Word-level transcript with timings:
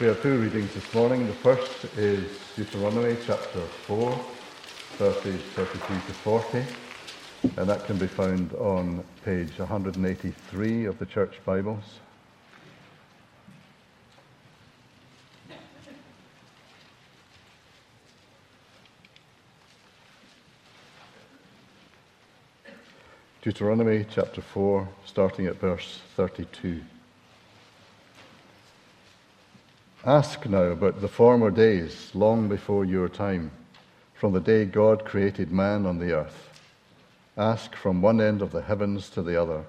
We 0.00 0.06
have 0.06 0.20
two 0.22 0.38
readings 0.38 0.74
this 0.74 0.92
morning. 0.92 1.28
The 1.28 1.34
first 1.34 1.84
is 1.96 2.28
Deuteronomy 2.56 3.16
chapter 3.24 3.60
4, 3.60 4.24
verses 4.98 5.40
32 5.54 5.78
to 5.78 6.12
40, 6.12 6.64
and 7.56 7.68
that 7.68 7.86
can 7.86 7.96
be 7.98 8.08
found 8.08 8.52
on 8.54 9.04
page 9.24 9.56
183 9.56 10.86
of 10.86 10.98
the 10.98 11.06
Church 11.06 11.38
Bibles. 11.44 12.00
Deuteronomy 23.42 24.04
chapter 24.10 24.42
4, 24.42 24.88
starting 25.06 25.46
at 25.46 25.54
verse 25.60 26.00
32. 26.16 26.82
Ask 30.06 30.44
now 30.44 30.64
about 30.64 31.00
the 31.00 31.08
former 31.08 31.50
days, 31.50 32.10
long 32.12 32.46
before 32.46 32.84
your 32.84 33.08
time, 33.08 33.50
from 34.12 34.34
the 34.34 34.40
day 34.40 34.66
God 34.66 35.06
created 35.06 35.50
man 35.50 35.86
on 35.86 35.96
the 35.96 36.12
earth. 36.12 36.50
Ask 37.38 37.74
from 37.74 38.02
one 38.02 38.20
end 38.20 38.42
of 38.42 38.52
the 38.52 38.60
heavens 38.60 39.08
to 39.10 39.22
the 39.22 39.40
other 39.40 39.64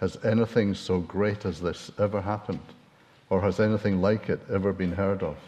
Has 0.00 0.22
anything 0.22 0.74
so 0.74 1.00
great 1.00 1.46
as 1.46 1.62
this 1.62 1.90
ever 1.98 2.20
happened? 2.20 2.60
Or 3.30 3.40
has 3.40 3.58
anything 3.58 4.02
like 4.02 4.28
it 4.28 4.42
ever 4.52 4.70
been 4.70 4.92
heard 4.92 5.22
of? 5.22 5.38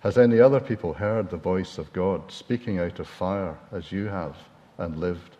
Has 0.00 0.16
any 0.16 0.38
other 0.38 0.60
people 0.60 0.94
heard 0.94 1.30
the 1.30 1.36
voice 1.36 1.76
of 1.76 1.92
God 1.92 2.30
speaking 2.30 2.78
out 2.78 3.00
of 3.00 3.08
fire 3.08 3.58
as 3.72 3.90
you 3.90 4.06
have 4.06 4.36
and 4.78 4.96
lived? 5.00 5.36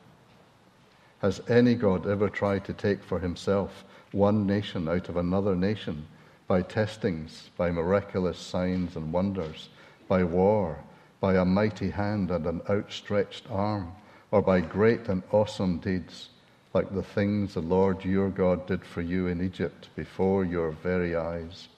Has 1.23 1.41
any 1.49 1.77
God 1.77 2.09
ever 2.09 2.29
tried 2.29 2.65
to 2.65 2.73
take 2.73 3.05
for 3.05 3.21
himself 3.21 3.85
one 4.11 4.49
nation 4.49 4.89
out 4.89 5.09
of 5.09 5.17
another 5.17 5.55
nation 5.55 6.05
by 6.49 6.63
testings, 6.63 7.51
by 7.57 7.71
miraculous 7.71 8.39
signs 8.39 8.97
and 8.97 9.13
wonders, 9.13 9.69
by 10.09 10.25
war, 10.25 10.79
by 11.21 11.37
a 11.37 11.45
mighty 11.45 11.91
hand 11.91 12.31
and 12.31 12.47
an 12.47 12.63
outstretched 12.71 13.49
arm, 13.51 13.93
or 14.31 14.41
by 14.41 14.61
great 14.61 15.09
and 15.09 15.23
awesome 15.31 15.79
deeds, 15.79 16.31
like 16.73 16.93
the 16.95 17.03
things 17.03 17.55
the 17.55 17.61
Lord 17.61 18.05
your 18.05 18.31
God 18.31 18.67
did 18.67 18.85
for 18.85 19.03
you 19.03 19.27
in 19.27 19.43
Egypt 19.43 19.91
before 19.95 20.45
your 20.45 20.71
very 20.71 21.15
eyes? 21.15 21.69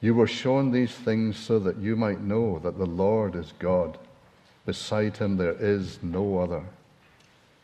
You 0.00 0.14
were 0.14 0.26
shown 0.26 0.70
these 0.70 0.92
things 0.92 1.38
so 1.38 1.58
that 1.60 1.78
you 1.78 1.96
might 1.96 2.20
know 2.20 2.58
that 2.60 2.78
the 2.78 2.86
Lord 2.86 3.36
is 3.36 3.52
God. 3.58 3.98
Beside 4.66 5.18
him 5.18 5.36
there 5.36 5.56
is 5.58 5.98
no 6.02 6.38
other. 6.38 6.64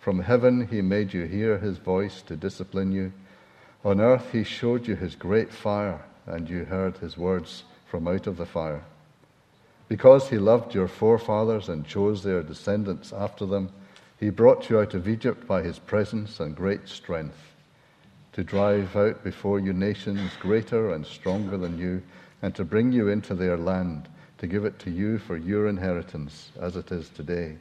From 0.01 0.21
heaven 0.21 0.67
he 0.69 0.81
made 0.81 1.13
you 1.13 1.25
hear 1.25 1.59
his 1.59 1.79
voice 1.79 2.23
to 2.23 2.37
discipline 2.37 2.93
you. 2.93 3.13
On 3.83 4.01
earth 4.01 4.33
he 4.33 4.45
showed 4.45 4.87
you 4.87 4.95
his 4.95 5.17
great 5.17 5.53
fire, 5.53 6.03
and 6.27 6.49
you 6.51 6.65
heard 6.65 6.99
his 6.99 7.17
words 7.17 7.65
from 7.87 8.07
out 8.07 8.27
of 8.27 8.37
the 8.37 8.47
fire. 8.47 8.83
Because 9.89 10.29
he 10.29 10.39
loved 10.39 10.75
your 10.75 10.87
forefathers 10.87 11.69
and 11.69 11.87
chose 11.87 12.23
their 12.23 12.43
descendants 12.43 13.13
after 13.13 13.47
them, 13.47 13.71
he 14.19 14.29
brought 14.29 14.69
you 14.69 14.79
out 14.79 14.93
of 14.93 15.09
Egypt 15.09 15.47
by 15.47 15.63
his 15.63 15.79
presence 15.79 16.41
and 16.41 16.55
great 16.55 16.89
strength, 16.89 17.55
to 18.35 18.45
drive 18.45 18.95
out 18.97 19.25
before 19.25 19.59
you 19.59 19.73
nations 19.73 20.31
greater 20.39 20.93
and 20.93 21.07
stronger 21.07 21.57
than 21.57 21.79
you, 21.79 22.03
and 22.43 22.55
to 22.55 22.65
bring 22.65 22.93
you 22.93 23.09
into 23.09 23.35
their 23.35 23.57
land, 23.57 24.09
to 24.39 24.47
give 24.47 24.67
it 24.67 24.79
to 24.81 24.91
you 24.91 25.19
for 25.19 25.37
your 25.39 25.69
inheritance, 25.69 26.53
as 26.61 26.77
it 26.77 26.93
is 26.93 27.09
today. 27.09 27.57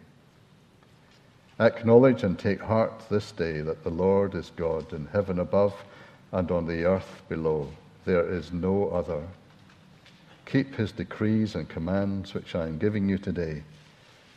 Acknowledge 1.59 2.23
and 2.23 2.37
take 2.37 2.61
heart 2.61 3.03
this 3.09 3.31
day 3.31 3.61
that 3.61 3.83
the 3.83 3.89
Lord 3.89 4.35
is 4.35 4.51
God 4.55 4.93
in 4.93 5.07
heaven 5.07 5.39
above 5.39 5.73
and 6.31 6.52
on 6.52 6.67
the 6.67 6.85
earth 6.85 7.22
below. 7.27 7.69
There 8.05 8.27
is 8.27 8.52
no 8.52 8.89
other. 8.89 9.27
Keep 10.45 10.75
his 10.75 10.91
decrees 10.91 11.55
and 11.55 11.69
commands 11.69 12.33
which 12.33 12.55
I 12.55 12.66
am 12.66 12.77
giving 12.77 13.08
you 13.08 13.17
today, 13.17 13.63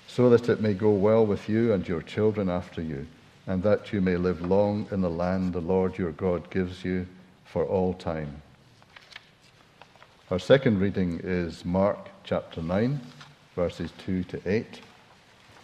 so 0.06 0.28
that 0.30 0.48
it 0.48 0.60
may 0.60 0.74
go 0.74 0.90
well 0.90 1.24
with 1.24 1.48
you 1.48 1.72
and 1.72 1.86
your 1.86 2.02
children 2.02 2.48
after 2.50 2.82
you, 2.82 3.06
and 3.46 3.62
that 3.62 3.92
you 3.92 4.00
may 4.00 4.16
live 4.16 4.42
long 4.42 4.86
in 4.90 5.00
the 5.00 5.10
land 5.10 5.52
the 5.52 5.60
Lord 5.60 5.96
your 5.98 6.12
God 6.12 6.50
gives 6.50 6.84
you 6.84 7.06
for 7.44 7.64
all 7.64 7.94
time. 7.94 8.42
Our 10.30 10.38
second 10.38 10.80
reading 10.80 11.20
is 11.22 11.64
Mark 11.64 12.08
chapter 12.24 12.62
9, 12.62 13.00
verses 13.54 13.92
2 14.04 14.24
to 14.24 14.40
8, 14.46 14.80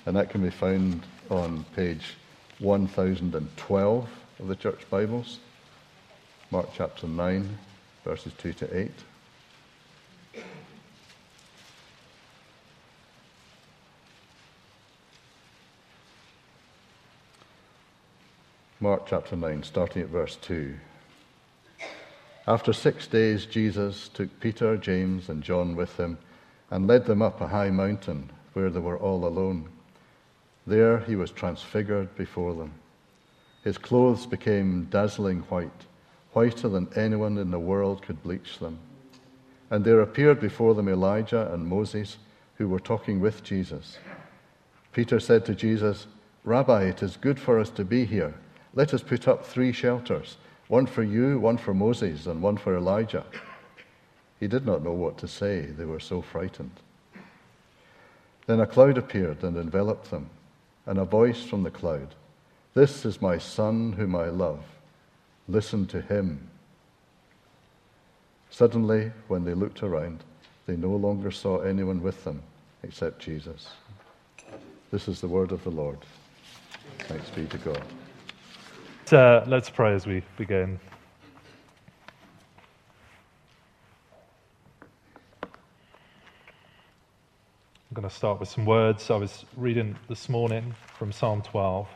and 0.07 0.17
that 0.17 0.31
can 0.31 0.43
be 0.43 0.51
found 0.51 1.03
on 1.31 1.65
page 1.75 2.17
1012 2.59 4.09
of 4.41 4.49
the 4.49 4.57
Church 4.57 4.89
Bibles, 4.91 5.39
Mark 6.51 6.71
chapter 6.75 7.07
9, 7.07 7.59
verses 8.05 8.33
2 8.39 8.55
to 8.55 8.79
8. 8.79 8.91
Mark 18.81 19.07
chapter 19.07 19.37
9, 19.37 19.63
starting 19.63 20.01
at 20.01 20.09
verse 20.09 20.37
2. 20.37 20.75
After 22.47 22.73
six 22.73 23.07
days, 23.07 23.45
Jesus 23.45 24.09
took 24.09 24.41
Peter, 24.41 24.79
James, 24.79 25.29
and 25.29 25.43
John 25.43 25.77
with 25.77 25.99
him 25.99 26.17
and 26.71 26.87
led 26.87 27.05
them 27.05 27.21
up 27.21 27.43
a 27.43 27.49
high 27.49 27.69
mountain 27.69 28.31
where 28.55 28.71
they 28.71 28.81
were 28.81 28.99
all 28.99 29.27
alone. 29.27 29.69
There 30.67 31.01
he 31.01 31.15
was 31.15 31.31
transfigured 31.31 32.17
before 32.17 32.55
them. 32.55 32.73
His 33.65 33.77
clothes 33.77 34.25
became 34.25 34.85
dazzling 34.85 35.41
white, 35.51 35.85
whiter 36.33 36.69
than 36.69 36.89
anyone 36.95 37.39
in 37.39 37.51
the 37.51 37.59
world 37.59 38.03
could 38.03 38.23
bleach 38.23 38.59
them. 38.59 38.79
And 39.71 39.85
there 39.85 40.01
appeared 40.01 40.41
before 40.41 40.75
them 40.75 40.89
Elijah 40.89 41.53
and 41.53 41.67
Moses, 41.67 42.19
who 42.57 42.69
were 42.69 42.81
talking 42.81 43.21
with 43.21 43.43
Jesus. 43.43 43.99
Peter 44.93 45.21
said 45.21 45.45
to 45.47 45.55
Jesus, 45.55 46.07
Rabbi, 46.45 46.85
it 46.85 47.03
is 47.03 47.17
good 47.17 47.39
for 47.39 47.59
us 47.59 47.71
to 47.71 47.85
be 47.85 48.05
here. 48.05 48.35
Let 48.75 48.95
us 48.95 49.03
put 49.03 49.29
up 49.29 49.45
three 49.45 49.73
shelters 49.73 50.37
one 50.69 50.87
for 50.87 51.03
you, 51.03 51.39
one 51.39 51.57
for 51.57 51.73
Moses, 51.73 52.27
and 52.27 52.43
one 52.43 52.59
for 52.59 52.77
Elijah. 52.77 53.25
He 54.39 54.47
did 54.47 54.67
not 54.67 54.85
know 54.85 54.93
what 54.93 55.17
to 55.19 55.29
say, 55.29 55.63
they 55.63 55.87
were 55.87 56.01
so 56.01 56.21
frightened. 56.21 56.81
Then 58.47 58.61
a 58.61 58.67
cloud 58.67 58.99
appeared 58.99 59.43
and 59.43 59.57
enveloped 59.57 60.11
them 60.11 60.29
and 60.89 60.99
a 60.99 61.05
voice 61.05 61.43
from 61.43 61.63
the 61.63 61.71
cloud 61.71 62.15
This 62.73 63.05
is 63.05 63.21
my 63.21 63.37
Son 63.39 63.93
whom 63.93 64.17
I 64.17 64.29
love. 64.29 64.65
Listen 65.49 65.87
to 65.87 66.03
him. 66.03 66.47
Suddenly, 68.51 69.13
when 69.29 69.45
they 69.45 69.55
looked 69.55 69.83
around, 69.83 70.23
they 70.67 70.77
no 70.77 70.91
longer 70.91 71.31
saw 71.31 71.61
anyone 71.61 72.03
with 72.03 72.23
them 72.25 72.43
except 72.83 73.21
Jesus. 73.21 73.71
This 74.91 75.09
is 75.09 75.21
the 75.21 75.29
word 75.29 75.53
of 75.53 75.65
the 75.65 75.71
Lord. 75.71 75.99
Thanks 77.01 77.31
be 77.31 77.47
to 77.47 77.59
God. 77.59 77.83
Uh, 79.11 79.43
let's 79.47 79.71
pray 79.71 79.95
as 79.95 80.07
we 80.07 80.23
begin. 80.37 80.79
I'm 85.43 85.49
going 87.95 88.09
to 88.09 88.15
start 88.15 88.39
with 88.39 88.51
some 88.51 88.67
words 88.67 89.11
I 89.11 89.17
was 89.17 89.47
reading 89.57 89.97
this 90.09 90.29
morning 90.29 90.75
from 90.99 91.11
Psalm 91.11 91.41
12. 91.41 91.89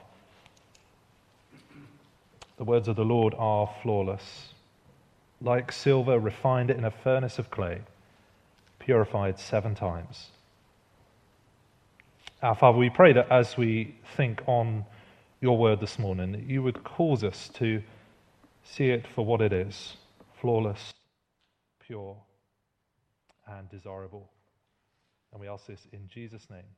The 2.62 2.66
words 2.66 2.86
of 2.86 2.94
the 2.94 3.04
Lord 3.04 3.34
are 3.38 3.68
flawless, 3.82 4.54
like 5.40 5.72
silver 5.72 6.20
refined 6.20 6.70
in 6.70 6.84
a 6.84 6.92
furnace 6.92 7.40
of 7.40 7.50
clay, 7.50 7.80
purified 8.78 9.40
seven 9.40 9.74
times. 9.74 10.28
Our 12.40 12.54
Father, 12.54 12.78
we 12.78 12.88
pray 12.88 13.14
that 13.14 13.32
as 13.32 13.56
we 13.56 13.96
think 14.16 14.44
on 14.46 14.84
your 15.40 15.58
word 15.58 15.80
this 15.80 15.98
morning, 15.98 16.30
that 16.30 16.44
you 16.44 16.62
would 16.62 16.84
cause 16.84 17.24
us 17.24 17.50
to 17.54 17.82
see 18.62 18.90
it 18.90 19.08
for 19.08 19.26
what 19.26 19.40
it 19.40 19.52
is 19.52 19.96
flawless, 20.40 20.94
pure, 21.84 22.16
and 23.48 23.68
desirable. 23.70 24.30
And 25.32 25.40
we 25.40 25.48
ask 25.48 25.66
this 25.66 25.88
in 25.92 26.06
Jesus' 26.06 26.48
name. 26.48 26.70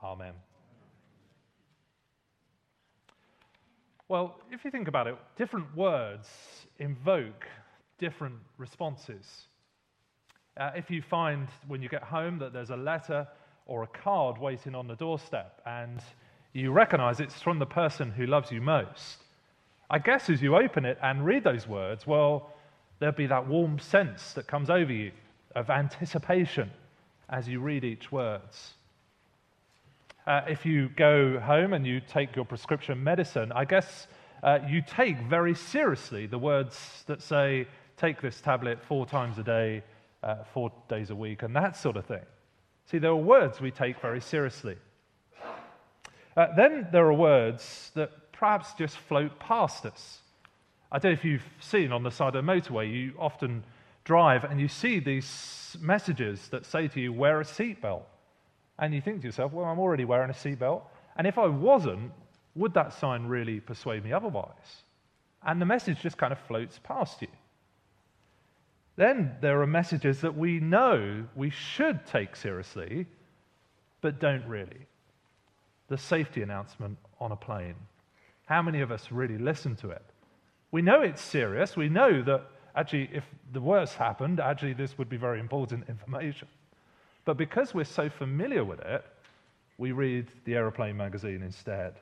Amen. 0.00 0.34
Well, 4.08 4.36
if 4.52 4.64
you 4.64 4.70
think 4.70 4.86
about 4.86 5.08
it, 5.08 5.16
different 5.36 5.76
words 5.76 6.28
invoke 6.78 7.44
different 7.98 8.36
responses. 8.56 9.48
Uh, 10.56 10.70
if 10.76 10.90
you 10.90 11.02
find 11.02 11.48
when 11.66 11.82
you 11.82 11.88
get 11.88 12.04
home 12.04 12.38
that 12.38 12.52
there's 12.52 12.70
a 12.70 12.76
letter 12.76 13.26
or 13.66 13.82
a 13.82 13.86
card 13.88 14.38
waiting 14.38 14.76
on 14.76 14.86
the 14.86 14.94
doorstep 14.94 15.60
and 15.66 16.00
you 16.52 16.70
recognize 16.70 17.18
it's 17.18 17.42
from 17.42 17.58
the 17.58 17.66
person 17.66 18.12
who 18.12 18.26
loves 18.26 18.52
you 18.52 18.60
most, 18.60 19.24
I 19.90 19.98
guess 19.98 20.30
as 20.30 20.40
you 20.40 20.56
open 20.56 20.84
it 20.84 20.98
and 21.02 21.26
read 21.26 21.42
those 21.42 21.66
words, 21.66 22.06
well, 22.06 22.52
there'll 23.00 23.14
be 23.14 23.26
that 23.26 23.48
warm 23.48 23.80
sense 23.80 24.34
that 24.34 24.46
comes 24.46 24.70
over 24.70 24.92
you 24.92 25.10
of 25.56 25.68
anticipation 25.68 26.70
as 27.28 27.48
you 27.48 27.58
read 27.58 27.82
each 27.82 28.12
words. 28.12 28.74
Uh, 30.26 30.40
if 30.48 30.66
you 30.66 30.88
go 30.96 31.38
home 31.38 31.72
and 31.72 31.86
you 31.86 32.00
take 32.00 32.34
your 32.34 32.44
prescription 32.44 33.02
medicine, 33.04 33.52
I 33.52 33.64
guess 33.64 34.08
uh, 34.42 34.58
you 34.68 34.82
take 34.82 35.20
very 35.20 35.54
seriously 35.54 36.26
the 36.26 36.38
words 36.38 37.04
that 37.06 37.22
say, 37.22 37.68
take 37.96 38.20
this 38.20 38.40
tablet 38.40 38.82
four 38.82 39.06
times 39.06 39.38
a 39.38 39.44
day, 39.44 39.84
uh, 40.24 40.42
four 40.52 40.72
days 40.88 41.10
a 41.10 41.14
week, 41.14 41.44
and 41.44 41.54
that 41.54 41.76
sort 41.76 41.96
of 41.96 42.06
thing. 42.06 42.24
See, 42.90 42.98
there 42.98 43.12
are 43.12 43.16
words 43.16 43.60
we 43.60 43.70
take 43.70 44.00
very 44.00 44.20
seriously. 44.20 44.76
Uh, 46.36 46.48
then 46.56 46.88
there 46.90 47.06
are 47.06 47.14
words 47.14 47.92
that 47.94 48.32
perhaps 48.32 48.74
just 48.74 48.98
float 48.98 49.38
past 49.38 49.86
us. 49.86 50.18
I 50.90 50.98
don't 50.98 51.12
know 51.12 51.18
if 51.18 51.24
you've 51.24 51.48
seen 51.60 51.92
on 51.92 52.02
the 52.02 52.10
side 52.10 52.34
of 52.34 52.44
the 52.44 52.52
motorway, 52.52 52.92
you 52.92 53.12
often 53.16 53.62
drive 54.02 54.42
and 54.42 54.60
you 54.60 54.66
see 54.66 54.98
these 54.98 55.76
messages 55.80 56.48
that 56.48 56.66
say 56.66 56.88
to 56.88 57.00
you, 57.00 57.12
wear 57.12 57.40
a 57.40 57.44
seatbelt. 57.44 58.02
And 58.78 58.94
you 58.94 59.00
think 59.00 59.20
to 59.20 59.26
yourself, 59.26 59.52
well, 59.52 59.66
I'm 59.66 59.78
already 59.78 60.04
wearing 60.04 60.30
a 60.30 60.34
seatbelt. 60.34 60.82
And 61.16 61.26
if 61.26 61.38
I 61.38 61.46
wasn't, 61.46 62.12
would 62.54 62.74
that 62.74 62.92
sign 62.92 63.26
really 63.26 63.60
persuade 63.60 64.04
me 64.04 64.12
otherwise? 64.12 64.82
And 65.44 65.60
the 65.60 65.66
message 65.66 66.00
just 66.00 66.18
kind 66.18 66.32
of 66.32 66.38
floats 66.40 66.80
past 66.82 67.22
you. 67.22 67.28
Then 68.96 69.36
there 69.40 69.60
are 69.60 69.66
messages 69.66 70.22
that 70.22 70.36
we 70.36 70.58
know 70.58 71.24
we 71.34 71.50
should 71.50 72.06
take 72.06 72.34
seriously, 72.34 73.06
but 74.00 74.18
don't 74.18 74.44
really. 74.46 74.86
The 75.88 75.98
safety 75.98 76.42
announcement 76.42 76.98
on 77.20 77.32
a 77.32 77.36
plane. 77.36 77.76
How 78.46 78.62
many 78.62 78.80
of 78.80 78.90
us 78.90 79.12
really 79.12 79.38
listen 79.38 79.76
to 79.76 79.90
it? 79.90 80.04
We 80.70 80.82
know 80.82 81.02
it's 81.02 81.22
serious. 81.22 81.76
We 81.76 81.88
know 81.88 82.22
that 82.22 82.46
actually, 82.74 83.10
if 83.12 83.24
the 83.52 83.60
worst 83.60 83.94
happened, 83.96 84.40
actually, 84.40 84.72
this 84.72 84.96
would 84.98 85.08
be 85.08 85.16
very 85.16 85.40
important 85.40 85.88
information. 85.88 86.48
But 87.26 87.36
because 87.36 87.74
we're 87.74 87.84
so 87.84 88.08
familiar 88.08 88.64
with 88.64 88.80
it, 88.80 89.04
we 89.76 89.92
read 89.92 90.28
the 90.44 90.54
aeroplane 90.54 90.96
magazine 90.96 91.42
instead. 91.42 91.94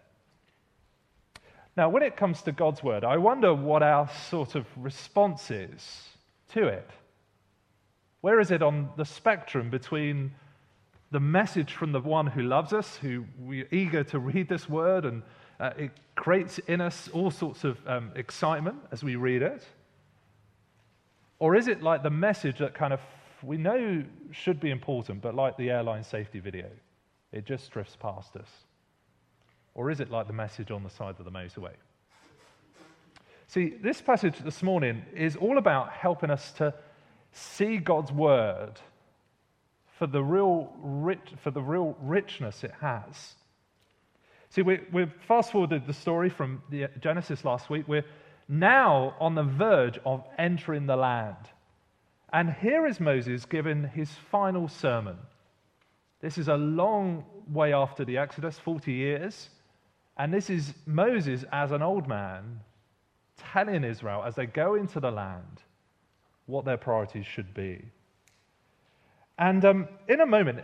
Now, 1.77 1.89
when 1.89 2.05
it 2.05 2.17
comes 2.17 2.43
to 2.43 2.53
God's 2.53 2.85
word, 2.85 3.03
I 3.03 3.17
wonder 3.17 3.53
what 3.53 3.83
our 3.83 4.09
sort 4.29 4.55
of 4.55 4.67
response 4.77 5.51
is 5.51 6.09
to 6.53 6.69
it. 6.69 6.89
Where 8.21 8.39
is 8.39 8.53
it 8.53 8.63
on 8.63 8.91
the 8.97 9.05
spectrum 9.05 9.71
between 9.71 10.31
the 11.11 11.21
message 11.21 11.73
from 11.73 11.93
the 11.93 12.01
one 12.01 12.27
who 12.27 12.43
loves 12.43 12.73
us, 12.73 12.97
who 12.97 13.25
we're 13.39 13.69
eager 13.73 14.05
to 14.05 14.19
read 14.19 14.49
this 14.49 14.69
word, 14.69 15.05
and 15.05 15.23
uh, 15.59 15.71
it 15.79 15.91
creates 16.17 16.59
in 16.61 16.81
us 16.81 17.09
all 17.13 17.31
sorts 17.31 17.65
of 17.65 17.79
um, 17.89 18.13
excitement 18.15 18.77
as 18.93 19.03
we 19.03 19.17
read 19.17 19.43
it? 19.43 19.67
Or 21.39 21.57
is 21.57 21.67
it 21.67 21.83
like 21.83 22.03
the 22.03 22.11
message 22.11 22.59
that 22.59 22.75
kind 22.75 22.93
of 22.93 23.01
we 23.45 23.57
know 23.57 24.03
should 24.31 24.61
be 24.61 24.71
important, 24.71 25.23
but 25.23 25.35
like 25.35 25.57
the 25.57 25.71
airline 25.71 26.05
safety 26.05 26.41
video, 26.41 26.69
it 27.33 27.45
just 27.45 27.71
drifts 27.71 27.97
past 27.97 28.37
us? 28.37 28.49
Or 29.75 29.91
is 29.91 30.01
it 30.01 30.11
like 30.11 30.27
the 30.27 30.33
message 30.33 30.71
on 30.71 30.83
the 30.83 30.91
side 30.91 31.17
of 31.19 31.25
the 31.25 31.31
motorway? 31.31 31.73
See, 33.49 33.75
this 33.83 34.01
passage 34.01 34.39
this 34.39 34.63
morning 34.63 35.03
is 35.15 35.37
all 35.37 35.59
about 35.59 35.91
helping 35.91 36.31
us 36.31 36.53
to 36.53 36.75
see 37.33 37.77
God's 37.77 38.13
word 38.13 38.75
for 39.99 40.07
the 40.07 40.23
real, 40.23 40.73
rich, 40.81 41.21
for 41.43 41.51
the 41.51 41.63
real 41.63 41.97
richness 42.01 42.65
it 42.65 42.73
has. 42.81 43.35
See, 44.51 44.63
we, 44.63 44.81
we've 44.93 45.13
fast 45.27 45.53
forwarded 45.53 45.87
the 45.87 45.93
story 45.93 46.31
from 46.31 46.63
the 46.71 46.89
Genesis 47.01 47.45
last 47.45 47.71
week. 47.71 47.87
We're 47.89 48.05
now 48.49 49.15
on 49.21 49.35
the 49.35 49.43
verge 49.43 49.99
of 50.07 50.25
entering 50.39 50.87
the 50.87 50.97
land. 50.97 51.37
And 52.35 52.53
here 52.53 52.85
is 52.85 52.99
Moses 52.99 53.45
giving 53.45 53.85
his 53.85 54.11
final 54.11 54.67
sermon. 54.67 55.17
This 56.21 56.37
is 56.37 56.49
a 56.49 56.57
long 56.57 57.25
way 57.49 57.73
after 57.73 58.05
the 58.05 58.19
Exodus, 58.19 58.59
40 58.59 58.91
years. 58.91 59.51
And 60.17 60.35
this 60.35 60.51
is 60.51 60.75
Moses, 60.85 61.45
as 61.53 61.71
an 61.71 61.81
old 61.81 62.09
man, 62.09 62.59
telling 63.53 63.85
Israel 63.85 64.25
as 64.27 64.35
they 64.35 64.47
go 64.47 64.75
into 64.75 64.99
the 64.99 65.13
land 65.13 65.63
what 66.47 66.65
their 66.65 66.77
priorities 66.77 67.25
should 67.25 67.55
be. 67.55 67.85
And 69.39 69.65
um, 69.65 69.89
in 70.09 70.21
a 70.21 70.27
moment, 70.27 70.59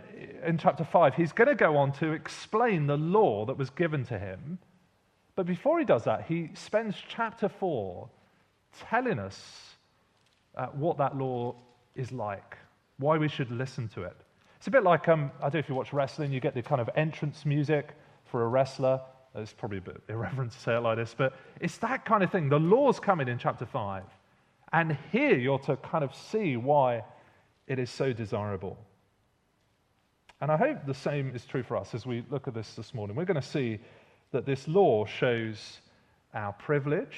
in 0.45 0.57
chapter 0.57 0.83
5, 0.83 1.15
he's 1.15 1.31
going 1.31 1.47
to 1.47 1.55
go 1.55 1.77
on 1.77 1.93
to 1.93 2.11
explain 2.11 2.87
the 2.87 2.97
law 2.97 3.45
that 3.45 3.57
was 3.57 3.69
given 3.69 4.03
to 4.07 4.19
him. 4.19 4.59
But 5.37 5.45
before 5.45 5.79
he 5.79 5.85
does 5.85 6.03
that, 6.03 6.25
he 6.27 6.49
spends 6.53 6.97
chapter 7.07 7.47
4 7.47 8.09
telling 8.89 9.19
us 9.19 9.70
uh, 10.55 10.67
what 10.67 10.97
that 10.97 11.17
law 11.17 11.55
is 11.95 12.11
like, 12.11 12.57
why 12.97 13.17
we 13.17 13.27
should 13.27 13.51
listen 13.51 13.87
to 13.89 14.03
it. 14.03 14.15
It's 14.57 14.67
a 14.67 14.71
bit 14.71 14.83
like, 14.83 15.07
um, 15.07 15.31
I 15.39 15.43
don't 15.43 15.55
know 15.55 15.59
if 15.59 15.69
you 15.69 15.75
watch 15.75 15.91
wrestling, 15.91 16.31
you 16.31 16.39
get 16.39 16.53
the 16.53 16.61
kind 16.61 16.81
of 16.81 16.89
entrance 16.95 17.45
music 17.45 17.95
for 18.25 18.43
a 18.43 18.47
wrestler. 18.47 19.01
It's 19.33 19.53
probably 19.53 19.79
a 19.79 19.81
bit 19.81 20.01
irreverent 20.09 20.51
to 20.51 20.59
say 20.59 20.75
it 20.75 20.81
like 20.81 20.97
this, 20.97 21.15
but 21.17 21.33
it's 21.59 21.77
that 21.79 22.05
kind 22.05 22.21
of 22.21 22.31
thing. 22.31 22.49
The 22.49 22.59
law's 22.59 22.99
coming 22.99 23.27
in 23.27 23.37
chapter 23.37 23.65
5. 23.65 24.03
And 24.73 24.97
here 25.11 25.37
you're 25.37 25.59
to 25.59 25.75
kind 25.77 26.03
of 26.03 26.15
see 26.15 26.57
why 26.57 27.03
it 27.67 27.79
is 27.79 27.89
so 27.89 28.13
desirable. 28.13 28.77
And 30.41 30.51
I 30.51 30.57
hope 30.57 30.85
the 30.85 30.93
same 30.93 31.35
is 31.35 31.45
true 31.45 31.63
for 31.63 31.77
us 31.77 31.93
as 31.93 32.05
we 32.05 32.23
look 32.29 32.47
at 32.47 32.53
this 32.53 32.73
this 32.73 32.93
morning. 32.93 33.15
We're 33.15 33.25
going 33.25 33.41
to 33.41 33.47
see 33.47 33.79
that 34.31 34.45
this 34.45 34.67
law 34.67 35.05
shows 35.05 35.81
our 36.33 36.53
privilege. 36.53 37.17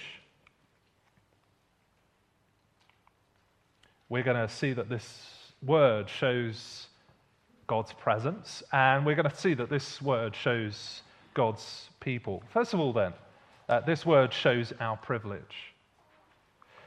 We're 4.13 4.21
going 4.21 4.47
to 4.47 4.53
see 4.53 4.73
that 4.73 4.89
this 4.89 5.23
word 5.63 6.07
shows 6.07 6.85
God's 7.65 7.93
presence, 7.93 8.61
and 8.71 9.07
we're 9.07 9.15
going 9.15 9.27
to 9.27 9.35
see 9.35 9.55
that 9.55 9.71
this 9.71 10.03
word 10.03 10.35
shows 10.35 11.01
God's 11.33 11.89
people. 11.99 12.43
First 12.53 12.75
of 12.75 12.79
all, 12.79 12.93
then, 12.93 13.13
uh, 13.67 13.79
this 13.79 14.05
word 14.05 14.31
shows 14.31 14.71
our 14.79 14.97
privilege. 14.97 15.73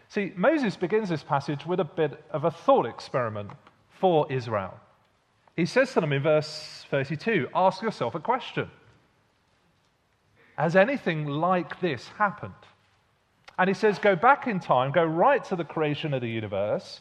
See, 0.08 0.34
Moses 0.36 0.76
begins 0.76 1.08
this 1.08 1.24
passage 1.24 1.66
with 1.66 1.80
a 1.80 1.84
bit 1.84 2.22
of 2.30 2.44
a 2.44 2.50
thought 2.52 2.86
experiment 2.86 3.50
for 3.90 4.30
Israel. 4.30 4.78
He 5.56 5.66
says 5.66 5.92
to 5.94 6.02
them 6.02 6.12
in 6.12 6.22
verse 6.22 6.86
32 6.92 7.48
Ask 7.56 7.82
yourself 7.82 8.14
a 8.14 8.20
question 8.20 8.70
Has 10.56 10.76
anything 10.76 11.26
like 11.26 11.80
this 11.80 12.06
happened? 12.06 12.54
And 13.58 13.66
he 13.66 13.74
says, 13.74 13.98
Go 13.98 14.14
back 14.14 14.46
in 14.46 14.60
time, 14.60 14.92
go 14.92 15.04
right 15.04 15.42
to 15.46 15.56
the 15.56 15.64
creation 15.64 16.14
of 16.14 16.20
the 16.20 16.28
universe, 16.28 17.00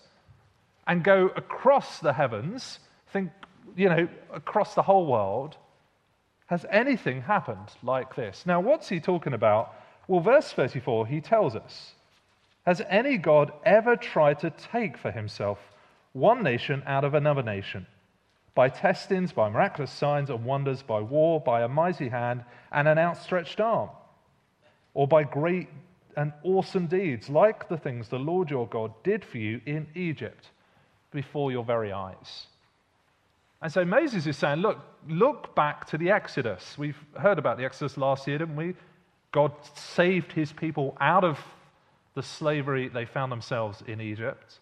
and 0.88 1.04
go 1.04 1.28
across 1.36 2.00
the 2.00 2.14
heavens, 2.14 2.80
think, 3.12 3.32
you 3.76 3.90
know, 3.90 4.08
across 4.34 4.76
the 4.76 4.84
whole 4.84 5.08
world, 5.08 5.58
has 6.48 6.66
anything 6.70 7.22
happened 7.22 7.70
like 7.82 8.16
this? 8.16 8.46
Now, 8.46 8.60
what's 8.60 8.90
he 8.90 9.00
talking 9.00 9.34
about? 9.34 9.74
Well, 10.08 10.20
verse 10.20 10.52
34, 10.52 11.08
he 11.08 11.22
tells 11.22 11.56
us 11.56 11.94
Has 12.66 12.82
any 12.88 13.18
God 13.18 13.52
ever 13.66 13.96
tried 13.96 14.40
to 14.40 14.52
take 14.52 14.98
for 14.98 15.12
himself 15.12 15.58
one 16.14 16.44
nation 16.44 16.84
out 16.86 17.04
of 17.04 17.16
another 17.16 17.42
nation? 17.42 17.88
By 18.54 18.70
testings, 18.70 19.34
by 19.34 19.50
miraculous 19.50 19.92
signs 19.92 20.30
and 20.30 20.46
wonders, 20.46 20.82
by 20.82 21.02
war, 21.02 21.42
by 21.42 21.64
a 21.64 21.68
mighty 21.68 22.10
hand 22.10 22.46
and 22.72 22.88
an 22.88 22.98
outstretched 22.98 23.60
arm, 23.60 23.90
or 24.94 25.08
by 25.08 25.24
great 25.24 25.68
and 26.16 26.32
awesome 26.44 26.88
deeds, 26.88 27.28
like 27.28 27.68
the 27.68 27.78
things 27.78 28.08
the 28.08 28.20
Lord 28.20 28.50
your 28.50 28.68
God 28.68 28.94
did 29.04 29.26
for 29.26 29.40
you 29.40 29.60
in 29.66 29.88
Egypt 29.96 30.52
before 31.16 31.52
your 31.52 31.64
very 31.64 31.92
eyes. 31.92 32.48
And 33.62 33.72
so 33.74 33.84
Moses 33.84 34.28
is 34.28 34.38
saying, 34.38 34.60
look, 34.60 34.78
look 35.10 35.56
back 35.56 35.88
to 35.88 35.98
the 35.98 36.12
Exodus. 36.12 36.78
We've 36.78 37.00
heard 37.20 37.40
about 37.40 37.58
the 37.58 37.66
Exodus 37.66 37.98
last 37.98 38.28
year, 38.28 38.38
didn't 38.38 38.56
we? 38.56 38.76
God 39.32 39.52
saved 39.74 40.32
his 40.32 40.54
people 40.54 40.96
out 41.02 41.24
of 41.24 41.40
the 42.14 42.22
slavery 42.22 42.88
they 42.90 43.06
found 43.06 43.32
themselves 43.32 43.82
in 43.88 44.00
Egypt. 44.00 44.60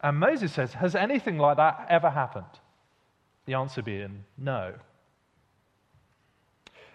And 0.00 0.18
Moses 0.18 0.52
says, 0.52 0.72
Has 0.72 0.94
anything 0.94 1.38
like 1.38 1.58
that 1.58 1.86
ever 1.90 2.10
happened? 2.10 2.46
The 3.46 3.54
answer 3.54 3.82
being 3.82 4.24
no. 4.36 4.74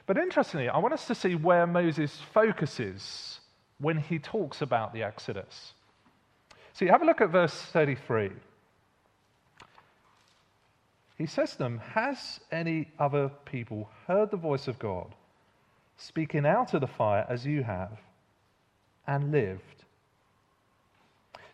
But 0.05 0.17
interestingly, 0.17 0.67
I 0.67 0.79
want 0.79 0.93
us 0.93 1.07
to 1.07 1.15
see 1.15 1.35
where 1.35 1.65
Moses 1.65 2.19
focuses 2.33 3.39
when 3.77 3.97
he 3.97 4.19
talks 4.19 4.61
about 4.61 4.93
the 4.93 5.03
Exodus. 5.03 5.73
See, 6.73 6.87
have 6.87 7.01
a 7.01 7.05
look 7.05 7.21
at 7.21 7.29
verse 7.29 7.53
33. 7.53 8.31
He 11.17 11.25
says 11.25 11.51
to 11.53 11.57
them, 11.57 11.79
Has 11.79 12.39
any 12.51 12.89
other 12.99 13.29
people 13.45 13.89
heard 14.07 14.31
the 14.31 14.37
voice 14.37 14.67
of 14.67 14.79
God 14.79 15.13
speaking 15.97 16.45
out 16.45 16.73
of 16.73 16.81
the 16.81 16.87
fire 16.87 17.25
as 17.29 17.45
you 17.45 17.63
have 17.63 17.99
and 19.05 19.31
lived? 19.31 19.85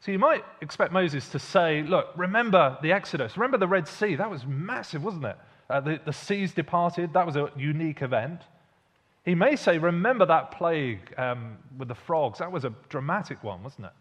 So 0.01 0.11
you 0.11 0.19
might 0.19 0.45
expect 0.61 0.93
Moses 0.93 1.27
to 1.29 1.39
say, 1.39 1.83
Look, 1.83 2.07
remember 2.15 2.77
the 2.81 2.93
Exodus, 2.93 3.37
remember 3.37 3.57
the 3.57 3.67
Red 3.67 3.87
Sea. 3.87 4.15
That 4.15 4.29
was 4.29 4.45
massive, 4.45 5.03
wasn't 5.03 5.25
it? 5.25 5.37
Uh, 5.69 5.81
the, 5.81 5.99
the 6.03 6.13
seas 6.13 6.53
departed, 6.53 7.13
that 7.13 7.25
was 7.25 7.35
a 7.35 7.51
unique 7.55 8.01
event. 8.01 8.41
He 9.25 9.35
may 9.35 9.55
say, 9.55 9.77
Remember 9.77 10.25
that 10.25 10.51
plague 10.51 11.13
um, 11.17 11.57
with 11.77 11.89
the 11.89 11.95
frogs. 11.95 12.39
That 12.39 12.51
was 12.51 12.63
a 12.63 12.73
dramatic 12.87 13.43
one, 13.43 13.61
wasn't 13.61 13.87
it? 13.87 13.93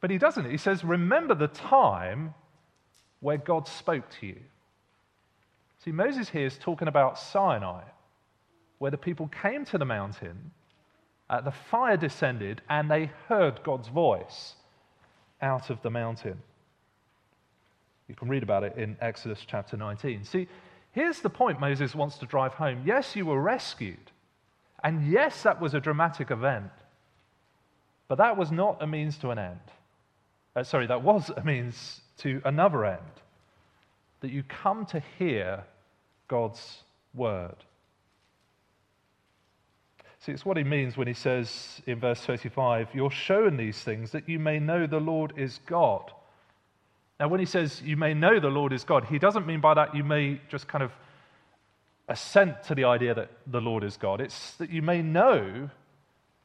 But 0.00 0.10
he 0.10 0.18
doesn't. 0.18 0.50
He 0.50 0.58
says, 0.58 0.84
Remember 0.84 1.34
the 1.34 1.48
time 1.48 2.34
where 3.20 3.38
God 3.38 3.66
spoke 3.66 4.10
to 4.20 4.26
you. 4.26 4.36
See, 5.84 5.90
Moses 5.90 6.28
here 6.28 6.46
is 6.46 6.58
talking 6.58 6.86
about 6.86 7.18
Sinai, 7.18 7.82
where 8.78 8.92
the 8.92 8.98
people 8.98 9.28
came 9.28 9.64
to 9.66 9.78
the 9.78 9.84
mountain, 9.84 10.52
uh, 11.28 11.40
the 11.40 11.50
fire 11.50 11.96
descended, 11.96 12.62
and 12.68 12.88
they 12.90 13.10
heard 13.28 13.62
God's 13.64 13.88
voice. 13.88 14.54
out 15.40 15.70
of 15.70 15.82
the 15.82 15.90
mountain. 15.90 16.40
You 18.06 18.14
can 18.14 18.28
read 18.28 18.44
about 18.44 18.62
it 18.62 18.76
in 18.76 18.96
Exodus 19.00 19.40
chapter 19.44 19.76
19. 19.76 20.22
See, 20.22 20.46
here's 20.92 21.18
the 21.18 21.30
point 21.30 21.58
Moses 21.58 21.96
wants 21.96 22.18
to 22.18 22.26
drive 22.26 22.54
home. 22.54 22.82
Yes, 22.86 23.16
you 23.16 23.26
were 23.26 23.40
rescued. 23.42 24.12
And 24.84 25.10
yes, 25.10 25.42
that 25.42 25.60
was 25.60 25.74
a 25.74 25.80
dramatic 25.80 26.30
event. 26.30 26.70
But 28.06 28.18
that 28.18 28.36
was 28.36 28.52
not 28.52 28.80
a 28.80 28.86
means 28.86 29.18
to 29.18 29.30
an 29.30 29.40
end. 29.40 29.58
Uh, 30.54 30.62
sorry, 30.62 30.86
that 30.86 31.02
was 31.02 31.28
a 31.36 31.42
means 31.42 32.02
to 32.18 32.40
another 32.44 32.84
end. 32.84 33.00
That 34.20 34.30
you 34.30 34.44
come 34.44 34.86
to 34.86 35.02
hear 35.18 35.64
God's 36.32 36.78
word. 37.12 37.56
See, 40.20 40.32
it's 40.32 40.46
what 40.46 40.56
he 40.56 40.64
means 40.64 40.96
when 40.96 41.06
he 41.06 41.12
says 41.12 41.82
in 41.84 42.00
verse 42.00 42.22
35, 42.22 42.88
You're 42.94 43.10
shown 43.10 43.58
these 43.58 43.78
things 43.78 44.12
that 44.12 44.30
you 44.30 44.38
may 44.38 44.58
know 44.58 44.86
the 44.86 44.98
Lord 44.98 45.34
is 45.36 45.60
God. 45.66 46.10
Now, 47.20 47.28
when 47.28 47.38
he 47.38 47.44
says 47.44 47.82
you 47.84 47.98
may 47.98 48.14
know 48.14 48.40
the 48.40 48.48
Lord 48.48 48.72
is 48.72 48.82
God, 48.82 49.04
he 49.04 49.18
doesn't 49.18 49.46
mean 49.46 49.60
by 49.60 49.74
that 49.74 49.94
you 49.94 50.04
may 50.04 50.40
just 50.48 50.66
kind 50.68 50.82
of 50.82 50.92
assent 52.08 52.62
to 52.62 52.74
the 52.74 52.84
idea 52.84 53.12
that 53.14 53.30
the 53.46 53.60
Lord 53.60 53.84
is 53.84 53.98
God. 53.98 54.22
It's 54.22 54.54
that 54.54 54.70
you 54.70 54.80
may 54.80 55.02
know 55.02 55.68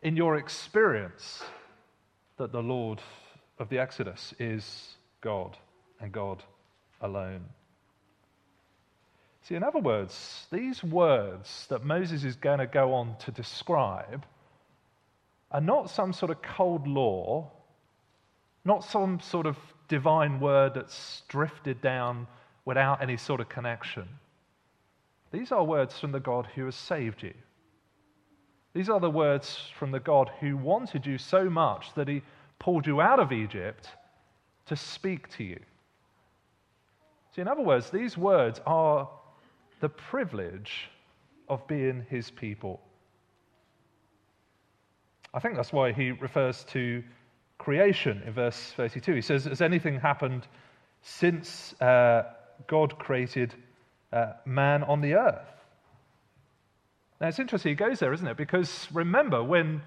in 0.02 0.18
your 0.18 0.36
experience 0.36 1.44
that 2.36 2.52
the 2.52 2.62
Lord 2.62 3.00
of 3.58 3.70
the 3.70 3.80
Exodus 3.80 4.34
is 4.38 4.96
God 5.22 5.56
and 6.02 6.12
God 6.12 6.44
alone. 7.00 7.46
See, 9.48 9.56
in 9.56 9.64
other 9.64 9.80
words, 9.80 10.46
these 10.52 10.84
words 10.84 11.68
that 11.70 11.86
Moses 11.86 12.26
is 12.26 12.36
going 12.36 12.60
to 12.60 12.68
go 12.68 12.94
on 12.94 13.16
to 13.20 13.32
describe 13.32 14.26
are 15.52 15.62
not 15.62 15.90
some 15.90 16.12
sort 16.12 16.32
of 16.32 16.42
cold 16.42 16.86
law, 16.86 17.50
not 18.66 18.84
some 18.84 19.22
sort 19.22 19.46
of 19.46 19.56
divine 19.88 20.42
word 20.42 20.74
that's 20.74 21.22
drifted 21.30 21.80
down 21.80 22.28
without 22.66 23.02
any 23.02 23.16
sort 23.16 23.40
of 23.40 23.48
connection. 23.48 24.10
These 25.32 25.54
are 25.54 25.64
words 25.64 25.98
from 25.98 26.12
the 26.12 26.20
God 26.20 26.50
who 26.54 26.66
has 26.66 26.76
saved 26.76 27.24
you. 27.24 27.34
These 28.74 28.90
are 28.90 29.00
the 29.00 29.10
words 29.10 29.72
from 29.80 29.92
the 29.92 30.02
God 30.02 30.30
who 30.42 30.58
wanted 30.58 31.06
you 31.06 31.18
so 31.18 31.50
much 31.50 31.94
that 31.94 32.10
he 32.10 32.22
pulled 32.60 32.86
you 32.86 33.00
out 33.00 33.22
of 33.22 33.32
Egypt 33.32 33.88
to 34.66 34.76
speak 34.76 35.30
to 35.38 35.46
you. 35.46 35.60
See, 37.34 37.42
in 37.42 37.48
other 37.48 37.62
words, 37.62 37.90
these 37.90 38.18
words 38.18 38.60
are 38.66 39.08
the 39.80 39.90
privilege 39.90 40.90
of 41.50 41.66
being 41.68 42.06
his 42.10 42.30
people. 42.30 42.82
I 45.34 45.40
think 45.40 45.56
that's 45.56 45.74
why 45.74 45.92
he 45.92 46.12
refers 46.12 46.64
to 46.66 47.04
creation 47.58 48.22
in 48.26 48.34
verse 48.34 48.74
32. 48.76 49.14
He 49.16 49.22
says, 49.22 49.46
Has 49.46 49.62
anything 49.62 50.00
happened 50.00 50.48
since 51.02 51.80
uh, 51.82 52.24
God 52.68 52.98
created 52.98 53.54
uh, 54.12 54.34
man 54.46 54.84
on 54.84 55.02
the 55.02 55.14
earth? 55.16 55.48
Now 57.20 57.28
it's 57.28 57.40
interesting, 57.40 57.72
he 57.72 57.76
goes 57.76 58.00
there, 58.00 58.14
isn't 58.14 58.28
it? 58.28 58.38
Because 58.38 58.88
remember, 58.92 59.44
when 59.44 59.82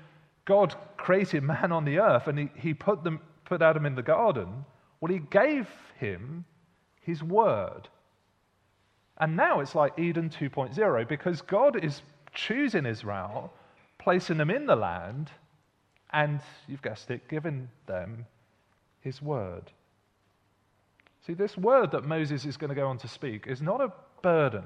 God 0.44 0.74
created 0.96 1.42
man 1.42 1.72
on 1.72 1.84
the 1.84 1.98
earth 1.98 2.26
and 2.26 2.38
he, 2.38 2.50
he 2.56 2.74
put, 2.74 3.04
them, 3.04 3.20
put 3.44 3.62
Adam 3.62 3.86
in 3.86 3.94
the 3.94 4.02
garden, 4.02 4.64
well, 5.00 5.12
he 5.12 5.20
gave 5.20 5.68
him 5.98 6.44
his 7.00 7.22
word. 7.22 7.88
And 9.20 9.36
now 9.36 9.60
it's 9.60 9.74
like 9.74 9.98
Eden 9.98 10.30
2.0 10.30 11.06
because 11.06 11.42
God 11.42 11.84
is 11.84 12.00
choosing 12.32 12.86
Israel, 12.86 13.52
placing 13.98 14.38
them 14.38 14.50
in 14.50 14.64
the 14.64 14.74
land, 14.74 15.30
and 16.10 16.40
you've 16.66 16.80
guessed 16.80 17.10
it, 17.10 17.28
giving 17.28 17.68
them 17.86 18.24
his 19.02 19.20
word. 19.20 19.70
See, 21.26 21.34
this 21.34 21.56
word 21.56 21.92
that 21.92 22.04
Moses 22.04 22.46
is 22.46 22.56
going 22.56 22.70
to 22.70 22.74
go 22.74 22.86
on 22.88 22.96
to 22.98 23.08
speak 23.08 23.46
is 23.46 23.60
not 23.60 23.82
a 23.82 23.92
burden. 24.22 24.64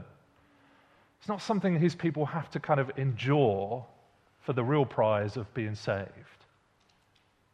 It's 1.19 1.29
not 1.29 1.43
something 1.43 1.79
his 1.79 1.97
people 1.97 2.25
have 2.27 2.49
to 2.51 2.61
kind 2.61 2.79
of 2.79 2.93
endure 2.97 3.85
for 4.43 4.53
the 4.53 4.63
real 4.63 4.85
prize 4.85 5.37
of 5.37 5.53
being 5.55 5.75
saved. 5.75 6.09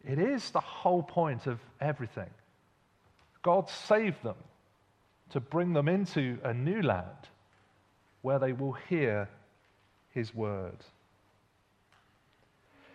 It 0.05 0.19
is 0.19 0.51
the 0.51 0.61
whole 0.61 1.03
point 1.03 1.47
of 1.47 1.61
everything. 1.81 2.31
God 3.43 3.71
saved 3.71 4.23
them 4.23 4.37
to 5.31 5.41
bring 5.41 5.73
them 5.73 5.89
into 5.89 6.39
a 6.45 6.53
new 6.53 6.83
land 6.83 7.29
where 8.23 8.39
they 8.39 8.53
will 8.53 8.73
hear 8.73 9.29
his 10.11 10.35
word. 10.35 10.77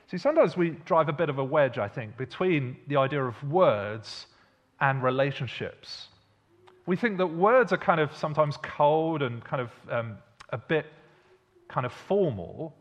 See, 0.08 0.18
sometimes 0.18 0.56
we 0.56 0.72
drive 0.86 1.10
a 1.10 1.14
bit 1.14 1.30
of 1.30 1.40
a 1.40 1.44
wedge, 1.44 1.78
I 1.78 1.88
think, 1.88 2.16
between 2.18 2.78
the 2.88 2.98
idea 2.98 3.24
of 3.24 3.42
words 3.44 4.28
and 4.80 5.02
relationships. 5.02 6.10
We 6.86 6.96
think 6.96 7.18
that 7.18 7.28
words 7.28 7.74
are 7.74 7.78
kind 7.78 8.00
of 8.00 8.16
sometimes 8.16 8.58
cold 8.58 9.24
and 9.24 9.44
kind 9.44 9.62
of 9.62 9.72
um, 9.90 10.18
a 10.50 10.58
bit 10.58 10.86
kind 11.68 11.86
of 11.86 11.94
formal, 11.94 12.76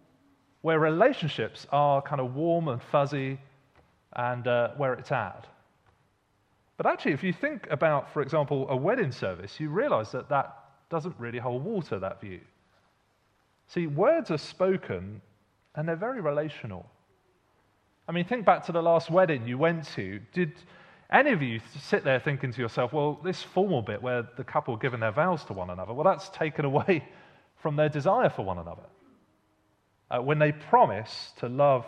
where 0.60 0.78
relationships 0.78 1.66
are 1.72 2.02
kind 2.02 2.20
of 2.20 2.34
warm 2.34 2.68
and 2.68 2.82
fuzzy 2.82 3.38
and 4.16 4.46
uh, 4.46 4.70
where 4.76 4.92
it's 4.94 5.10
at. 5.10 5.46
But 6.76 6.86
actually, 6.86 7.12
if 7.12 7.22
you 7.22 7.32
think 7.32 7.66
about, 7.70 8.12
for 8.12 8.20
example, 8.22 8.66
a 8.68 8.76
wedding 8.76 9.12
service, 9.12 9.60
you 9.60 9.70
realize 9.70 10.10
that 10.12 10.28
that 10.28 10.58
doesn't 10.90 11.14
really 11.18 11.38
hold 11.38 11.64
water, 11.64 11.98
that 11.98 12.20
view. 12.20 12.40
See, 13.68 13.86
words 13.86 14.30
are 14.30 14.38
spoken 14.38 15.20
and 15.74 15.88
they're 15.88 15.96
very 15.96 16.20
relational. 16.20 16.86
I 18.08 18.12
mean, 18.12 18.24
think 18.24 18.44
back 18.44 18.64
to 18.66 18.72
the 18.72 18.82
last 18.82 19.10
wedding 19.10 19.46
you 19.46 19.56
went 19.56 19.86
to. 19.94 20.20
Did 20.32 20.52
any 21.10 21.30
of 21.30 21.42
you 21.42 21.60
sit 21.80 22.04
there 22.04 22.20
thinking 22.20 22.52
to 22.52 22.60
yourself, 22.60 22.92
well, 22.92 23.20
this 23.24 23.42
formal 23.42 23.82
bit 23.82 24.02
where 24.02 24.28
the 24.36 24.44
couple 24.44 24.74
are 24.74 24.78
giving 24.78 25.00
their 25.00 25.12
vows 25.12 25.44
to 25.44 25.52
one 25.52 25.70
another, 25.70 25.92
well, 25.92 26.04
that's 26.04 26.28
taken 26.30 26.64
away 26.64 27.04
from 27.56 27.76
their 27.76 27.88
desire 27.88 28.28
for 28.28 28.44
one 28.44 28.58
another? 28.58 28.82
Uh, 30.10 30.20
when 30.20 30.38
they 30.38 30.52
promise 30.52 31.32
to 31.38 31.48
love 31.48 31.86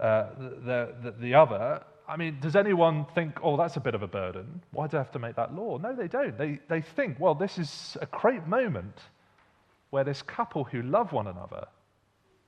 uh, 0.00 0.26
the, 0.38 0.94
the, 1.02 1.14
the 1.20 1.34
other, 1.34 1.82
I 2.08 2.16
mean, 2.16 2.38
does 2.40 2.56
anyone 2.56 3.04
think, 3.14 3.38
oh, 3.42 3.58
that's 3.58 3.76
a 3.76 3.80
bit 3.80 3.94
of 3.94 4.02
a 4.02 4.06
burden? 4.06 4.62
Why 4.72 4.86
do 4.86 4.96
I 4.96 5.00
have 5.00 5.12
to 5.12 5.18
make 5.18 5.36
that 5.36 5.54
law? 5.54 5.76
No, 5.76 5.94
they 5.94 6.08
don't. 6.08 6.36
They, 6.38 6.58
they 6.68 6.80
think, 6.80 7.20
well, 7.20 7.34
this 7.34 7.58
is 7.58 7.98
a 8.00 8.06
great 8.06 8.46
moment 8.46 8.98
where 9.90 10.04
this 10.04 10.22
couple 10.22 10.64
who 10.64 10.80
love 10.82 11.12
one 11.12 11.26
another 11.26 11.66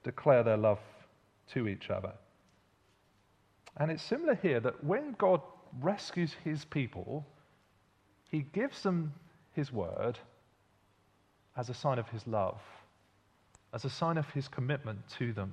declare 0.03 0.43
their 0.43 0.57
love 0.57 0.81
to 1.53 1.69
each 1.69 1.91
other. 1.91 2.13
And 3.77 3.91
it's 3.91 4.03
similar 4.03 4.35
here 4.35 4.61
that 4.61 4.83
when 4.83 5.15
God 5.19 5.43
rescues 5.81 6.35
his 6.43 6.65
people, 6.65 7.27
he 8.31 8.41
gives 8.55 8.83
them 8.83 9.13
his 9.53 9.71
word 9.71 10.19
as 11.57 11.69
a 11.69 11.75
sign 11.75 11.99
of 11.99 12.09
his 12.09 12.27
love, 12.27 12.61
as 13.75 13.85
a 13.85 13.91
sign 13.91 14.17
of 14.17 14.29
his 14.31 14.49
commitment 14.49 15.01
to 15.19 15.35
them. 15.35 15.53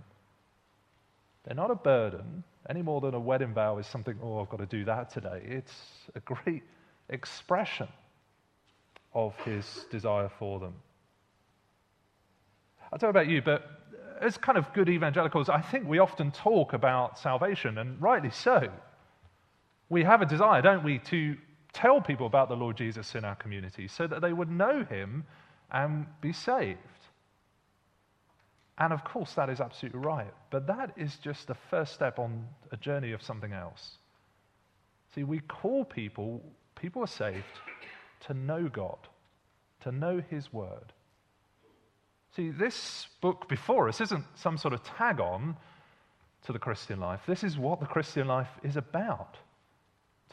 They're 1.43 1.55
not 1.55 1.71
a 1.71 1.75
burden 1.75 2.43
any 2.69 2.81
more 2.81 3.01
than 3.01 3.13
a 3.13 3.19
wedding 3.19 3.53
vow 3.53 3.77
is 3.77 3.87
something, 3.87 4.17
oh, 4.21 4.39
I've 4.39 4.49
got 4.49 4.59
to 4.59 4.65
do 4.65 4.85
that 4.85 5.09
today. 5.09 5.41
It's 5.43 5.73
a 6.15 6.19
great 6.19 6.63
expression 7.09 7.87
of 9.13 9.35
his 9.37 9.85
desire 9.89 10.29
for 10.37 10.59
them. 10.59 10.73
I 12.91 12.97
don't 12.97 13.07
know 13.07 13.19
about 13.19 13.27
you, 13.27 13.41
but 13.41 13.69
as 14.21 14.37
kind 14.37 14.57
of 14.57 14.71
good 14.73 14.89
evangelicals, 14.89 15.49
I 15.49 15.61
think 15.61 15.87
we 15.87 15.99
often 15.99 16.31
talk 16.31 16.73
about 16.73 17.19
salvation, 17.19 17.77
and 17.77 18.01
rightly 18.01 18.31
so. 18.31 18.69
We 19.89 20.03
have 20.03 20.21
a 20.21 20.25
desire, 20.25 20.61
don't 20.61 20.83
we, 20.83 20.99
to 20.99 21.37
tell 21.73 22.01
people 22.01 22.25
about 22.25 22.49
the 22.49 22.55
Lord 22.55 22.77
Jesus 22.77 23.15
in 23.15 23.23
our 23.23 23.35
community 23.35 23.87
so 23.87 24.07
that 24.07 24.21
they 24.21 24.33
would 24.33 24.49
know 24.49 24.83
him 24.83 25.25
and 25.71 26.05
be 26.21 26.33
saved. 26.33 26.79
And 28.79 28.93
of 28.93 29.03
course, 29.03 29.33
that 29.33 29.49
is 29.49 29.59
absolutely 29.59 29.99
right. 29.99 30.33
But 30.51 30.67
that 30.67 30.91
is 30.97 31.15
just 31.17 31.47
the 31.47 31.55
first 31.69 31.93
step 31.93 32.19
on 32.19 32.47
a 32.71 32.77
journey 32.77 33.11
of 33.11 33.23
something 33.23 33.53
else. 33.53 33.97
See, 35.15 35.23
we 35.23 35.39
call 35.39 35.83
people, 35.83 36.43
people 36.75 37.01
are 37.01 37.07
saved 37.07 37.43
to 38.27 38.33
know 38.33 38.67
God, 38.67 38.99
to 39.81 39.91
know 39.91 40.21
His 40.29 40.53
Word. 40.53 40.93
See, 42.35 42.51
this 42.51 43.07
book 43.19 43.49
before 43.49 43.89
us 43.89 43.99
isn't 43.99 44.25
some 44.35 44.57
sort 44.57 44.75
of 44.75 44.83
tag 44.83 45.19
on 45.19 45.57
to 46.45 46.53
the 46.53 46.59
Christian 46.59 46.99
life. 46.99 47.21
This 47.25 47.43
is 47.43 47.57
what 47.57 47.79
the 47.79 47.87
Christian 47.87 48.27
life 48.27 48.49
is 48.63 48.77
about 48.77 49.37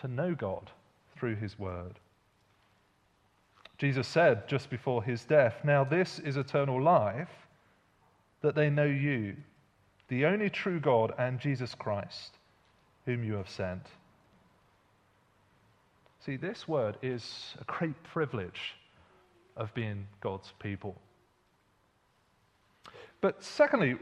to 0.00 0.08
know 0.08 0.34
God 0.34 0.70
through 1.16 1.36
His 1.36 1.58
Word. 1.58 1.98
Jesus 3.78 4.06
said 4.06 4.46
just 4.48 4.70
before 4.70 5.02
his 5.02 5.24
death, 5.24 5.56
Now 5.64 5.84
this 5.84 6.18
is 6.20 6.36
eternal 6.36 6.80
life 6.80 7.28
that 8.44 8.54
they 8.54 8.68
know 8.68 8.84
you, 8.84 9.34
the 10.08 10.26
only 10.26 10.50
true 10.50 10.78
God, 10.78 11.14
and 11.18 11.40
Jesus 11.40 11.74
Christ, 11.74 12.36
whom 13.06 13.24
you 13.24 13.32
have 13.32 13.48
sent. 13.48 13.86
See, 16.20 16.36
this 16.36 16.68
word 16.68 16.98
is 17.00 17.54
a 17.58 17.64
great 17.64 18.00
privilege 18.02 18.74
of 19.56 19.72
being 19.72 20.06
God's 20.20 20.52
people. 20.58 20.94
But 23.22 23.42
secondly, 23.42 23.96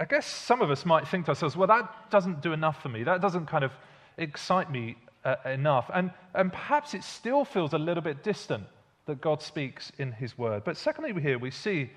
I 0.00 0.06
guess 0.06 0.26
some 0.26 0.62
of 0.62 0.70
us 0.70 0.86
might 0.86 1.06
think 1.06 1.26
to 1.26 1.32
ourselves, 1.32 1.54
well, 1.54 1.68
that 1.68 2.10
doesn't 2.10 2.40
do 2.40 2.54
enough 2.54 2.80
for 2.82 2.88
me. 2.88 3.02
That 3.02 3.20
doesn't 3.20 3.44
kind 3.44 3.62
of 3.62 3.72
excite 4.16 4.70
me 4.70 4.96
uh, 5.22 5.36
enough. 5.44 5.90
And, 5.92 6.12
and 6.34 6.50
perhaps 6.50 6.94
it 6.94 7.04
still 7.04 7.44
feels 7.44 7.74
a 7.74 7.78
little 7.78 8.02
bit 8.02 8.24
distant 8.24 8.64
that 9.04 9.20
God 9.20 9.42
speaks 9.42 9.92
in 9.98 10.12
his 10.12 10.38
word. 10.38 10.64
But 10.64 10.78
secondly, 10.78 11.12
here 11.20 11.38
we 11.38 11.50
see 11.50 11.90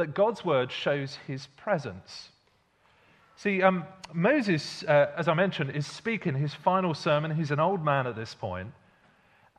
that 0.00 0.14
God's 0.14 0.44
word 0.44 0.72
shows 0.72 1.18
his 1.26 1.46
presence. 1.58 2.30
See, 3.36 3.62
um, 3.62 3.84
Moses, 4.14 4.82
uh, 4.84 5.12
as 5.16 5.28
I 5.28 5.34
mentioned, 5.34 5.70
is 5.70 5.86
speaking 5.86 6.34
his 6.34 6.54
final 6.54 6.94
sermon. 6.94 7.30
He's 7.30 7.50
an 7.50 7.60
old 7.60 7.84
man 7.84 8.06
at 8.06 8.16
this 8.16 8.34
point. 8.34 8.72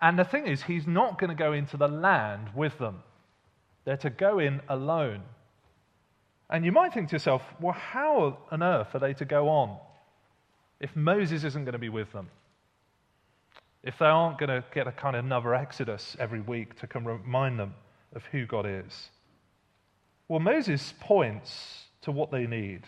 And 0.01 0.17
the 0.17 0.23
thing 0.23 0.47
is, 0.47 0.63
he's 0.63 0.87
not 0.87 1.19
going 1.19 1.29
to 1.29 1.35
go 1.35 1.53
into 1.53 1.77
the 1.77 1.87
land 1.87 2.49
with 2.55 2.77
them. 2.79 3.03
They're 3.85 3.97
to 3.97 4.09
go 4.09 4.39
in 4.39 4.61
alone. 4.67 5.21
And 6.49 6.65
you 6.65 6.71
might 6.71 6.93
think 6.93 7.09
to 7.09 7.15
yourself, 7.15 7.43
well, 7.59 7.73
how 7.73 8.39
on 8.49 8.63
earth 8.63 8.93
are 8.95 8.99
they 8.99 9.13
to 9.13 9.25
go 9.25 9.47
on 9.47 9.77
if 10.79 10.95
Moses 10.95 11.43
isn't 11.43 11.65
going 11.65 11.73
to 11.73 11.79
be 11.79 11.89
with 11.89 12.11
them? 12.11 12.29
If 13.83 13.99
they 13.99 14.05
aren't 14.05 14.39
going 14.39 14.49
to 14.49 14.63
get 14.73 14.87
a 14.87 14.91
kind 14.91 15.15
of 15.15 15.23
another 15.23 15.53
exodus 15.53 16.17
every 16.19 16.41
week 16.41 16.79
to 16.79 16.87
come 16.87 17.05
remind 17.05 17.59
them 17.59 17.73
of 18.15 18.23
who 18.25 18.45
God 18.45 18.65
is? 18.67 19.09
Well, 20.31 20.39
Moses 20.39 20.93
points 21.01 21.87
to 22.03 22.11
what 22.13 22.31
they 22.31 22.47
need. 22.47 22.83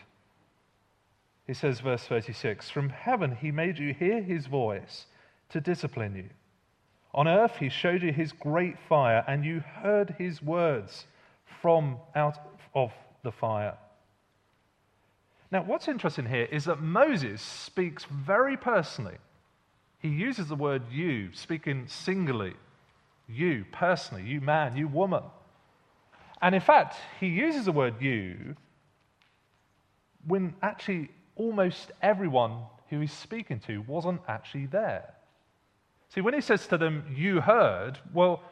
He 1.46 1.54
says, 1.54 1.82
verse 1.82 2.06
36 2.06 2.70
From 2.70 2.88
heaven 2.88 3.36
he 3.36 3.52
made 3.52 3.78
you 3.78 3.94
hear 3.94 4.22
his 4.22 4.46
voice 4.46 5.08
to 5.50 5.60
discipline 5.60 6.16
you. 6.16 6.30
On 7.14 7.28
earth 7.28 7.58
he 7.58 7.68
showed 7.68 8.02
you 8.02 8.14
his 8.14 8.32
great 8.32 8.80
fire, 8.88 9.26
and 9.28 9.44
you 9.44 9.60
heard 9.60 10.16
his 10.18 10.42
words 10.42 11.06
from 11.62 11.98
out 12.16 12.38
of 12.74 12.94
the 13.24 13.32
fire. 13.34 13.76
Now, 15.52 15.64
what's 15.64 15.90
interesting 15.90 16.28
here 16.28 16.48
is 16.50 16.64
that 16.64 16.82
Moses 16.82 17.42
speaks 17.42 18.06
very 18.06 18.56
personally. 18.56 19.18
He 20.00 20.08
uses 20.08 20.48
the 20.48 20.56
word 20.56 20.84
you, 20.90 21.34
speaking 21.34 21.88
singly. 21.90 22.54
You, 23.28 23.66
personally, 23.74 24.24
you 24.24 24.40
man, 24.40 24.78
you 24.78 24.88
woman. 24.88 25.24
And 26.44 26.54
in 26.54 26.60
fact, 26.60 26.98
he 27.22 27.28
uses 27.28 27.64
the 27.66 27.72
word 27.72 28.02
you 28.02 28.58
when 30.28 30.54
actually 30.62 31.10
almost 31.38 31.94
everyone 32.02 32.66
who 32.90 33.00
he's 33.00 33.14
speaking 33.14 33.62
to 33.62 33.78
wasn't 33.88 34.20
actually 34.28 34.66
there. 34.66 35.14
See, 36.10 36.20
when 36.20 36.34
he 36.34 36.42
says 36.42 36.68
to 36.68 36.78
them, 36.78 37.06
You 37.16 37.40
heard, 37.40 37.98
well, 38.14 38.44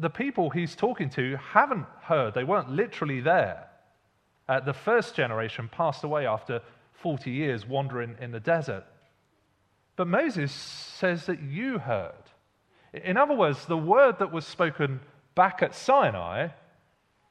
the 0.00 0.10
people 0.10 0.50
he's 0.50 0.74
talking 0.74 1.08
to 1.10 1.36
haven't 1.36 1.86
heard. 2.02 2.34
They 2.34 2.42
weren't 2.42 2.70
literally 2.70 3.20
there. 3.20 3.68
Uh, 4.48 4.58
the 4.58 4.74
first 4.74 5.14
generation 5.14 5.70
passed 5.70 6.02
away 6.02 6.26
after 6.26 6.62
40 6.94 7.30
years 7.30 7.64
wandering 7.64 8.16
in 8.20 8.32
the 8.32 8.40
desert. 8.40 8.84
But 9.94 10.08
Moses 10.08 10.50
says 10.50 11.26
that 11.26 11.40
you 11.40 11.78
heard. 11.78 12.24
In 12.92 13.16
other 13.16 13.34
words, 13.34 13.66
the 13.66 13.78
word 13.78 14.18
that 14.18 14.32
was 14.32 14.44
spoken 14.44 14.98
back 15.36 15.62
at 15.62 15.76
Sinai 15.76 16.48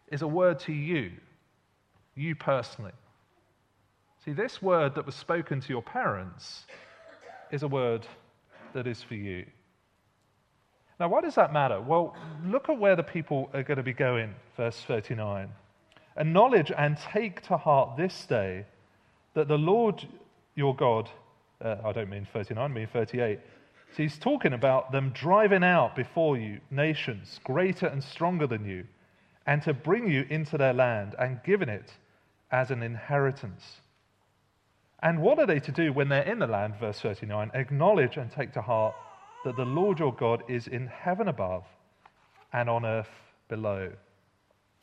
is 0.10 0.22
a 0.22 0.28
word 0.28 0.60
to 0.60 0.74
you, 0.74 1.12
you 2.16 2.36
personally. 2.36 2.92
See, 4.24 4.34
this 4.34 4.62
word 4.62 4.96
that 4.96 5.06
was 5.06 5.16
spoken 5.16 5.60
to 5.62 5.70
your 5.70 5.82
parents 5.82 6.66
is 7.52 7.64
a 7.64 7.68
word 7.68 8.06
that 8.74 8.88
is 8.88 9.02
for 9.02 9.16
you. 9.16 9.46
Now, 11.00 11.10
why 11.10 11.22
does 11.22 11.36
that 11.36 11.52
matter? 11.52 11.82
Well, 11.82 12.16
look 12.46 12.70
at 12.70 12.80
where 12.80 12.96
the 12.96 13.04
people 13.04 13.50
are 13.54 13.64
going 13.64 13.78
to 13.78 13.84
be 13.84 13.94
going, 13.94 14.34
verse 14.56 14.80
39. 14.88 15.50
Acknowledge 16.16 16.72
and 16.78 16.98
take 16.98 17.42
to 17.48 17.58
heart 17.58 17.98
this 17.98 18.26
day 18.26 18.66
that 19.34 19.48
the 19.48 19.58
Lord 19.58 20.08
your 20.56 20.76
God, 20.76 21.10
uh, 21.64 21.78
I 21.84 21.92
don't 21.92 22.10
mean 22.10 22.28
39, 22.32 22.64
I 22.64 22.74
mean 22.74 22.88
38. 22.88 23.40
So 23.96 24.04
he's 24.04 24.18
talking 24.18 24.54
about 24.54 24.92
them 24.92 25.12
driving 25.14 25.64
out 25.64 25.96
before 25.96 26.38
you 26.38 26.60
nations 26.72 27.40
greater 27.44 27.88
and 27.88 28.04
stronger 28.04 28.48
than 28.48 28.66
you, 28.66 28.86
and 29.46 29.62
to 29.64 29.74
bring 29.74 30.10
you 30.10 30.26
into 30.30 30.58
their 30.58 30.74
land 30.74 31.16
and 31.20 31.44
given 31.44 31.70
it 31.70 31.92
as 32.52 32.72
an 32.72 32.82
inheritance. 32.84 33.82
And 35.02 35.22
what 35.22 35.40
are 35.40 35.46
they 35.46 35.60
to 35.60 35.72
do 35.72 35.92
when 35.92 36.08
they're 36.08 36.24
in 36.24 36.40
the 36.40 36.48
land? 36.48 36.76
Verse 36.80 37.00
39 37.00 37.52
Acknowledge 37.54 38.18
and 38.18 38.32
take 38.32 38.54
to 38.54 38.62
heart 38.62 38.96
that 39.44 39.58
the 39.58 39.66
Lord 39.66 40.00
your 40.00 40.14
God 40.14 40.44
is 40.48 40.68
in 40.68 40.88
heaven 40.88 41.28
above 41.28 41.66
and 42.54 42.70
on 42.70 42.86
earth 42.86 43.10
below. 43.50 43.92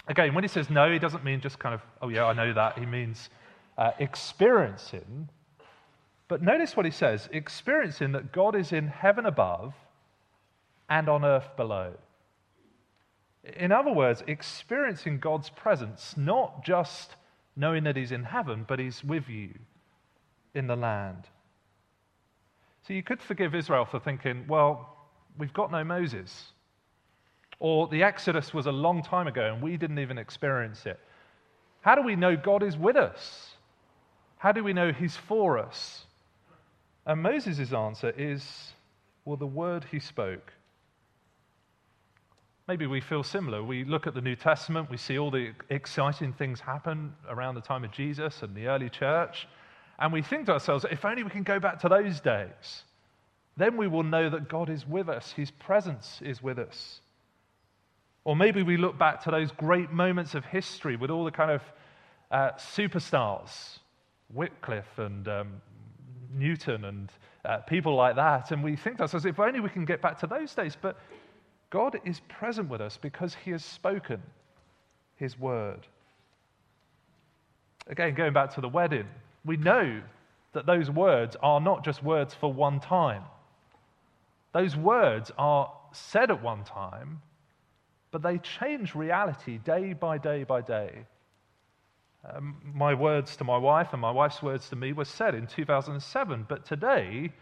Again, 0.08 0.34
when 0.34 0.44
he 0.44 0.48
says 0.48 0.68
no, 0.68 0.90
he 0.92 0.98
doesn't 0.98 1.24
mean 1.24 1.40
just 1.40 1.58
kind 1.58 1.74
of, 1.74 1.82
oh, 2.02 2.08
yeah, 2.08 2.26
I 2.26 2.32
know 2.32 2.52
that. 2.52 2.78
He 2.78 2.84
means 2.84 3.30
uh, 3.78 3.92
experiencing. 3.98 5.28
But 6.28 6.42
notice 6.42 6.76
what 6.76 6.84
he 6.84 6.92
says 6.92 7.28
experiencing 7.32 8.12
that 8.12 8.32
God 8.32 8.54
is 8.54 8.72
in 8.72 8.88
heaven 8.88 9.26
above 9.26 9.74
and 10.88 11.08
on 11.08 11.24
earth 11.24 11.48
below. 11.56 11.92
In 13.44 13.72
other 13.72 13.92
words, 13.92 14.22
experiencing 14.26 15.18
God's 15.18 15.50
presence, 15.50 16.14
not 16.16 16.64
just 16.64 17.16
knowing 17.56 17.84
that 17.84 17.96
he's 17.96 18.12
in 18.12 18.24
heaven, 18.24 18.64
but 18.68 18.78
he's 18.78 19.02
with 19.02 19.28
you 19.28 19.50
in 20.54 20.66
the 20.66 20.76
land. 20.76 21.24
So 22.86 22.92
you 22.92 23.02
could 23.02 23.22
forgive 23.22 23.54
Israel 23.54 23.84
for 23.84 24.00
thinking, 24.00 24.44
well, 24.48 24.96
we've 25.38 25.52
got 25.52 25.70
no 25.70 25.84
Moses. 25.84 26.52
Or 27.58 27.88
the 27.88 28.02
Exodus 28.02 28.52
was 28.52 28.66
a 28.66 28.72
long 28.72 29.02
time 29.02 29.26
ago 29.26 29.52
and 29.52 29.62
we 29.62 29.76
didn't 29.76 29.98
even 29.98 30.18
experience 30.18 30.86
it. 30.86 30.98
How 31.82 31.94
do 31.94 32.02
we 32.02 32.16
know 32.16 32.36
God 32.36 32.62
is 32.62 32.76
with 32.76 32.96
us? 32.96 33.50
How 34.38 34.52
do 34.52 34.64
we 34.64 34.72
know 34.72 34.92
He's 34.92 35.16
for 35.16 35.58
us? 35.58 36.06
And 37.06 37.22
Moses' 37.22 37.72
answer 37.72 38.10
is, 38.16 38.72
well, 39.24 39.36
the 39.36 39.46
word 39.46 39.84
he 39.90 39.98
spoke. 39.98 40.52
Maybe 42.70 42.86
we 42.86 43.00
feel 43.00 43.24
similar. 43.24 43.64
We 43.64 43.82
look 43.82 44.06
at 44.06 44.14
the 44.14 44.20
New 44.20 44.36
Testament, 44.36 44.88
we 44.88 44.96
see 44.96 45.18
all 45.18 45.32
the 45.32 45.50
exciting 45.70 46.32
things 46.32 46.60
happen 46.60 47.12
around 47.28 47.56
the 47.56 47.60
time 47.60 47.82
of 47.82 47.90
Jesus 47.90 48.44
and 48.44 48.54
the 48.54 48.68
early 48.68 48.88
church. 48.88 49.48
And 49.98 50.12
we 50.12 50.22
think 50.22 50.46
to 50.46 50.52
ourselves, 50.52 50.86
if 50.88 51.04
only 51.04 51.24
we 51.24 51.30
can 51.30 51.42
go 51.42 51.58
back 51.58 51.80
to 51.80 51.88
those 51.88 52.20
days, 52.20 52.84
then 53.56 53.76
we 53.76 53.88
will 53.88 54.04
know 54.04 54.30
that 54.30 54.48
God 54.48 54.70
is 54.70 54.86
with 54.86 55.08
us, 55.08 55.32
His 55.32 55.50
presence 55.50 56.20
is 56.22 56.44
with 56.44 56.60
us. 56.60 57.00
Or 58.22 58.36
maybe 58.36 58.62
we 58.62 58.76
look 58.76 58.96
back 58.96 59.24
to 59.24 59.32
those 59.32 59.50
great 59.50 59.90
moments 59.90 60.36
of 60.36 60.44
history 60.44 60.94
with 60.94 61.10
all 61.10 61.24
the 61.24 61.32
kind 61.32 61.50
of 61.50 61.62
uh, 62.30 62.52
superstars, 62.52 63.80
Wycliffe 64.32 64.96
and 64.96 65.26
um, 65.26 65.60
Newton 66.32 66.84
and 66.84 67.10
uh, 67.44 67.56
people 67.58 67.96
like 67.96 68.14
that, 68.14 68.52
and 68.52 68.62
we 68.62 68.76
think 68.76 68.98
to 68.98 69.02
ourselves, 69.02 69.26
if 69.26 69.40
only 69.40 69.58
we 69.58 69.70
can 69.70 69.84
get 69.84 70.00
back 70.00 70.20
to 70.20 70.28
those 70.28 70.54
days. 70.54 70.76
But 70.80 70.98
God 71.70 72.00
is 72.04 72.20
present 72.28 72.68
with 72.68 72.80
us 72.80 72.98
because 73.00 73.36
He 73.44 73.52
has 73.52 73.64
spoken 73.64 74.22
His 75.16 75.38
word. 75.38 75.86
Again, 77.86 78.14
going 78.14 78.32
back 78.32 78.54
to 78.54 78.60
the 78.60 78.68
wedding, 78.68 79.06
we 79.44 79.56
know 79.56 80.02
that 80.52 80.66
those 80.66 80.90
words 80.90 81.36
are 81.42 81.60
not 81.60 81.84
just 81.84 82.02
words 82.02 82.34
for 82.34 82.52
one 82.52 82.80
time. 82.80 83.22
Those 84.52 84.76
words 84.76 85.30
are 85.38 85.72
said 85.92 86.30
at 86.30 86.42
one 86.42 86.64
time, 86.64 87.22
but 88.10 88.22
they 88.22 88.38
change 88.38 88.94
reality 88.94 89.58
day 89.58 89.92
by 89.92 90.18
day 90.18 90.44
by 90.44 90.60
day. 90.60 91.06
Um, 92.28 92.56
my 92.74 92.94
words 92.94 93.36
to 93.36 93.44
my 93.44 93.56
wife 93.56 93.88
and 93.92 94.02
my 94.02 94.10
wife's 94.10 94.42
words 94.42 94.68
to 94.70 94.76
me 94.76 94.92
were 94.92 95.04
said 95.04 95.34
in 95.34 95.46
2007, 95.46 96.46
but 96.48 96.66
today 96.66 97.32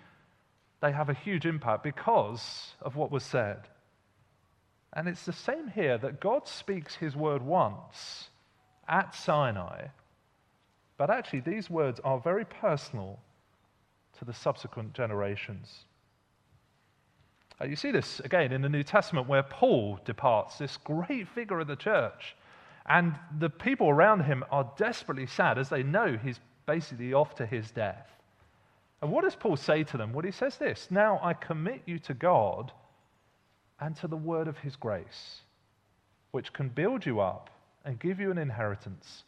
they 0.81 0.93
have 0.93 1.09
a 1.09 1.15
huge 1.15 1.47
impact 1.47 1.83
because 1.83 2.75
of 2.81 2.95
what 2.95 3.11
was 3.11 3.25
said. 3.25 3.69
And 4.99 5.09
it's 5.09 5.25
the 5.25 5.33
same 5.33 5.69
here 5.69 5.97
that 5.97 6.21
God 6.21 6.49
speaks 6.49 6.97
his 6.97 7.15
word 7.15 7.41
once 7.43 8.31
at 8.89 9.15
Sinai 9.15 9.89
but 10.99 11.11
actually, 11.11 11.41
these 11.41 11.71
words 11.71 12.01
are 12.05 12.19
very 12.19 12.45
personal 12.45 13.21
to 14.19 14.25
the 14.25 14.35
subsequent 14.35 14.93
generations. 14.93 15.85
Uh, 17.61 17.67
you 17.67 17.77
see 17.77 17.93
this 17.93 18.21
again 18.21 18.53
in 18.53 18.63
the 18.63 18.69
New 18.69 18.83
Testament 18.83 19.29
where 19.29 19.45
Paul 19.45 20.01
departs, 20.05 20.59
this 20.59 20.77
great 20.77 21.29
figure 21.29 21.61
of 21.61 21.69
the 21.69 21.77
church. 21.77 22.37
And 22.87 23.15
the 23.39 23.51
people 23.51 23.89
around 23.89 24.25
him 24.25 24.45
are 24.51 24.71
desperately 24.77 25.27
sad 25.27 25.57
as 25.57 25.69
they 25.69 25.83
know 25.83 26.17
he's 26.17 26.41
basically 26.67 27.15
off 27.15 27.37
to 27.37 27.47
his 27.47 27.71
death. 27.71 28.11
And 29.01 29.13
what 29.13 29.23
does 29.23 29.37
Paul 29.37 29.57
say 29.57 29.85
to 29.85 29.97
them? 29.97 30.13
Well, 30.13 30.25
he 30.25 30.33
says 30.33 30.57
this 30.57 30.89
Now 30.91 31.21
I 31.23 31.33
commit 31.33 31.83
you 31.87 32.01
to 32.01 32.15
God 32.15 32.73
and 33.81 33.97
to 33.97 34.09
the 34.09 34.17
word 34.17 34.49
of 34.49 34.59
his 34.59 34.77
grace, 34.77 35.41
which 36.31 36.53
can 36.53 36.69
build 36.69 37.07
you 37.07 37.21
up 37.21 37.51
and 37.85 37.99
give 37.99 38.21
you 38.21 38.31
an 38.31 38.39
inheritance 38.39 39.25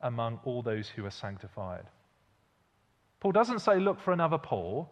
among 0.00 0.40
all 0.44 0.62
those 0.62 0.88
who 0.88 1.04
are 1.04 1.10
sanctified. 1.10 1.84
Paul 3.20 3.32
doesn't 3.32 3.60
say, 3.60 3.78
look 3.78 4.00
for 4.00 4.12
another 4.12 4.38
Paul. 4.38 4.90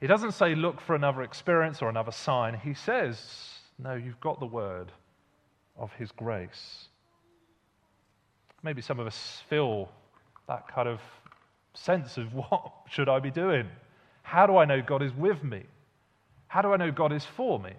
He 0.00 0.06
doesn't 0.06 0.32
say, 0.32 0.54
look 0.54 0.80
for 0.80 0.94
another 0.94 1.22
experience 1.22 1.80
or 1.80 1.88
another 1.88 2.12
sign. 2.12 2.54
He 2.54 2.74
says, 2.74 3.18
no, 3.78 3.94
you've 3.94 4.20
got 4.20 4.40
the 4.40 4.46
word 4.46 4.92
of 5.78 5.92
his 5.92 6.10
grace. 6.12 6.86
Maybe 8.62 8.82
some 8.82 8.98
of 8.98 9.06
us 9.06 9.42
feel 9.48 9.88
that 10.48 10.68
kind 10.68 10.88
of 10.88 11.00
sense 11.74 12.16
of 12.16 12.34
what 12.34 12.72
should 12.90 13.08
I 13.08 13.20
be 13.20 13.30
doing? 13.30 13.68
How 14.22 14.46
do 14.46 14.56
I 14.56 14.64
know 14.64 14.82
God 14.82 15.02
is 15.02 15.14
with 15.14 15.42
me? 15.42 15.64
How 16.48 16.62
do 16.62 16.72
I 16.72 16.76
know 16.76 16.90
God 16.90 17.12
is 17.12 17.24
for 17.24 17.58
me? 17.58 17.72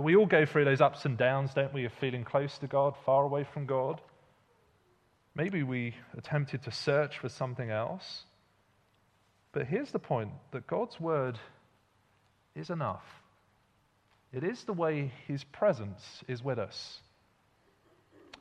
We 0.00 0.16
all 0.16 0.26
go 0.26 0.44
through 0.44 0.64
those 0.64 0.80
ups 0.80 1.04
and 1.04 1.16
downs, 1.16 1.54
don't 1.54 1.72
we, 1.72 1.84
of 1.84 1.92
feeling 1.92 2.24
close 2.24 2.58
to 2.58 2.66
God, 2.66 2.94
far 3.06 3.22
away 3.24 3.44
from 3.44 3.66
God. 3.66 4.00
Maybe 5.36 5.62
we 5.62 5.94
attempted 6.16 6.62
to 6.64 6.72
search 6.72 7.18
for 7.18 7.28
something 7.28 7.70
else. 7.70 8.24
But 9.52 9.66
here's 9.66 9.92
the 9.92 10.00
point 10.00 10.30
that 10.50 10.66
God's 10.66 10.98
word 10.98 11.38
is 12.56 12.70
enough. 12.70 13.04
It 14.32 14.42
is 14.42 14.64
the 14.64 14.72
way 14.72 15.12
his 15.28 15.44
presence 15.44 16.24
is 16.26 16.42
with 16.42 16.58
us. 16.58 17.00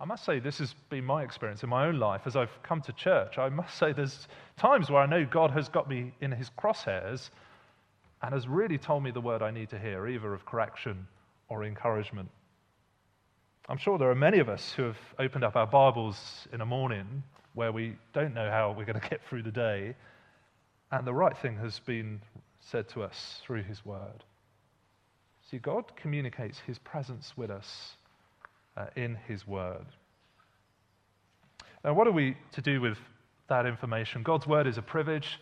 I 0.02 0.06
must 0.06 0.26
say, 0.26 0.40
this 0.40 0.58
has 0.58 0.74
been 0.90 1.06
my 1.06 1.22
experience 1.22 1.62
in 1.62 1.70
my 1.70 1.86
own 1.86 2.00
life 2.00 2.22
as 2.26 2.36
I've 2.36 2.64
come 2.64 2.82
to 2.82 2.94
church. 2.94 3.38
I 3.38 3.50
must 3.50 3.78
say, 3.78 3.94
there's 3.94 4.28
times 4.58 4.90
where 4.90 5.02
I 5.02 5.06
know 5.06 5.24
God 5.24 5.52
has 5.52 5.70
got 5.70 5.88
me 5.88 6.14
in 6.20 6.32
his 6.32 6.50
crosshairs 6.58 7.30
and 8.24 8.34
has 8.34 8.48
really 8.48 8.78
told 8.78 9.04
me 9.04 9.12
the 9.12 9.22
word 9.22 9.42
I 9.42 9.52
need 9.52 9.70
to 9.72 9.80
hear, 9.80 10.08
either 10.08 10.34
of 10.34 10.46
correction 10.46 11.08
or 11.50 11.66
encouragement. 11.66 12.30
I'm 13.68 13.78
sure 13.78 13.98
there 13.98 14.10
are 14.10 14.16
many 14.16 14.40
of 14.40 14.48
us 14.48 14.72
who 14.72 14.84
have 14.84 14.98
opened 15.20 15.44
up 15.44 15.58
our 15.58 15.68
Bibles 15.68 16.48
in 16.54 16.62
a 16.62 16.66
morning 16.66 17.24
where 17.54 17.74
we 17.74 17.98
don't 18.14 18.34
know 18.34 18.50
how 18.50 18.72
we're 18.72 18.86
going 18.86 19.00
to 19.00 19.10
get 19.10 19.22
through 19.28 19.44
the 19.44 19.52
day, 19.52 19.96
and 20.92 21.06
the 21.06 21.14
right 21.14 21.38
thing 21.38 21.58
has 21.58 21.80
been 21.80 22.22
said 22.62 22.88
to 22.90 23.04
us 23.04 23.42
through 23.46 23.64
His 23.64 23.86
Word. 23.86 24.24
See, 25.52 25.58
God 25.58 25.96
communicates 25.98 26.60
His 26.60 26.80
presence 26.80 27.34
with 27.36 27.52
us 27.52 27.98
uh, 28.78 28.86
in 28.96 29.16
His 29.28 29.46
Word. 29.46 29.86
Now, 31.84 31.94
what 31.94 32.08
are 32.08 32.12
we 32.12 32.38
to 32.54 32.62
do 32.62 32.80
with 32.80 32.98
that 33.50 33.66
information? 33.66 34.24
God's 34.24 34.48
Word 34.48 34.66
is 34.66 34.78
a 34.78 34.82
privilege. 34.82 35.40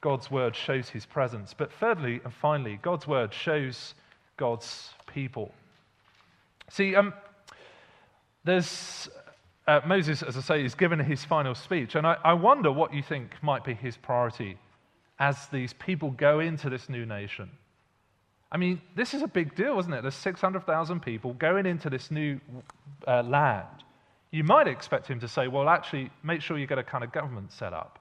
God's 0.00 0.30
Word 0.30 0.56
shows 0.56 0.88
His 0.88 1.06
presence. 1.06 1.54
But 1.56 1.72
thirdly 1.72 2.20
and 2.24 2.32
finally, 2.32 2.78
God's 2.82 3.06
Word 3.06 3.32
shows 3.34 3.94
God's 4.36 4.90
people. 5.06 5.52
See, 6.70 6.94
um, 6.94 7.12
there's 8.44 9.08
uh, 9.70 9.80
Moses, 9.86 10.22
as 10.22 10.36
I 10.36 10.40
say, 10.40 10.64
is 10.64 10.74
given 10.74 10.98
his 10.98 11.24
final 11.24 11.54
speech, 11.54 11.94
and 11.94 12.04
I, 12.04 12.16
I 12.24 12.32
wonder 12.32 12.72
what 12.72 12.92
you 12.92 13.02
think 13.02 13.30
might 13.40 13.64
be 13.64 13.72
his 13.72 13.96
priority 13.96 14.56
as 15.20 15.46
these 15.48 15.72
people 15.74 16.10
go 16.10 16.40
into 16.40 16.68
this 16.68 16.88
new 16.88 17.06
nation. 17.06 17.48
I 18.50 18.56
mean, 18.56 18.80
this 18.96 19.14
is 19.14 19.22
a 19.22 19.28
big 19.28 19.54
deal, 19.54 19.78
isn't 19.78 19.92
it? 19.92 20.02
There's 20.02 20.16
600,000 20.16 21.00
people 21.00 21.34
going 21.34 21.66
into 21.66 21.88
this 21.88 22.10
new 22.10 22.40
uh, 23.06 23.22
land. 23.22 23.84
You 24.32 24.42
might 24.42 24.66
expect 24.66 25.06
him 25.06 25.20
to 25.20 25.28
say, 25.28 25.46
well, 25.46 25.68
actually, 25.68 26.10
make 26.24 26.40
sure 26.40 26.58
you 26.58 26.66
get 26.66 26.78
a 26.78 26.82
kind 26.82 27.04
of 27.04 27.12
government 27.12 27.52
set 27.52 27.72
up. 27.72 27.99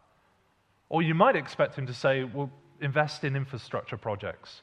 Or 0.89 1.01
you 1.01 1.13
might 1.13 1.35
expect 1.35 1.75
him 1.75 1.85
to 1.87 1.93
say, 1.93 2.23
well, 2.23 2.51
invest 2.81 3.23
in 3.23 3.35
infrastructure 3.35 3.97
projects 3.97 4.61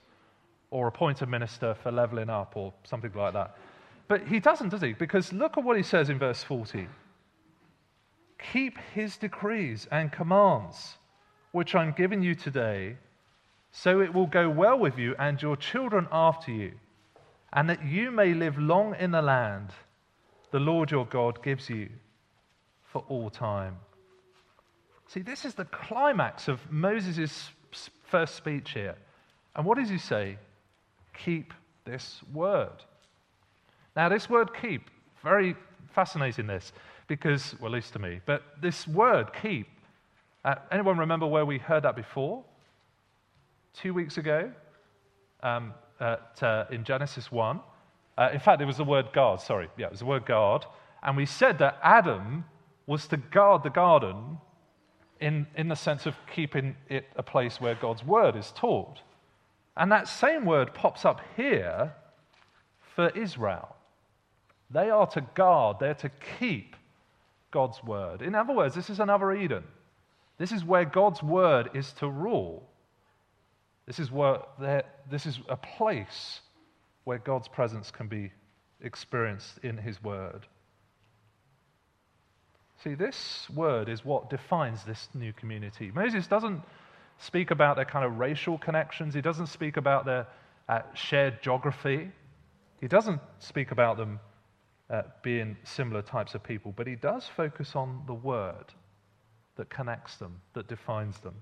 or 0.70 0.88
appoint 0.88 1.22
a 1.22 1.26
minister 1.26 1.74
for 1.82 1.92
leveling 1.92 2.28
up 2.28 2.56
or 2.56 2.72
something 2.84 3.12
like 3.14 3.32
that. 3.34 3.56
But 4.08 4.26
he 4.26 4.40
doesn't, 4.40 4.70
does 4.70 4.82
he? 4.82 4.92
Because 4.92 5.32
look 5.32 5.56
at 5.56 5.64
what 5.64 5.76
he 5.76 5.82
says 5.82 6.10
in 6.10 6.18
verse 6.18 6.42
40 6.42 6.88
Keep 8.52 8.78
his 8.94 9.16
decrees 9.16 9.88
and 9.90 10.12
commands, 10.12 10.98
which 11.52 11.74
I'm 11.74 11.92
giving 11.92 12.22
you 12.22 12.34
today, 12.34 12.96
so 13.72 14.00
it 14.00 14.12
will 14.12 14.26
go 14.26 14.48
well 14.48 14.78
with 14.78 14.98
you 14.98 15.14
and 15.18 15.40
your 15.40 15.56
children 15.56 16.06
after 16.12 16.52
you, 16.52 16.72
and 17.52 17.68
that 17.70 17.84
you 17.84 18.10
may 18.10 18.34
live 18.34 18.58
long 18.58 18.94
in 18.98 19.10
the 19.10 19.22
land 19.22 19.70
the 20.50 20.60
Lord 20.60 20.90
your 20.90 21.06
God 21.06 21.42
gives 21.42 21.68
you 21.68 21.88
for 22.84 23.04
all 23.08 23.30
time. 23.30 23.76
See, 25.08 25.22
this 25.22 25.44
is 25.44 25.54
the 25.54 25.64
climax 25.66 26.48
of 26.48 26.60
Moses' 26.70 27.50
first 28.04 28.34
speech 28.34 28.72
here. 28.72 28.96
And 29.54 29.64
what 29.64 29.78
does 29.78 29.88
he 29.88 29.98
say? 29.98 30.38
Keep 31.24 31.54
this 31.84 32.20
word. 32.32 32.82
Now, 33.94 34.08
this 34.08 34.28
word 34.28 34.50
keep, 34.60 34.90
very 35.22 35.56
fascinating 35.94 36.46
this, 36.46 36.72
because, 37.06 37.54
well, 37.60 37.72
at 37.72 37.76
least 37.76 37.92
to 37.94 37.98
me, 37.98 38.20
but 38.26 38.42
this 38.60 38.86
word 38.86 39.30
keep, 39.40 39.68
uh, 40.44 40.56
anyone 40.70 40.98
remember 40.98 41.26
where 41.26 41.46
we 41.46 41.58
heard 41.58 41.84
that 41.84 41.96
before? 41.96 42.44
Two 43.74 43.94
weeks 43.94 44.18
ago 44.18 44.50
um, 45.42 45.72
at, 46.00 46.42
uh, 46.42 46.64
in 46.70 46.84
Genesis 46.84 47.30
1. 47.30 47.60
Uh, 48.18 48.30
in 48.32 48.40
fact, 48.40 48.60
it 48.60 48.64
was 48.64 48.76
the 48.76 48.84
word 48.84 49.12
guard, 49.12 49.40
sorry. 49.40 49.68
Yeah, 49.78 49.86
it 49.86 49.92
was 49.92 50.00
the 50.00 50.06
word 50.06 50.26
guard. 50.26 50.64
And 51.02 51.16
we 51.16 51.26
said 51.26 51.58
that 51.58 51.78
Adam 51.82 52.44
was 52.86 53.06
to 53.08 53.16
guard 53.16 53.62
the 53.62 53.70
garden 53.70 54.38
in, 55.20 55.46
in 55.56 55.68
the 55.68 55.74
sense 55.74 56.06
of 56.06 56.14
keeping 56.32 56.76
it 56.88 57.06
a 57.16 57.22
place 57.22 57.60
where 57.60 57.74
God's 57.74 58.04
word 58.04 58.36
is 58.36 58.52
taught. 58.54 59.00
And 59.76 59.92
that 59.92 60.08
same 60.08 60.44
word 60.44 60.74
pops 60.74 61.04
up 61.04 61.20
here 61.36 61.92
for 62.94 63.10
Israel. 63.10 63.76
They 64.70 64.90
are 64.90 65.06
to 65.08 65.20
guard, 65.34 65.78
they're 65.80 65.94
to 65.94 66.10
keep 66.38 66.76
God's 67.50 67.82
word. 67.84 68.22
In 68.22 68.34
other 68.34 68.52
words, 68.52 68.74
this 68.74 68.90
is 68.90 69.00
another 69.00 69.32
Eden. 69.32 69.64
This 70.38 70.52
is 70.52 70.64
where 70.64 70.84
God's 70.84 71.22
word 71.22 71.70
is 71.74 71.92
to 71.94 72.08
rule. 72.08 72.68
This 73.86 73.98
is, 73.98 74.10
where 74.10 74.40
this 75.10 75.26
is 75.26 75.38
a 75.48 75.56
place 75.56 76.40
where 77.04 77.18
God's 77.18 77.48
presence 77.48 77.90
can 77.90 78.08
be 78.08 78.32
experienced 78.80 79.58
in 79.62 79.78
his 79.78 80.02
word. 80.02 80.46
See, 82.86 82.94
this 82.94 83.50
word 83.52 83.88
is 83.88 84.04
what 84.04 84.30
defines 84.30 84.84
this 84.84 85.08
new 85.12 85.32
community. 85.32 85.90
Moses 85.92 86.28
doesn't 86.28 86.62
speak 87.18 87.50
about 87.50 87.74
their 87.74 87.84
kind 87.84 88.04
of 88.04 88.20
racial 88.20 88.58
connections, 88.58 89.12
he 89.12 89.20
doesn't 89.20 89.48
speak 89.48 89.76
about 89.76 90.04
their 90.04 90.28
uh, 90.68 90.82
shared 90.94 91.42
geography, 91.42 92.12
he 92.80 92.86
doesn't 92.86 93.20
speak 93.40 93.72
about 93.72 93.96
them 93.96 94.20
uh, 94.88 95.02
being 95.24 95.56
similar 95.64 96.00
types 96.00 96.36
of 96.36 96.44
people, 96.44 96.72
but 96.76 96.86
he 96.86 96.94
does 96.94 97.26
focus 97.26 97.74
on 97.74 98.04
the 98.06 98.14
word 98.14 98.66
that 99.56 99.68
connects 99.68 100.18
them, 100.18 100.40
that 100.52 100.68
defines 100.68 101.18
them. 101.18 101.34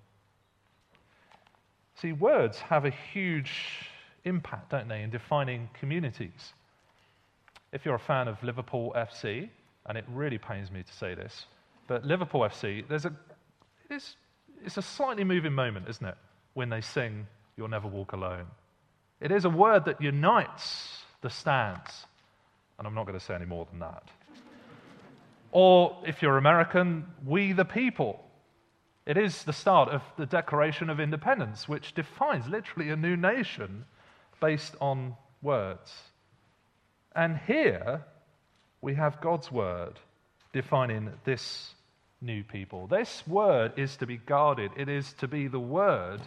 See, 1.96 2.14
words 2.14 2.59
have 2.59 2.87
a 2.87 2.90
huge 3.12 3.52
impact, 4.24 4.70
don't 4.70 4.88
they, 4.88 5.02
in 5.02 5.11
defining 5.11 5.68
communities. 5.78 6.54
If 7.70 7.85
you're 7.85 7.96
a 7.96 7.98
fan 7.98 8.28
of 8.28 8.42
Liverpool 8.42 8.94
FC, 8.96 9.50
and 9.87 9.99
it 9.99 10.05
really 10.09 10.38
pains 10.38 10.70
me 10.70 10.83
to 10.83 10.92
say 10.92 11.14
this, 11.14 11.47
but 11.87 12.05
Liverpool 12.05 12.40
FC, 12.40 12.87
there's 12.88 13.05
a, 13.05 13.12
it 13.90 13.97
is, 13.97 14.16
it's 14.64 14.77
a 14.77 14.83
slightly 14.83 15.25
moving 15.25 15.53
moment, 15.53 15.88
isn't 15.88 16.07
it, 16.07 16.16
when 16.55 16.70
they 16.70 16.81
sing 16.81 17.27
You'll 17.57 17.68
Never 17.68 17.88
Walk 17.88 18.12
Alone. 18.12 18.47
It 19.20 19.31
is 19.31 19.44
a 19.44 19.51
word 19.51 19.85
that 19.85 20.01
unites 20.01 21.03
the 21.20 21.31
stands, 21.31 22.07
and 22.79 22.87
I'm 22.87 22.94
not 22.94 23.07
going 23.07 23.18
to 23.18 23.25
say 23.25 23.35
any 23.35 23.47
more 23.47 23.66
than 23.70 23.81
that. 23.81 24.09
Or, 25.53 26.03
if 26.05 26.20
you're 26.20 26.37
American, 26.37 27.07
We 27.25 27.53
the 27.53 27.64
People. 27.64 28.25
It 29.07 29.16
is 29.16 29.44
the 29.44 29.53
start 29.53 29.88
of 29.90 30.03
the 30.16 30.27
Declaration 30.27 30.90
of 30.90 30.99
Independence, 30.99 31.68
which 31.68 31.94
defines 31.94 32.49
literally 32.49 32.90
a 32.90 32.97
new 32.97 33.16
nation 33.16 33.85
based 34.40 34.75
on 34.81 35.14
words. 35.42 35.92
And 37.14 37.38
here, 37.47 38.05
we 38.85 38.94
have 38.94 39.18
God's 39.23 39.51
word 39.51 39.99
defining 40.53 41.11
this 41.25 41.75
new 42.20 42.44
people. 42.44 42.87
This 42.87 43.27
word 43.27 43.73
is 43.79 43.97
to 43.97 44.07
be 44.07 44.18
guarded, 44.18 44.73
it 44.77 44.90
is 44.90 45.14
to 45.14 45.27
be 45.27 45.49
the 45.49 45.59
word 45.59 46.20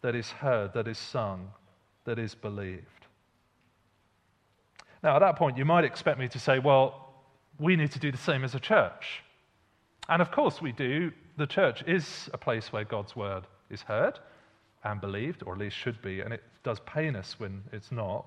that 0.00 0.14
is 0.14 0.30
heard, 0.30 0.72
that 0.72 0.88
is 0.88 0.96
sung, 0.96 1.50
that 2.06 2.18
is 2.18 2.34
believed. 2.34 2.86
Now, 5.02 5.16
at 5.16 5.18
that 5.18 5.36
point, 5.36 5.58
you 5.58 5.66
might 5.66 5.84
expect 5.84 6.18
me 6.18 6.28
to 6.28 6.38
say, 6.38 6.58
well, 6.58 7.12
we 7.60 7.76
need 7.76 7.92
to 7.92 7.98
do 7.98 8.10
the 8.10 8.18
same 8.18 8.44
as 8.44 8.54
a 8.54 8.60
church. 8.60 9.22
And 10.08 10.22
of 10.22 10.30
course, 10.30 10.62
we 10.62 10.72
do. 10.72 11.12
The 11.36 11.46
church 11.46 11.84
is 11.86 12.30
a 12.32 12.38
place 12.38 12.72
where 12.72 12.84
God's 12.84 13.14
word 13.14 13.44
is 13.70 13.82
heard 13.82 14.18
and 14.84 15.00
believed, 15.02 15.42
or 15.44 15.52
at 15.52 15.58
least 15.58 15.76
should 15.76 16.00
be, 16.00 16.20
and 16.20 16.32
it 16.32 16.42
does 16.64 16.80
pain 16.80 17.14
us 17.14 17.38
when 17.38 17.62
it's 17.72 17.92
not. 17.92 18.26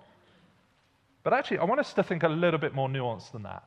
But 1.23 1.33
actually, 1.33 1.59
I 1.59 1.65
want 1.65 1.79
us 1.79 1.93
to 1.93 2.03
think 2.03 2.23
a 2.23 2.29
little 2.29 2.59
bit 2.59 2.73
more 2.73 2.89
nuanced 2.89 3.31
than 3.31 3.43
that. 3.43 3.63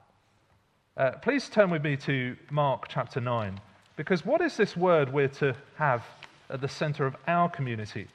Uh, 0.97 1.11
please 1.23 1.49
turn 1.49 1.71
with 1.71 1.83
me 1.83 1.97
to 1.97 2.37
Mark 2.51 2.87
chapter 2.89 3.21
9, 3.21 3.61
because 3.97 4.25
what 4.25 4.41
is 4.41 4.57
this 4.57 4.77
word 4.77 5.13
we're 5.13 5.29
to 5.29 5.57
have 5.77 6.05
at 6.51 6.61
the 6.61 6.69
center 6.69 7.07
of 7.07 7.17
our 7.27 7.49
community 7.49 8.07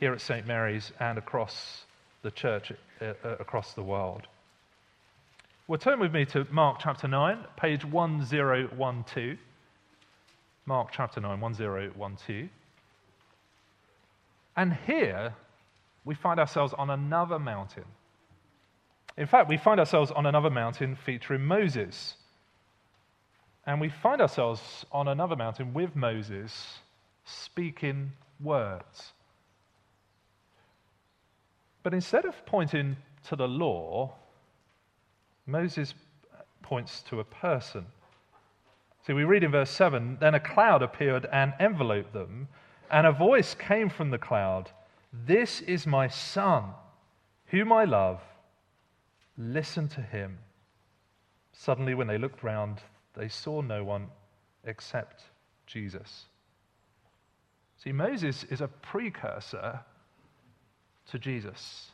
here 0.00 0.12
at 0.12 0.20
St. 0.20 0.46
Mary's 0.46 0.92
and 1.00 1.16
across 1.18 1.84
the 2.22 2.30
church 2.30 2.72
uh, 3.00 3.04
uh, 3.24 3.36
across 3.40 3.74
the 3.74 3.82
world? 3.82 4.26
Well, 5.68 5.78
turn 5.78 6.00
with 6.00 6.12
me 6.12 6.24
to 6.26 6.46
Mark 6.50 6.80
chapter 6.80 7.08
9, 7.08 7.38
page 7.56 7.84
1012. 7.84 9.38
Mark 10.66 10.88
chapter 10.92 11.20
9, 11.20 11.40
1012. 11.40 12.48
And 14.56 14.76
here 14.86 15.34
we 16.04 16.14
find 16.14 16.38
ourselves 16.38 16.74
on 16.76 16.90
another 16.90 17.38
mountain. 17.38 17.84
In 19.16 19.26
fact, 19.26 19.48
we 19.48 19.56
find 19.56 19.78
ourselves 19.78 20.10
on 20.10 20.26
another 20.26 20.50
mountain 20.50 20.96
featuring 20.96 21.44
Moses. 21.44 22.14
And 23.66 23.80
we 23.80 23.88
find 23.88 24.20
ourselves 24.20 24.86
on 24.90 25.08
another 25.08 25.36
mountain 25.36 25.74
with 25.74 25.94
Moses 25.94 26.78
speaking 27.24 28.12
words. 28.40 29.12
But 31.82 31.94
instead 31.94 32.24
of 32.24 32.34
pointing 32.46 32.96
to 33.28 33.36
the 33.36 33.48
law, 33.48 34.14
Moses 35.46 35.94
points 36.62 37.02
to 37.02 37.20
a 37.20 37.24
person. 37.24 37.86
See, 39.06 39.12
we 39.12 39.24
read 39.24 39.42
in 39.42 39.50
verse 39.50 39.70
7 39.70 40.18
Then 40.20 40.34
a 40.34 40.40
cloud 40.40 40.82
appeared 40.82 41.26
and 41.32 41.52
enveloped 41.60 42.12
them, 42.12 42.48
and 42.90 43.06
a 43.06 43.12
voice 43.12 43.54
came 43.54 43.88
from 43.88 44.10
the 44.10 44.18
cloud 44.18 44.70
This 45.12 45.60
is 45.60 45.86
my 45.86 46.08
son, 46.08 46.64
whom 47.46 47.72
I 47.72 47.84
love. 47.84 48.20
Listen 49.38 49.88
to 49.88 50.00
him. 50.00 50.38
Suddenly, 51.52 51.94
when 51.94 52.06
they 52.06 52.18
looked 52.18 52.42
round, 52.42 52.80
they 53.14 53.28
saw 53.28 53.60
no 53.60 53.84
one 53.84 54.08
except 54.64 55.24
Jesus. 55.66 56.26
See, 57.78 57.92
Moses 57.92 58.44
is 58.44 58.60
a 58.60 58.68
precursor 58.68 59.80
to 61.10 61.18
Jesus. 61.18 61.90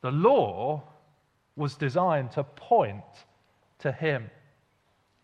The 0.00 0.10
law 0.10 0.82
was 1.56 1.76
designed 1.76 2.32
to 2.32 2.44
point 2.44 3.04
to 3.80 3.92
him. 3.92 4.30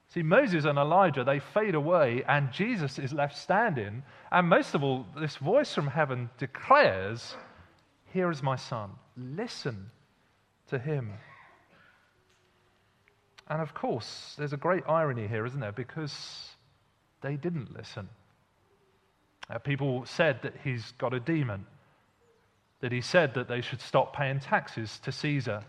See, 0.08 0.22
Moses 0.22 0.64
and 0.64 0.78
Elijah, 0.78 1.24
they 1.24 1.40
fade 1.40 1.74
away, 1.74 2.22
and 2.28 2.52
Jesus 2.52 2.98
is 2.98 3.12
left 3.12 3.36
standing. 3.36 4.02
And 4.30 4.48
most 4.48 4.74
of 4.74 4.84
all, 4.84 5.06
this 5.18 5.36
voice 5.36 5.74
from 5.74 5.88
heaven 5.88 6.30
declares, 6.38 7.36
Here 8.12 8.30
is 8.30 8.42
my 8.42 8.56
son. 8.56 8.90
Listen 9.16 9.90
to 10.74 10.78
him. 10.78 11.12
And 13.48 13.62
of 13.62 13.74
course, 13.74 14.34
there's 14.36 14.52
a 14.52 14.58
great 14.58 14.82
irony 14.88 15.26
here, 15.26 15.46
isn't 15.46 15.60
there? 15.60 15.72
Because 15.72 16.48
they 17.20 17.36
didn't 17.36 17.76
listen. 17.76 18.08
Uh, 19.48 19.58
people 19.58 20.04
said 20.06 20.40
that 20.42 20.54
he's 20.64 20.92
got 20.92 21.14
a 21.14 21.20
demon, 21.20 21.66
that 22.80 22.92
he 22.92 23.00
said 23.00 23.34
that 23.34 23.48
they 23.48 23.60
should 23.60 23.80
stop 23.80 24.16
paying 24.16 24.40
taxes 24.40 24.98
to 25.04 25.12
Caesar, 25.12 25.62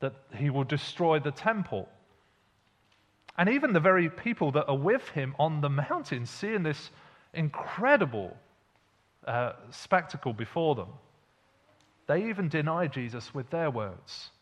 that 0.00 0.14
he 0.36 0.50
will 0.50 0.64
destroy 0.64 1.18
the 1.18 1.30
temple. 1.30 1.88
And 3.38 3.48
even 3.48 3.72
the 3.72 3.80
very 3.80 4.10
people 4.10 4.52
that 4.52 4.68
are 4.68 4.76
with 4.76 5.08
him 5.08 5.34
on 5.38 5.62
the 5.62 5.70
mountain, 5.70 6.26
seeing 6.26 6.62
this 6.62 6.90
incredible 7.32 8.36
uh, 9.26 9.52
spectacle 9.70 10.34
before 10.34 10.74
them, 10.74 10.88
they 12.12 12.28
even 12.28 12.50
deny 12.50 12.86
Jesus 12.88 13.32
with 13.32 13.48
their 13.48 13.70
words 13.70 14.32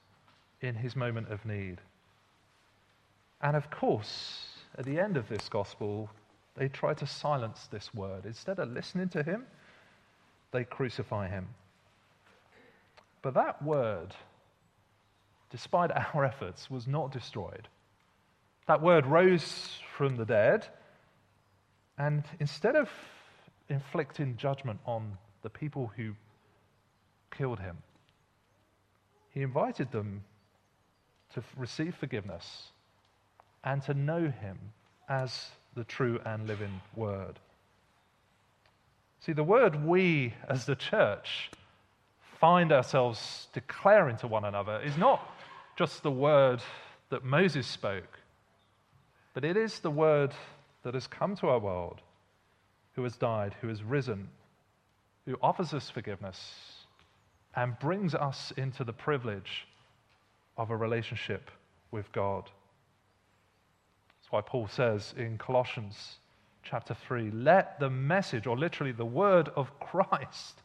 in 0.60 0.74
his 0.74 0.96
moment 0.96 1.30
of 1.30 1.46
need. 1.46 1.80
And 3.40 3.56
of 3.56 3.70
course, 3.70 4.48
at 4.76 4.84
the 4.84 4.98
end 4.98 5.16
of 5.16 5.28
this 5.28 5.48
gospel, 5.48 6.10
they 6.56 6.66
try 6.66 6.94
to 6.94 7.06
silence 7.06 7.68
this 7.70 7.94
word. 7.94 8.26
Instead 8.26 8.58
of 8.58 8.72
listening 8.72 9.08
to 9.10 9.22
him, 9.22 9.46
they 10.50 10.64
crucify 10.64 11.28
him. 11.28 11.46
But 13.22 13.34
that 13.34 13.62
word, 13.62 14.16
despite 15.50 15.92
our 15.92 16.24
efforts, 16.32 16.68
was 16.68 16.88
not 16.88 17.12
destroyed. 17.12 17.68
That 18.66 18.82
word 18.82 19.06
rose 19.06 19.78
from 19.96 20.16
the 20.16 20.24
dead, 20.24 20.66
and 21.96 22.24
instead 22.40 22.74
of 22.74 22.88
inflicting 23.68 24.36
judgment 24.36 24.80
on 24.86 25.16
the 25.42 25.50
people 25.50 25.92
who 25.96 26.14
killed 27.30 27.60
him, 27.60 27.78
he 29.32 29.42
invited 29.42 29.92
them 29.92 30.24
to 31.34 31.42
receive 31.56 31.94
forgiveness 31.94 32.68
and 33.62 33.82
to 33.82 33.94
know 33.94 34.22
him 34.22 34.58
as 35.08 35.50
the 35.74 35.84
true 35.84 36.20
and 36.24 36.46
living 36.46 36.80
word. 36.96 37.38
See, 39.20 39.32
the 39.32 39.44
word 39.44 39.84
we 39.84 40.34
as 40.48 40.64
the 40.64 40.74
church 40.74 41.50
find 42.40 42.72
ourselves 42.72 43.48
declaring 43.52 44.16
to 44.18 44.26
one 44.26 44.44
another 44.44 44.80
is 44.80 44.96
not 44.96 45.20
just 45.76 46.02
the 46.02 46.10
word 46.10 46.62
that 47.10 47.24
Moses 47.24 47.66
spoke, 47.66 48.18
but 49.34 49.44
it 49.44 49.56
is 49.56 49.80
the 49.80 49.90
word 49.90 50.32
that 50.82 50.94
has 50.94 51.06
come 51.06 51.36
to 51.36 51.48
our 51.48 51.58
world, 51.58 52.00
who 52.94 53.02
has 53.04 53.16
died, 53.16 53.54
who 53.60 53.68
has 53.68 53.82
risen, 53.82 54.28
who 55.26 55.36
offers 55.42 55.74
us 55.74 55.90
forgiveness 55.90 56.79
and 57.56 57.78
brings 57.78 58.14
us 58.14 58.52
into 58.56 58.84
the 58.84 58.92
privilege 58.92 59.66
of 60.56 60.70
a 60.70 60.76
relationship 60.76 61.50
with 61.90 62.10
God. 62.12 62.44
That's 64.18 64.30
why 64.30 64.40
Paul 64.40 64.68
says 64.68 65.14
in 65.16 65.38
Colossians 65.38 66.16
chapter 66.62 66.94
3 66.94 67.30
let 67.32 67.80
the 67.80 67.90
message, 67.90 68.46
or 68.46 68.56
literally 68.56 68.92
the 68.92 69.04
word 69.04 69.48
of 69.56 69.70
Christ, 69.80 70.60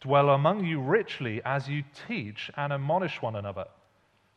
dwell 0.00 0.30
among 0.30 0.64
you 0.64 0.80
richly 0.80 1.40
as 1.44 1.68
you 1.68 1.84
teach 2.08 2.50
and 2.56 2.72
admonish 2.72 3.22
one 3.22 3.36
another 3.36 3.66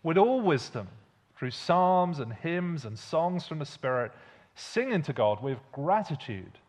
with 0.04 0.18
all 0.18 0.40
wisdom 0.40 0.88
through 1.36 1.52
psalms 1.52 2.20
and 2.20 2.32
hymns 2.32 2.86
and 2.86 2.98
songs 2.98 3.48
from 3.48 3.60
the 3.60 3.66
Spirit, 3.66 4.12
singing 4.54 5.02
to 5.02 5.14
God 5.14 5.42
with 5.42 5.58
gratitude 5.72 6.60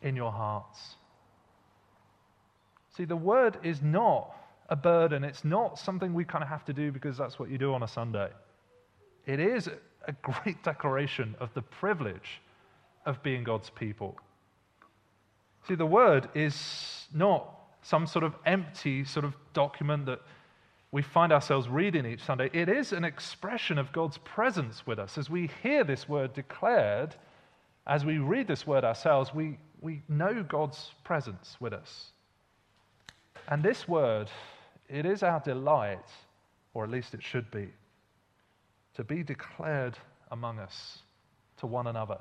in 0.00 0.16
your 0.16 0.32
hearts. 0.32 0.96
See, 2.96 3.04
the 3.04 3.16
word 3.16 3.58
is 3.62 3.80
not 3.80 4.36
a 4.68 4.76
burden. 4.76 5.24
It's 5.24 5.44
not 5.44 5.78
something 5.78 6.14
we 6.14 6.24
kind 6.24 6.42
of 6.42 6.48
have 6.48 6.64
to 6.66 6.72
do 6.72 6.92
because 6.92 7.16
that's 7.16 7.38
what 7.38 7.50
you 7.50 7.58
do 7.58 7.74
on 7.74 7.82
a 7.82 7.88
Sunday. 7.88 8.28
It 9.26 9.40
is 9.40 9.68
a 10.06 10.12
great 10.22 10.62
declaration 10.62 11.34
of 11.40 11.52
the 11.54 11.62
privilege 11.62 12.40
of 13.06 13.22
being 13.22 13.44
God's 13.44 13.70
people. 13.70 14.16
See, 15.68 15.74
the 15.74 15.86
word 15.86 16.28
is 16.34 17.06
not 17.14 17.48
some 17.82 18.06
sort 18.06 18.24
of 18.24 18.34
empty 18.46 19.04
sort 19.04 19.24
of 19.24 19.34
document 19.54 20.06
that 20.06 20.20
we 20.90 21.02
find 21.02 21.32
ourselves 21.32 21.68
reading 21.68 22.04
each 22.04 22.22
Sunday. 22.22 22.50
It 22.52 22.68
is 22.68 22.92
an 22.92 23.04
expression 23.04 23.78
of 23.78 23.92
God's 23.92 24.18
presence 24.18 24.86
with 24.86 24.98
us. 24.98 25.16
As 25.16 25.30
we 25.30 25.50
hear 25.62 25.84
this 25.84 26.08
word 26.08 26.34
declared, 26.34 27.16
as 27.86 28.04
we 28.04 28.18
read 28.18 28.46
this 28.46 28.66
word 28.66 28.84
ourselves, 28.84 29.32
we, 29.34 29.58
we 29.80 30.02
know 30.08 30.42
God's 30.42 30.92
presence 31.02 31.56
with 31.60 31.72
us. 31.72 32.12
And 33.48 33.62
this 33.62 33.88
word 33.88 34.30
it 34.88 35.06
is 35.06 35.22
our 35.22 35.40
delight, 35.40 36.10
or 36.74 36.84
at 36.84 36.90
least 36.90 37.14
it 37.14 37.22
should 37.22 37.50
be, 37.50 37.68
to 38.94 39.04
be 39.04 39.22
declared 39.22 39.96
among 40.30 40.58
us 40.58 40.98
to 41.58 41.66
one 41.66 41.86
another. 41.86 42.18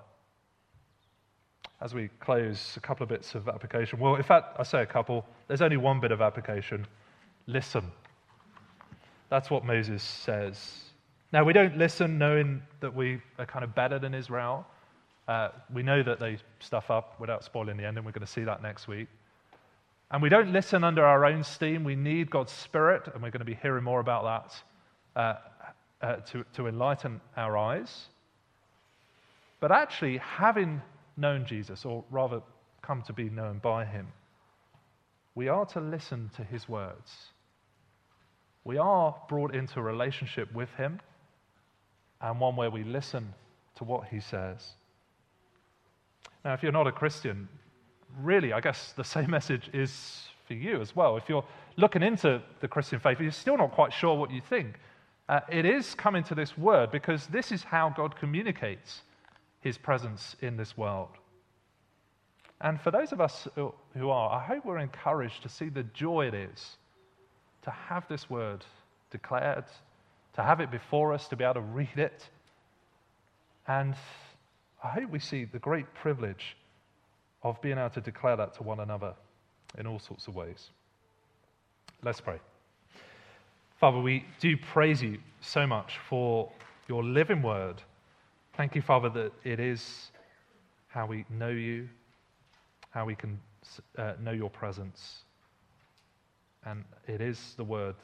As 1.81 1.93
we 1.93 2.09
close, 2.19 2.75
a 2.77 2.79
couple 2.79 3.03
of 3.03 3.09
bits 3.09 3.35
of 3.35 3.49
application. 3.49 3.99
Well, 3.99 4.15
in 4.15 4.23
fact, 4.23 4.55
I 4.57 4.63
say 4.63 4.81
a 4.81 4.85
couple, 4.85 5.25
there's 5.47 5.61
only 5.61 5.77
one 5.77 5.99
bit 5.99 6.11
of 6.11 6.21
application. 6.21 6.87
Listen. 7.47 7.91
That's 9.29 9.49
what 9.49 9.65
Moses 9.65 10.03
says. 10.03 10.91
Now, 11.33 11.43
we 11.43 11.53
don't 11.53 11.77
listen 11.77 12.17
knowing 12.17 12.61
that 12.81 12.93
we 12.93 13.21
are 13.39 13.45
kind 13.45 13.63
of 13.63 13.73
better 13.73 13.97
than 13.97 14.13
Israel. 14.13 14.65
Uh, 15.27 15.49
we 15.73 15.83
know 15.83 16.03
that 16.03 16.19
they 16.19 16.37
stuff 16.59 16.91
up 16.91 17.19
without 17.19 17.43
spoiling 17.43 17.77
the 17.77 17.85
end, 17.85 17.97
and 17.97 18.05
we're 18.05 18.11
going 18.11 18.25
to 18.25 18.31
see 18.31 18.43
that 18.43 18.61
next 18.61 18.87
week. 18.87 19.07
And 20.11 20.21
we 20.21 20.27
don't 20.27 20.51
listen 20.51 20.83
under 20.83 21.05
our 21.05 21.25
own 21.25 21.43
steam. 21.43 21.85
We 21.85 21.95
need 21.95 22.29
God's 22.29 22.51
Spirit, 22.51 23.07
and 23.13 23.23
we're 23.23 23.31
going 23.31 23.39
to 23.39 23.45
be 23.45 23.57
hearing 23.61 23.85
more 23.85 24.01
about 24.01 24.51
that 25.15 25.19
uh, 25.19 26.05
uh, 26.05 26.15
to, 26.17 26.43
to 26.55 26.67
enlighten 26.67 27.21
our 27.37 27.57
eyes. 27.57 28.07
But 29.61 29.71
actually, 29.71 30.17
having 30.17 30.81
known 31.15 31.45
Jesus, 31.45 31.85
or 31.85 32.03
rather 32.11 32.41
come 32.81 33.03
to 33.03 33.13
be 33.13 33.29
known 33.29 33.59
by 33.59 33.85
him, 33.85 34.07
we 35.33 35.47
are 35.47 35.65
to 35.67 35.79
listen 35.79 36.29
to 36.35 36.43
his 36.43 36.67
words. 36.67 37.27
We 38.65 38.77
are 38.77 39.15
brought 39.29 39.55
into 39.55 39.79
a 39.79 39.83
relationship 39.83 40.53
with 40.53 40.69
him, 40.71 40.99
and 42.19 42.37
one 42.37 42.57
where 42.57 42.69
we 42.69 42.83
listen 42.83 43.33
to 43.75 43.85
what 43.85 44.09
he 44.09 44.19
says. 44.19 44.71
Now, 46.43 46.53
if 46.53 46.63
you're 46.63 46.71
not 46.73 46.87
a 46.87 46.91
Christian, 46.91 47.47
really, 48.19 48.53
I 48.53 48.59
guess 48.59 48.93
the 48.93 49.03
same 49.03 49.29
message 49.37 49.69
is 49.73 50.23
for 50.47 50.53
you 50.53 50.81
as 50.81 50.95
well. 50.95 51.17
If 51.17 51.29
you're 51.29 51.45
looking 51.77 52.03
into 52.03 52.41
the 52.59 52.67
Christian 52.67 52.99
faith, 52.99 53.19
you're 53.19 53.31
still 53.31 53.57
not 53.57 53.71
quite 53.71 53.93
sure 53.93 54.15
what 54.15 54.31
you 54.31 54.41
think. 54.41 54.75
Uh, 55.29 55.39
it 55.49 55.65
is 55.65 55.95
coming 55.95 56.23
to 56.25 56.35
this 56.35 56.57
word 56.57 56.91
because 56.91 57.27
this 57.27 57.51
is 57.51 57.63
how 57.63 57.89
God 57.89 58.17
communicates 58.17 59.01
his 59.61 59.77
presence 59.77 60.35
in 60.41 60.57
this 60.57 60.77
world. 60.77 61.09
And 62.59 62.79
for 62.79 62.91
those 62.91 63.11
of 63.11 63.21
us 63.21 63.47
who 63.55 64.09
are, 64.09 64.31
I 64.31 64.43
hope 64.43 64.65
we're 64.65 64.77
encouraged 64.77 65.41
to 65.43 65.49
see 65.49 65.69
the 65.69 65.83
joy 65.83 66.27
it 66.27 66.33
is 66.33 66.77
to 67.63 67.71
have 67.71 68.07
this 68.07 68.29
word 68.29 68.65
declared, 69.09 69.65
to 70.33 70.43
have 70.43 70.59
it 70.59 70.71
before 70.71 71.13
us, 71.13 71.27
to 71.27 71.35
be 71.35 71.43
able 71.43 71.55
to 71.55 71.61
read 71.61 71.97
it. 71.97 72.27
And 73.67 73.95
I 74.83 74.89
hope 74.89 75.09
we 75.09 75.19
see 75.19 75.45
the 75.45 75.59
great 75.59 75.91
privilege 75.93 76.55
of 77.43 77.61
being 77.61 77.77
able 77.77 77.89
to 77.89 78.01
declare 78.01 78.35
that 78.35 78.53
to 78.55 78.63
one 78.63 78.79
another 78.79 79.13
in 79.77 79.87
all 79.87 79.99
sorts 79.99 80.27
of 80.27 80.35
ways. 80.35 80.69
Let's 82.03 82.21
pray. 82.21 82.39
Father, 83.79 83.99
we 83.99 84.25
do 84.39 84.55
praise 84.57 85.01
you 85.01 85.17
so 85.41 85.65
much 85.65 85.97
for 86.07 86.51
your 86.87 87.03
living 87.03 87.41
word. 87.41 87.81
Thank 88.55 88.75
you, 88.75 88.81
Father, 88.81 89.09
that 89.09 89.31
it 89.43 89.59
is 89.59 90.11
how 90.87 91.05
we 91.05 91.25
know 91.29 91.49
you, 91.49 91.87
how 92.91 93.05
we 93.05 93.15
can 93.15 93.39
uh, 93.97 94.13
know 94.21 94.31
your 94.31 94.49
presence. 94.49 95.23
And 96.65 96.83
it 97.07 97.21
is 97.21 97.53
the 97.57 97.63
word 97.63 97.95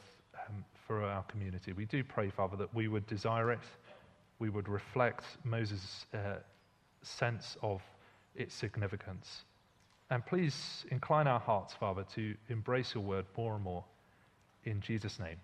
um, 0.47 0.63
for 0.87 1.03
our 1.03 1.23
community. 1.23 1.73
We 1.73 1.85
do 1.85 2.03
pray, 2.03 2.29
Father, 2.29 2.55
that 2.57 2.73
we 2.73 2.87
would 2.87 3.05
desire 3.05 3.51
it, 3.51 3.59
we 4.39 4.49
would 4.49 4.69
reflect 4.69 5.25
Moses' 5.43 6.05
uh, 6.13 6.37
sense 7.01 7.57
of 7.61 7.81
its 8.37 8.55
significance. 8.55 9.43
And 10.09 10.25
please 10.25 10.85
incline 10.89 11.27
our 11.27 11.39
hearts, 11.39 11.73
Father, 11.73 12.05
to 12.15 12.35
embrace 12.49 12.93
your 12.93 13.03
word 13.03 13.25
more 13.35 13.55
and 13.55 13.63
more. 13.63 13.83
In 14.63 14.79
Jesus' 14.79 15.19
name, 15.19 15.37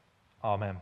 amen. 0.44 0.78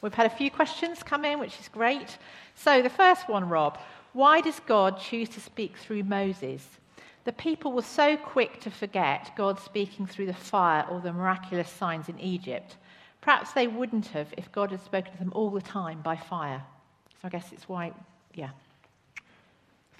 We've 0.00 0.14
had 0.14 0.26
a 0.26 0.34
few 0.34 0.50
questions 0.50 1.02
come 1.02 1.24
in, 1.24 1.38
which 1.38 1.58
is 1.60 1.68
great. 1.68 2.18
So, 2.54 2.82
the 2.82 2.90
first 2.90 3.28
one, 3.28 3.48
Rob 3.48 3.78
why 4.12 4.42
does 4.42 4.60
God 4.60 5.00
choose 5.00 5.28
to 5.30 5.40
speak 5.40 5.76
through 5.78 6.02
Moses? 6.02 6.66
The 7.24 7.32
people 7.32 7.72
were 7.72 7.82
so 7.82 8.16
quick 8.16 8.60
to 8.60 8.70
forget 8.70 9.30
God 9.36 9.58
speaking 9.58 10.06
through 10.06 10.26
the 10.26 10.34
fire 10.34 10.84
or 10.90 11.00
the 11.00 11.12
miraculous 11.12 11.70
signs 11.70 12.08
in 12.08 12.20
Egypt. 12.20 12.76
Perhaps 13.22 13.52
they 13.52 13.68
wouldn't 13.68 14.08
have 14.08 14.34
if 14.36 14.52
God 14.52 14.70
had 14.70 14.82
spoken 14.82 15.12
to 15.12 15.18
them 15.18 15.32
all 15.34 15.50
the 15.50 15.62
time 15.62 16.02
by 16.02 16.16
fire. 16.16 16.62
So 17.20 17.28
I 17.28 17.28
guess 17.30 17.52
it's 17.52 17.68
why, 17.68 17.92
yeah. 18.34 18.50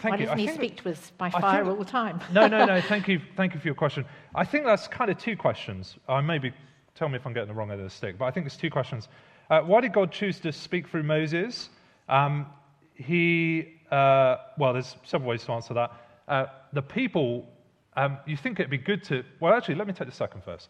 Thank 0.02 0.14
why 0.14 0.18
you. 0.18 0.26
doesn't 0.26 0.40
I 0.40 0.50
he 0.50 0.56
speak 0.56 0.82
to 0.82 0.90
us 0.90 1.12
by 1.16 1.30
fire 1.30 1.64
all 1.64 1.76
the 1.76 1.84
time? 1.84 2.20
no, 2.32 2.48
no, 2.48 2.64
no. 2.64 2.80
Thank 2.92 3.06
you, 3.06 3.20
thank 3.36 3.54
you 3.54 3.60
for 3.60 3.66
your 3.68 3.74
question. 3.74 4.04
I 4.34 4.44
think 4.44 4.64
that's 4.64 4.88
kind 4.88 5.10
of 5.10 5.18
two 5.18 5.36
questions. 5.36 5.96
I 6.08 6.20
maybe 6.20 6.52
tell 6.94 7.08
me 7.08 7.16
if 7.16 7.26
I'm 7.26 7.32
getting 7.32 7.48
the 7.48 7.54
wrong 7.54 7.70
end 7.70 7.80
of 7.80 7.86
the 7.86 7.94
stick, 7.94 8.18
but 8.18 8.24
I 8.24 8.32
think 8.32 8.46
it's 8.46 8.56
two 8.56 8.70
questions. 8.70 9.08
Uh, 9.48 9.60
why 9.60 9.80
did 9.80 9.92
God 9.92 10.10
choose 10.10 10.40
to 10.40 10.52
speak 10.52 10.88
through 10.88 11.04
Moses? 11.04 11.70
Um, 12.08 12.46
he, 12.94 13.74
uh, 13.90 14.36
well, 14.58 14.72
there's 14.72 14.96
several 15.04 15.30
ways 15.30 15.44
to 15.44 15.52
answer 15.52 15.74
that. 15.74 15.92
Uh, 16.28 16.46
the 16.72 16.82
people, 16.82 17.48
um, 17.96 18.18
you 18.26 18.36
think 18.36 18.58
it'd 18.58 18.70
be 18.70 18.78
good 18.78 19.04
to, 19.04 19.24
well, 19.40 19.54
actually, 19.54 19.76
let 19.76 19.86
me 19.86 19.92
take 19.92 20.08
the 20.08 20.14
second 20.14 20.42
first. 20.42 20.68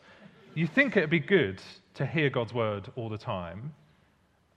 You 0.54 0.66
think 0.66 0.96
it'd 0.96 1.10
be 1.10 1.20
good 1.20 1.62
to 1.94 2.06
hear 2.06 2.28
God's 2.28 2.52
word 2.52 2.90
all 2.96 3.08
the 3.08 3.18
time, 3.18 3.72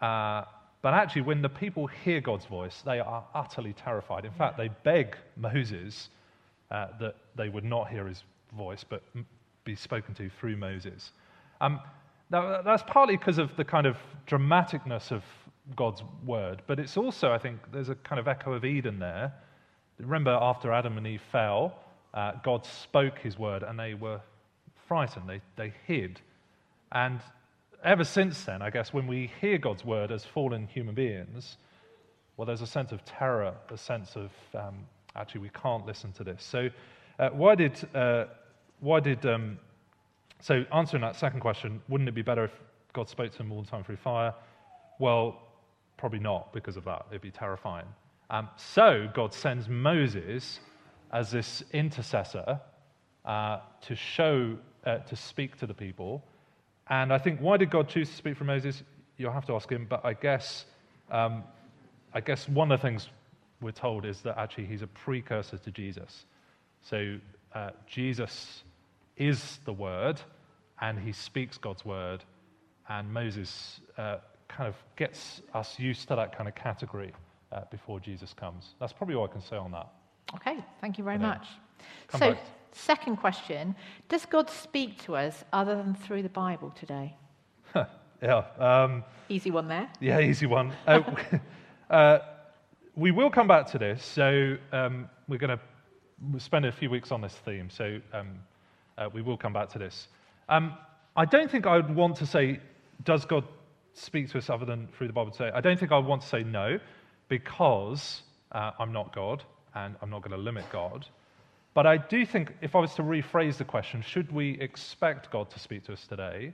uh, 0.02 0.44
but 0.86 0.94
actually, 0.94 1.24
when 1.24 1.42
the 1.42 1.50
people 1.50 1.88
hear 1.88 2.22
God's 2.22 2.46
voice, 2.46 2.84
they 2.86 3.00
are 3.00 3.26
utterly 3.34 3.74
terrified. 3.74 4.24
In 4.24 4.32
fact, 4.34 4.56
they 4.56 4.68
beg 4.84 5.18
Moses 5.36 6.10
uh, 6.70 6.90
that 7.00 7.16
they 7.36 7.50
would 7.50 7.64
not 7.64 7.90
hear 7.90 8.06
his 8.06 8.24
voice, 8.56 8.86
but 8.88 9.02
be 9.64 9.76
spoken 9.76 10.14
to 10.14 10.30
through 10.40 10.58
Moses. 10.58 11.12
Um, 11.60 11.80
now, 12.30 12.62
that's 12.62 12.84
partly 12.86 13.18
because 13.18 13.40
of 13.40 13.50
the 13.58 13.66
kind 13.66 13.88
of 13.88 13.98
dramaticness 14.28 15.12
of 15.12 15.24
God's 15.76 16.04
word, 16.24 16.62
but 16.68 16.80
it's 16.80 16.98
also, 16.98 17.32
I 17.32 17.40
think, 17.40 17.62
there's 17.74 17.90
a 17.90 17.96
kind 17.96 18.20
of 18.20 18.28
echo 18.28 18.54
of 18.54 18.64
Eden 18.64 19.00
there. 19.00 19.34
Remember, 19.98 20.38
after 20.40 20.72
Adam 20.72 21.00
and 21.00 21.08
Eve 21.08 21.24
fell, 21.32 21.80
uh, 22.14 22.34
God 22.44 22.64
spoke 22.64 23.18
his 23.18 23.40
word 23.40 23.64
and 23.64 23.80
they 23.80 23.96
were 23.96 24.22
frightened, 24.88 25.28
they, 25.28 25.42
they 25.56 25.74
hid. 25.88 26.22
And 26.92 27.22
ever 27.86 28.04
since 28.04 28.44
then, 28.44 28.62
I 28.62 28.70
guess, 28.70 28.92
when 28.92 29.08
we 29.08 29.32
hear 29.40 29.58
God's 29.58 29.86
word 29.86 30.12
as 30.12 30.26
fallen 30.26 30.68
human 30.68 30.96
beings, 30.96 31.58
well, 32.36 32.46
there's 32.46 32.62
a 32.62 32.68
sense 32.68 32.92
of 32.92 33.06
terror, 33.06 33.54
a 33.70 33.78
sense 33.78 34.16
of 34.16 34.32
um, 34.54 34.86
actually 35.16 35.42
we 35.42 35.50
can't 35.50 35.86
listen 35.86 36.12
to 36.14 36.24
this. 36.24 36.44
So, 36.44 36.70
uh, 37.20 37.30
why 37.30 37.56
did 37.56 37.80
uh, 37.96 38.26
why 38.82 39.00
did 39.00 39.26
um, 39.26 39.58
so 40.42 40.66
answering 40.74 41.02
that 41.02 41.16
second 41.16 41.40
question? 41.40 41.82
Wouldn't 41.88 42.10
it 42.10 42.16
be 42.16 42.24
better 42.24 42.44
if 42.44 42.52
God 42.92 43.08
spoke 43.08 43.32
to 43.32 43.38
them 43.38 43.52
all 43.52 43.62
the 43.62 43.70
time 43.70 43.84
through 43.84 43.98
fire? 43.98 44.34
Well, 45.00 45.42
probably 45.98 46.20
not 46.20 46.52
because 46.52 46.76
of 46.76 46.84
that. 46.86 47.06
It'd 47.10 47.22
be 47.22 47.32
terrifying. 47.32 47.86
Um, 48.30 48.50
so 48.58 49.08
God 49.14 49.34
sends 49.34 49.70
Moses 49.70 50.60
as 51.14 51.32
this 51.32 51.64
intercessor 51.72 52.60
uh, 53.24 53.60
to 53.82 53.96
show 53.96 54.58
uh, 54.86 54.98
to 54.98 55.16
speak 55.16 55.58
to 55.60 55.68
the 55.68 55.74
people. 55.74 56.24
And 56.90 57.12
I 57.12 57.18
think 57.18 57.40
why 57.40 57.58
did 57.58 57.70
God 57.72 57.90
choose 57.90 58.10
to 58.10 58.16
speak 58.16 58.38
for 58.38 58.44
Moses? 58.44 58.84
You'll 59.18 59.32
have 59.32 59.46
to 59.48 59.56
ask 59.56 59.70
him. 59.72 59.88
But 59.90 60.06
I 60.06 60.14
guess 60.14 60.66
um, 61.12 61.44
I 62.14 62.22
guess 62.22 62.48
one 62.48 62.72
of 62.72 62.80
the 62.80 62.88
things 62.88 63.10
we're 63.62 63.72
told 63.72 64.06
is 64.06 64.22
that 64.22 64.38
actually 64.38 64.66
he's 64.66 64.82
a 64.82 64.88
precursor 64.88 65.58
to 65.58 65.72
Jesus. 65.72 66.26
So 66.82 67.18
uh, 67.54 67.72
Jesus 67.88 68.64
is 69.18 69.60
the 69.66 69.74
Word, 69.74 70.22
and 70.82 71.00
he 71.00 71.12
speaks 71.12 71.58
God's 71.58 71.84
Word, 71.86 72.24
and 72.90 73.12
Moses 73.12 73.82
uh, 73.98 74.18
kind 74.48 74.68
of 74.68 74.76
gets 74.96 75.42
us 75.54 75.80
used 75.80 76.08
to 76.10 76.16
that 76.16 76.36
kind 76.38 76.48
of 76.48 76.56
category 76.56 77.12
uh, 77.52 77.62
before 77.72 78.00
Jesus 78.00 78.34
comes. 78.34 78.76
That's 78.80 78.94
probably 78.94 79.16
all 79.16 79.26
I 79.26 79.32
can 79.32 79.42
say 79.42 79.56
on 79.56 79.72
that. 79.72 79.90
Okay, 80.36 80.64
thank 80.82 80.98
you 80.98 81.04
very 81.04 81.18
much. 81.18 81.48
Come 82.08 82.20
so, 82.20 82.32
back. 82.32 82.44
Second 82.76 83.18
question 83.18 83.76
Does 84.10 84.26
God 84.26 84.50
speak 84.50 85.02
to 85.04 85.16
us 85.16 85.44
other 85.52 85.76
than 85.76 85.96
through 85.96 86.24
the 86.24 86.30
Bible 86.30 86.72
today? 86.72 87.16
Yeah. 88.22 88.44
Um, 88.58 89.04
Easy 89.30 89.52
one 89.52 89.68
there. 89.68 89.90
Yeah, 90.00 90.20
easy 90.20 90.46
one. 90.46 90.72
Uh, 90.88 91.02
uh, 91.90 92.20
we 92.96 93.12
will 93.12 93.30
come 93.30 93.48
back 93.48 93.68
to 93.72 93.78
this. 93.78 94.04
So 94.04 94.58
um, 94.72 95.10
we're 95.28 95.38
going 95.38 95.58
to 95.58 96.40
spend 96.40 96.66
a 96.66 96.72
few 96.72 96.90
weeks 96.90 97.12
on 97.12 97.22
this 97.22 97.34
theme. 97.34 97.70
So 97.70 98.00
um, 98.14 98.40
uh, 98.98 99.10
we 99.14 99.22
will 99.22 99.38
come 99.38 99.54
back 99.54 99.70
to 99.70 99.80
this. 99.80 100.08
Um, 100.48 100.78
I 101.16 101.26
don't 101.26 101.52
think 101.52 101.66
I 101.66 101.76
would 101.76 101.94
want 101.94 102.16
to 102.18 102.26
say, 102.26 102.60
does 103.04 103.26
God 103.26 103.44
speak 103.94 104.30
to 104.32 104.38
us 104.38 104.50
other 104.50 104.66
than 104.66 104.88
through 104.88 105.08
the 105.08 105.14
Bible 105.14 105.32
today? 105.32 105.52
I 105.54 105.62
don't 105.62 105.80
think 105.80 105.92
I 105.92 105.98
would 105.98 106.08
want 106.08 106.22
to 106.22 106.28
say 106.28 106.44
no, 106.44 106.80
because 107.30 108.22
uh, 108.52 108.72
I'm 108.80 108.92
not 108.92 109.14
God 109.14 109.44
and 109.74 109.96
I'm 110.02 110.10
not 110.10 110.22
going 110.22 110.38
to 110.38 110.44
limit 110.44 110.66
God. 110.72 111.06
But 111.76 111.86
I 111.86 111.98
do 111.98 112.26
think 112.26 112.56
if 112.62 112.74
I 112.74 112.80
was 112.80 112.96
to 112.96 113.04
rephrase 113.04 113.58
the 113.58 113.66
question, 113.66 114.02
should 114.02 114.32
we 114.32 114.60
expect 114.62 115.30
God 115.30 115.52
to 115.52 115.60
speak 115.60 115.84
to 115.84 115.94
us 115.94 116.08
today? 116.08 116.54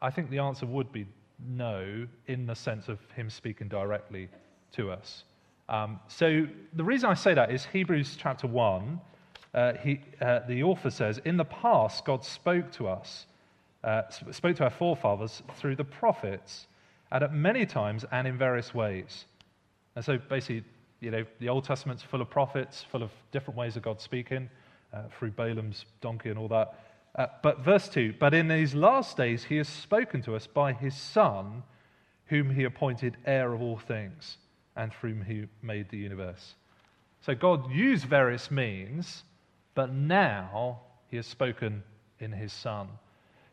I 0.00 0.10
think 0.10 0.30
the 0.30 0.38
answer 0.38 0.66
would 0.66 0.92
be 0.92 1.04
no, 1.48 2.06
in 2.28 2.46
the 2.46 2.54
sense 2.54 2.88
of 2.88 2.98
Him 3.16 3.28
speaking 3.28 3.66
directly 3.66 4.28
to 4.72 4.92
us. 4.92 5.24
Um, 5.68 5.98
so 6.06 6.46
the 6.74 6.84
reason 6.84 7.10
I 7.10 7.14
say 7.14 7.34
that 7.34 7.50
is 7.50 7.64
Hebrews 7.64 8.16
chapter 8.16 8.46
1, 8.46 9.00
uh, 9.52 9.72
he, 9.82 10.00
uh, 10.20 10.40
the 10.46 10.62
author 10.62 10.90
says, 10.90 11.18
In 11.24 11.36
the 11.36 11.44
past, 11.44 12.04
God 12.04 12.24
spoke 12.24 12.70
to 12.72 12.86
us, 12.86 13.26
uh, 13.82 14.02
spoke 14.30 14.56
to 14.56 14.64
our 14.64 14.70
forefathers 14.70 15.42
through 15.56 15.74
the 15.74 15.84
prophets, 15.84 16.68
and 17.10 17.24
at 17.24 17.34
many 17.34 17.66
times 17.66 18.04
and 18.12 18.28
in 18.28 18.38
various 18.38 18.72
ways. 18.72 19.24
And 19.96 20.04
so 20.04 20.18
basically, 20.18 20.62
you 21.02 21.10
know, 21.10 21.24
the 21.40 21.48
Old 21.48 21.64
Testament's 21.64 22.02
full 22.02 22.22
of 22.22 22.30
prophets, 22.30 22.86
full 22.90 23.02
of 23.02 23.10
different 23.32 23.58
ways 23.58 23.76
of 23.76 23.82
God 23.82 24.00
speaking, 24.00 24.48
uh, 24.94 25.02
through 25.18 25.32
Balaam's 25.32 25.84
donkey 26.00 26.30
and 26.30 26.38
all 26.38 26.48
that. 26.48 26.78
Uh, 27.16 27.26
but 27.42 27.58
verse 27.60 27.88
2 27.88 28.14
But 28.18 28.32
in 28.32 28.48
these 28.48 28.72
last 28.72 29.16
days 29.16 29.44
he 29.44 29.56
has 29.56 29.68
spoken 29.68 30.22
to 30.22 30.36
us 30.36 30.46
by 30.46 30.72
his 30.72 30.94
Son, 30.94 31.64
whom 32.26 32.50
he 32.50 32.64
appointed 32.64 33.16
heir 33.26 33.52
of 33.52 33.60
all 33.60 33.78
things, 33.78 34.38
and 34.76 34.92
through 34.94 35.14
whom 35.14 35.24
he 35.24 35.46
made 35.60 35.88
the 35.90 35.98
universe. 35.98 36.54
So 37.20 37.34
God 37.34 37.70
used 37.70 38.04
various 38.04 38.50
means, 38.50 39.24
but 39.74 39.92
now 39.92 40.80
he 41.08 41.16
has 41.16 41.26
spoken 41.26 41.82
in 42.20 42.30
his 42.30 42.52
Son. 42.52 42.88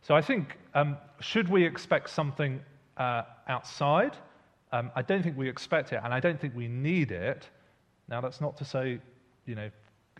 So 0.04 0.16
I 0.16 0.22
think, 0.22 0.56
um, 0.76 0.98
should 1.20 1.50
we 1.50 1.66
expect 1.66 2.12
something 2.12 2.62
uh, 2.96 3.24
outside? 3.48 4.16
Um, 4.72 4.92
I 4.96 5.02
don't 5.02 5.24
think 5.24 5.38
we 5.38 5.50
expect 5.50 5.94
it, 5.94 6.02
and 6.04 6.14
I 6.14 6.20
don't 6.20 6.40
think 6.40 6.56
we 6.56 6.68
need 6.68 7.12
it. 7.12 7.48
Now, 8.08 8.22
that's 8.22 8.42
not 8.42 8.58
to 8.58 8.66
say, 8.66 9.00
you 9.46 9.56
know, 9.56 9.70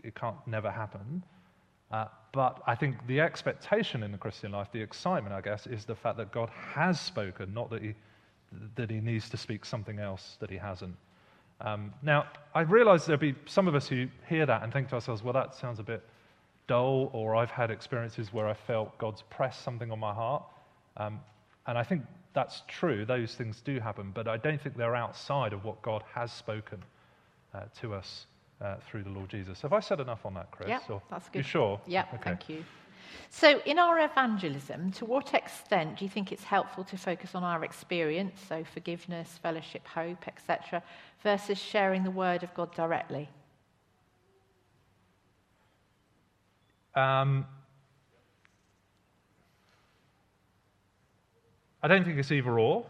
it 0.02 0.14
can't 0.14 0.36
never 0.46 0.70
happen. 0.70 1.22
Uh, 1.90 2.06
but 2.32 2.62
I 2.66 2.74
think 2.74 3.06
the 3.06 3.20
expectation 3.20 4.02
in 4.02 4.12
the 4.12 4.18
Christian 4.18 4.52
life, 4.52 4.68
the 4.72 4.80
excitement, 4.80 5.34
I 5.34 5.40
guess, 5.40 5.66
is 5.66 5.84
the 5.84 5.94
fact 5.94 6.16
that 6.18 6.32
God 6.32 6.48
has 6.74 7.00
spoken, 7.00 7.52
not 7.52 7.70
that 7.70 7.82
he, 7.82 7.94
that 8.76 8.90
he 8.90 9.00
needs 9.00 9.28
to 9.30 9.36
speak 9.36 9.64
something 9.64 9.98
else 9.98 10.36
that 10.40 10.50
he 10.50 10.56
hasn't. 10.56 10.94
Um, 11.60 11.92
now, 12.02 12.26
I 12.54 12.62
realize 12.62 13.06
there'll 13.06 13.20
be 13.20 13.34
some 13.46 13.68
of 13.68 13.74
us 13.74 13.88
who 13.88 14.06
hear 14.28 14.46
that 14.46 14.62
and 14.62 14.72
think 14.72 14.88
to 14.90 14.94
ourselves, 14.94 15.22
well, 15.22 15.34
that 15.34 15.54
sounds 15.54 15.78
a 15.78 15.82
bit 15.82 16.02
dull, 16.68 17.10
or 17.12 17.34
I've 17.34 17.50
had 17.50 17.70
experiences 17.70 18.32
where 18.32 18.46
I 18.46 18.54
felt 18.54 18.96
God's 18.98 19.22
pressed 19.22 19.62
something 19.62 19.90
on 19.90 19.98
my 19.98 20.14
heart. 20.14 20.44
Um, 20.96 21.20
and 21.70 21.78
I 21.78 21.84
think 21.84 22.02
that's 22.32 22.62
true, 22.66 23.04
those 23.04 23.36
things 23.36 23.60
do 23.60 23.78
happen, 23.78 24.10
but 24.12 24.26
I 24.26 24.38
don't 24.38 24.60
think 24.60 24.76
they're 24.76 24.96
outside 24.96 25.52
of 25.52 25.64
what 25.64 25.80
God 25.82 26.02
has 26.12 26.32
spoken 26.32 26.82
uh, 27.54 27.60
to 27.80 27.94
us 27.94 28.26
uh, 28.60 28.74
through 28.88 29.04
the 29.04 29.10
Lord 29.10 29.28
Jesus. 29.28 29.62
Have 29.62 29.72
I 29.72 29.78
said 29.78 30.00
enough 30.00 30.26
on 30.26 30.34
that, 30.34 30.50
Chris? 30.50 30.68
Yeah, 30.68 30.80
Or- 30.88 31.00
that's 31.08 31.26
You 31.26 31.42
good. 31.42 31.46
sure? 31.46 31.80
Yeah, 31.86 32.06
Okay. 32.14 32.22
thank 32.24 32.48
you. 32.48 32.64
So, 33.28 33.60
in 33.66 33.78
our 33.78 34.00
evangelism, 34.00 34.90
to 34.92 35.04
what 35.04 35.32
extent 35.32 35.98
do 35.98 36.04
you 36.04 36.08
think 36.10 36.32
it's 36.32 36.42
helpful 36.42 36.82
to 36.82 36.98
focus 36.98 37.36
on 37.36 37.44
our 37.44 37.62
experience, 37.64 38.40
so 38.48 38.64
forgiveness, 38.64 39.38
fellowship, 39.40 39.86
hope, 39.86 40.26
etc., 40.26 40.82
versus 41.22 41.56
sharing 41.56 42.02
the 42.02 42.10
word 42.10 42.42
of 42.42 42.52
God 42.54 42.74
directly? 42.74 43.28
Um, 46.96 47.46
I 51.82 51.88
don't 51.88 52.04
think 52.04 52.18
it's 52.18 52.30
either 52.30 52.58
or. 52.58 52.86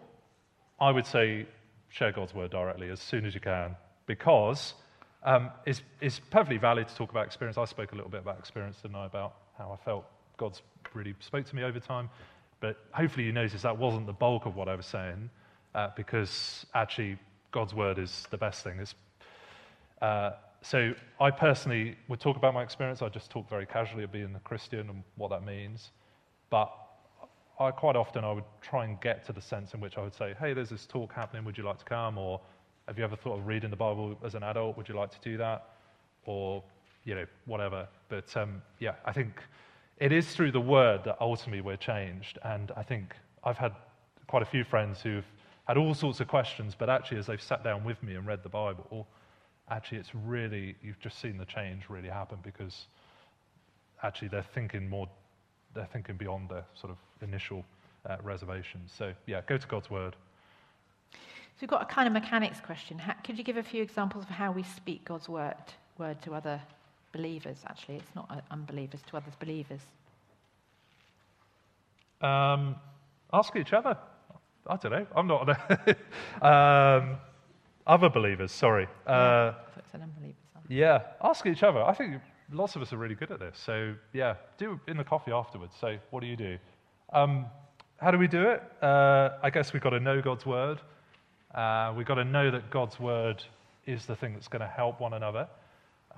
I 0.81 0.91
would 0.91 1.07
say 1.07 1.47
share 1.91 2.13
God's 2.13 2.35
word 2.35 2.51
directly 2.51 2.89
as 2.89 3.01
soon 3.01 3.27
as 3.27 3.35
you 3.35 3.41
can, 3.41 3.77
because 4.07 4.75
um, 5.23 5.51
it's, 5.67 5.83
it's 6.01 6.19
perfectly 6.19 6.57
valid 6.57 6.89
to 6.89 6.95
talk 6.95 7.11
about 7.11 7.27
experience. 7.27 7.59
I 7.59 7.65
spoke 7.67 7.93
a 7.93 7.95
little 7.95 8.11
bit 8.11 8.21
about 8.21 8.39
experience, 8.39 8.79
didn't 8.81 8.97
I, 8.97 9.07
about 9.07 9.35
how 9.59 9.71
I 9.71 9.85
felt 9.85 10.07
God's 10.37 10.63
really 10.95 11.15
spoke 11.21 11.47
to 11.47 11.57
me 11.57 11.63
over 11.63 11.79
time. 11.79 12.09
But 12.61 12.79
hopefully 12.93 13.27
you 13.27 13.33
notice 13.33 13.63
that 13.63 13.79
wasn't 13.79 14.07
the 14.07 14.13
bulk 14.13 14.47
of 14.47 14.57
what 14.57 14.69
I 14.69 14.75
was 14.75 14.87
saying, 14.87 15.31
uh, 15.75 15.89
because 15.97 16.67
actually 16.75 17.19
God's 17.53 17.75
word 17.75 17.99
is 17.99 18.27
the 18.31 18.39
best 18.39 18.65
thing. 18.65 18.85
Uh, 20.01 20.33
so 20.63 20.95
I 21.21 21.31
personally 21.31 21.97
would 22.09 22.21
talk 22.21 22.37
about 22.37 22.55
my 22.55 22.63
experience. 22.63 23.03
I 23.03 23.09
just 23.09 23.31
talk 23.31 23.49
very 23.49 23.67
casually 23.67 24.05
of 24.05 24.13
being 24.13 24.35
a 24.35 24.41
Christian 24.41 24.91
and 24.91 25.03
what 25.17 25.31
that 25.31 25.45
means. 25.45 25.91
But 26.51 26.73
I, 27.61 27.71
quite 27.71 27.95
often 27.95 28.25
I 28.25 28.33
would 28.33 28.45
try 28.63 28.87
and 28.87 28.99
get 29.01 29.25
to 29.27 29.33
the 29.33 29.41
sense 29.41 29.75
in 29.75 29.81
which 29.81 29.99
I 29.99 30.03
would 30.03 30.15
say, 30.15 30.35
hey, 30.41 30.55
there's 30.55 30.71
this 30.71 30.87
talk 30.87 31.13
happening, 31.13 31.45
would 31.45 31.59
you 31.59 31.65
like 31.65 31.79
to 31.79 31.85
come? 31.85 32.17
Or 32.17 32.41
have 32.89 32.97
you 32.99 33.05
ever 33.05 33.17
thought 33.17 33.39
of 33.39 33.47
reading 33.47 33.69
the 33.69 33.77
Bible 33.77 34.19
as 34.25 34.35
an 34.35 34.43
adult? 34.43 34.79
Would 34.79 34.89
you 34.89 34.95
like 34.95 35.11
to 35.11 35.21
do 35.23 35.37
that? 35.37 35.67
Or, 36.25 36.63
you 37.05 37.15
know, 37.15 37.27
whatever. 37.45 37.87
But 38.09 38.35
um, 38.35 38.63
yeah, 38.79 38.95
I 39.05 39.13
think 39.13 39.43
it 39.99 40.11
is 40.11 40.35
through 40.35 40.53
the 40.53 40.61
word 40.61 41.05
that 41.05 41.19
ultimately 41.21 41.61
we're 41.61 41.77
changed. 41.77 42.39
And 42.43 42.73
I 42.77 42.83
think 42.83 43.15
I've 43.45 43.59
had 43.59 43.73
quite 44.27 44.43
a 44.43 44.47
few 44.47 44.65
friends 44.65 45.03
who've 45.03 45.27
had 45.69 45.77
all 45.77 45.93
sorts 45.93 46.21
of 46.21 46.29
questions, 46.29 46.75
but 46.77 46.89
actually, 46.89 47.19
as 47.19 47.27
they've 47.27 47.41
sat 47.41 47.63
down 47.63 47.85
with 47.85 48.03
me 48.03 48.15
and 48.15 48.27
read 48.27 48.43
the 48.43 48.49
Bible, 48.49 49.07
actually, 49.69 49.99
it's 49.99 50.15
really, 50.15 50.75
you've 50.83 50.99
just 50.99 51.21
seen 51.21 51.37
the 51.37 51.45
change 51.45 51.83
really 51.91 52.09
happen 52.09 52.39
because 52.43 52.87
actually 54.03 54.29
they're 54.29 54.43
thinking 54.43 54.89
more, 54.89 55.09
they're 55.75 55.89
thinking 55.93 56.17
beyond 56.17 56.49
their 56.49 56.65
sort 56.75 56.91
of 56.93 56.99
initial 57.27 57.65
uh, 58.09 58.17
reservations. 58.23 58.93
So, 58.97 59.13
yeah, 59.27 59.43
go 59.47 59.57
to 59.57 59.67
God's 59.67 59.91
Word. 59.91 60.17
So, 61.13 61.19
we've 61.63 61.71
got 61.71 61.83
a 61.83 61.87
kind 61.87 62.07
of 62.07 62.13
mechanics 62.13 62.61
question. 62.61 62.99
How, 62.99 63.15
could 63.25 63.39
you 63.39 63.45
give 63.45 63.57
a 63.57 63.63
few 63.63 63.83
examples 63.83 64.25
of 64.25 64.31
how 64.31 64.53
we 64.53 64.63
speak 64.63 65.05
God's 65.05 65.29
word, 65.29 65.55
word 65.99 66.21
to 66.23 66.35
other 66.35 66.61
believers? 67.13 67.59
Actually, 67.67 67.97
it's 67.97 68.15
not 68.15 68.31
uh, 68.31 68.41
unbelievers, 68.51 69.01
to 69.11 69.17
others 69.17 69.35
believers. 69.39 69.81
Um, 72.21 72.77
ask 73.33 73.55
each 73.57 73.73
other. 73.73 73.97
I 74.67 74.77
don't 74.77 74.93
know. 74.93 75.07
I'm 75.17 75.27
not. 75.27 75.49
um, 76.43 77.17
other 77.87 78.09
believers, 78.09 78.53
sorry. 78.53 78.87
Uh, 79.07 79.53
yeah, 80.69 81.01
ask 81.23 81.47
each 81.47 81.63
other. 81.63 81.83
I 81.83 81.93
think 81.95 82.21
lots 82.53 82.77
of 82.77 82.83
us 82.83 82.93
are 82.93 82.97
really 82.97 83.15
good 83.15 83.31
at 83.31 83.39
this. 83.39 83.59
So, 83.65 83.95
yeah, 84.13 84.35
do 84.59 84.81
in 84.89 84.97
the 84.97 85.05
coffee 85.05 85.33
afterwards. 85.33 85.75
So, 85.81 85.97
what 86.11 86.21
do 86.21 86.27
you 86.27 86.37
do? 86.37 86.59
Um, 87.13 87.47
how 87.99 88.11
do 88.11 88.19
we 88.19 88.29
do 88.29 88.49
it? 88.49 88.63
Uh, 88.83 89.31
I 89.43 89.51
guess 89.51 89.73
we've 89.73 89.83
got 89.83 89.91
to 89.91 90.01
know 90.01 90.23
God's 90.23 90.47
word. 90.47 90.81
Uh, 91.55 91.93
we've 91.97 92.07
got 92.07 92.15
to 92.15 92.25
know 92.25 92.51
that 92.51 92.71
God's 92.71 92.99
word 92.99 93.43
is 93.87 94.07
the 94.07 94.17
thing 94.17 94.35
that's 94.35 94.49
going 94.49 94.61
to 94.61 94.69
help 94.69 95.01
one 95.01 95.15
another. 95.15 95.49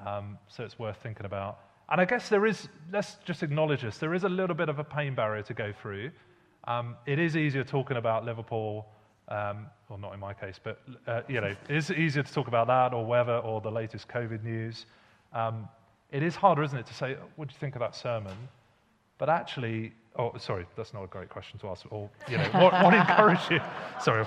Um, 0.07 0.39
so 0.49 0.65
it's 0.65 0.79
worth 0.79 0.99
thinking 1.03 1.27
about. 1.27 1.59
And 1.89 2.01
I 2.01 2.05
guess 2.05 2.29
there 2.29 2.47
is, 2.47 2.69
let's 2.93 3.17
just 3.25 3.43
acknowledge 3.43 3.83
this, 3.83 3.99
there 3.99 4.15
is 4.15 4.25
a 4.25 4.29
little 4.29 4.57
bit 4.57 4.69
of 4.69 4.79
a 4.79 4.85
pain 4.85 5.15
barrier 5.15 5.43
to 5.43 5.55
go 5.55 5.73
through. 5.81 6.11
Um, 6.65 6.97
it 7.07 7.19
is 7.19 7.37
easier 7.37 7.65
talking 7.65 7.97
about 7.97 8.25
Liverpool, 8.25 8.87
um, 9.29 9.67
well, 9.89 9.99
not 9.99 10.15
in 10.15 10.21
my 10.21 10.33
case, 10.33 10.61
but 10.63 10.81
uh, 11.07 11.23
you 11.29 11.41
know, 11.41 11.55
it 11.69 11.77
is 11.77 11.91
easier 11.91 12.23
to 12.23 12.33
talk 12.33 12.49
about 12.49 12.67
that 12.69 12.95
or 12.95 13.05
weather 13.05 13.39
or 13.39 13.61
the 13.61 13.71
latest 13.71 14.09
COVID 14.09 14.43
news. 14.45 14.87
It 16.13 16.23
is 16.23 16.37
harder, 16.37 16.63
isn't 16.63 16.79
it, 16.79 16.87
to 16.87 16.95
say, 16.95 17.17
what 17.37 17.49
do 17.49 17.55
you 17.55 17.59
think 17.59 17.75
of 17.75 17.81
that 17.81 17.97
sermon? 17.97 18.37
But 19.19 19.31
actually, 19.31 19.93
oh, 20.17 20.33
sorry, 20.39 20.67
that's 20.77 20.93
not 20.93 21.03
a 21.05 21.07
great 21.07 21.31
question 21.31 21.59
to 21.61 21.69
ask. 21.69 21.87
Or, 21.91 22.11
you 22.29 22.37
know, 22.37 22.45
what, 22.53 22.73
what 22.85 22.93
encouraged 22.93 23.51
you? 23.51 23.61
Sorry, 24.01 24.25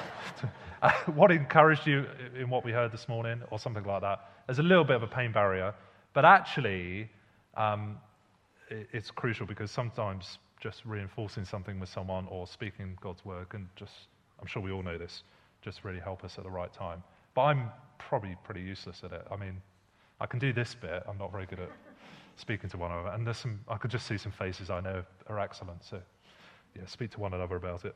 what 1.14 1.32
encouraged 1.32 1.86
you 1.86 2.06
in 2.40 2.50
what 2.50 2.66
we 2.66 2.72
heard 2.72 2.92
this 2.92 3.08
morning, 3.08 3.42
or 3.52 3.60
something 3.60 3.84
like 3.84 4.02
that? 4.02 4.30
There's 4.48 4.60
a 4.60 4.64
little 4.64 4.84
bit 4.84 4.96
of 4.96 5.04
a 5.04 5.08
pain 5.08 5.32
barrier, 5.32 5.74
but 6.14 6.26
actually, 6.26 7.10
um, 7.56 7.98
it, 8.70 8.88
it's 8.92 9.12
crucial 9.12 9.46
because 9.46 9.70
sometimes 9.70 10.40
just 10.60 10.84
reinforcing 10.86 11.46
something 11.46 11.80
with 11.80 11.90
someone 11.90 12.26
or 12.30 12.48
speaking 12.48 12.98
God's 13.02 13.24
word 13.24 13.50
can 13.50 13.70
just, 13.76 13.94
I'm 14.40 14.48
sure 14.48 14.62
we 14.64 14.72
all 14.72 14.82
know 14.82 14.98
this, 14.98 15.24
just 15.62 15.84
really 15.84 16.00
help 16.00 16.24
us 16.24 16.38
at 16.38 16.44
the 16.44 16.50
right 16.50 16.74
time. 16.74 17.04
But 17.36 17.42
I'm 17.44 17.70
probably 18.00 18.36
pretty 18.44 18.62
useless 18.62 19.02
at 19.04 19.12
it. 19.12 19.28
I 19.30 19.36
mean, 19.36 19.62
I 20.20 20.26
can 20.26 20.39
do 20.39 20.53
this 20.53 20.76
bit, 20.76 21.03
I'm 21.07 21.18
not 21.18 21.32
very 21.32 21.45
good 21.45 21.59
at 21.59 21.70
speaking 22.38 22.70
to 22.70 22.78
one 22.78 22.91
another. 22.91 23.09
And 23.09 23.26
there's 23.26 23.38
some, 23.38 23.59
I 23.68 23.78
could 23.78 23.91
just 23.91 24.07
see 24.07 24.18
some 24.18 24.32
faces 24.32 24.70
I 24.70 24.82
know 24.82 25.03
are 25.28 25.39
excellent. 25.39 25.84
So, 25.84 26.01
yeah, 26.76 26.86
speak 26.86 27.11
to 27.11 27.20
one 27.20 27.34
another 27.34 27.55
about 27.55 27.86
it. 27.86 27.95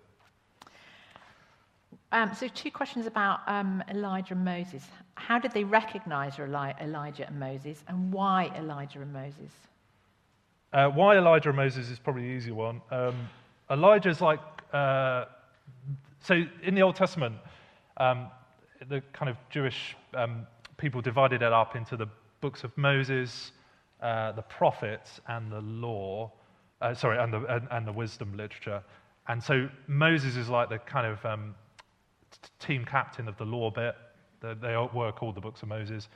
Um, 2.11 2.33
so, 2.33 2.47
two 2.47 2.71
questions 2.71 3.05
about 3.05 3.41
um, 3.47 3.83
Elijah 3.89 4.33
and 4.33 4.43
Moses. 4.43 4.83
How 5.15 5.39
did 5.39 5.51
they 5.51 5.63
recognize 5.63 6.39
Eli- 6.39 6.73
Elijah 6.81 7.27
and 7.27 7.39
Moses, 7.39 7.83
and 7.87 8.11
why 8.11 8.51
Elijah 8.57 9.01
and 9.01 9.13
Moses? 9.13 9.51
Uh, 10.71 10.87
why 10.89 11.17
Elijah 11.17 11.49
and 11.49 11.57
Moses 11.57 11.89
is 11.89 11.99
probably 11.99 12.23
the 12.23 12.29
easy 12.29 12.51
one. 12.51 12.81
Um, 12.91 13.15
Elijah's 13.69 14.21
like, 14.21 14.39
uh, 14.73 15.25
so 16.21 16.43
in 16.63 16.75
the 16.75 16.81
Old 16.81 16.95
Testament, 16.95 17.35
um, 17.97 18.27
the 18.87 19.01
kind 19.13 19.29
of 19.29 19.37
Jewish 19.49 19.95
um, 20.13 20.47
people 20.79 21.01
divided 21.01 21.41
it 21.41 21.53
up 21.53 21.75
into 21.75 21.95
the 21.95 22.07
books 22.41 22.63
of 22.63 22.75
Moses, 22.77 23.51
uh, 24.01 24.31
the 24.31 24.41
prophets, 24.41 25.19
and 25.27 25.51
the 25.51 25.61
law. 25.61 26.31
Uh, 26.81 26.93
sorry, 26.93 27.19
and 27.19 27.33
the, 27.33 27.43
and, 27.45 27.67
and, 27.71 27.85
the 27.85 27.91
wisdom 27.91 28.35
literature. 28.37 28.81
And 29.27 29.43
so 29.43 29.69
Moses 29.87 30.37
is 30.37 30.47
like 30.47 30.69
the 30.69 30.79
kind 30.79 31.05
of 31.05 31.23
um, 31.25 31.53
team 32.59 32.85
captain 32.85 33.27
of 33.27 33.37
the 33.37 33.43
law 33.43 33.69
bit. 33.69 33.95
They, 34.41 34.75
were 34.93 35.11
called 35.11 35.35
the 35.35 35.41
books 35.41 35.61
of 35.61 35.67
Moses. 35.67 36.07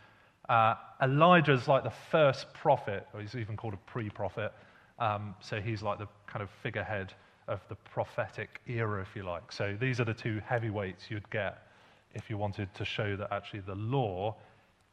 Uh, 0.48 0.76
Elijah 1.02 1.52
is 1.52 1.68
like 1.68 1.84
the 1.84 1.94
first 2.12 2.54
prophet, 2.54 3.06
or 3.14 3.20
he's 3.20 3.36
even 3.36 3.58
called 3.58 3.74
a 3.74 3.92
pre 3.92 4.10
prophet. 4.10 4.54
Um, 5.00 5.36
so 5.42 5.60
he's 5.60 5.82
like 5.82 6.00
the 6.00 6.08
kind 6.26 6.42
of 6.42 6.50
figurehead 6.62 7.14
of 7.50 7.60
the 7.68 7.76
prophetic 7.76 8.62
era, 8.68 9.02
if 9.02 9.16
you 9.16 9.24
like. 9.24 9.52
So 9.52 9.76
these 9.80 10.00
are 10.00 10.06
the 10.06 10.14
two 10.14 10.42
heavyweights 10.46 11.12
you'd 11.12 11.30
get 11.30 11.68
if 12.14 12.30
you 12.30 12.38
wanted 12.38 12.74
to 12.76 12.86
show 12.86 13.16
that 13.18 13.34
actually 13.34 13.62
the 13.62 13.76
law 13.76 14.36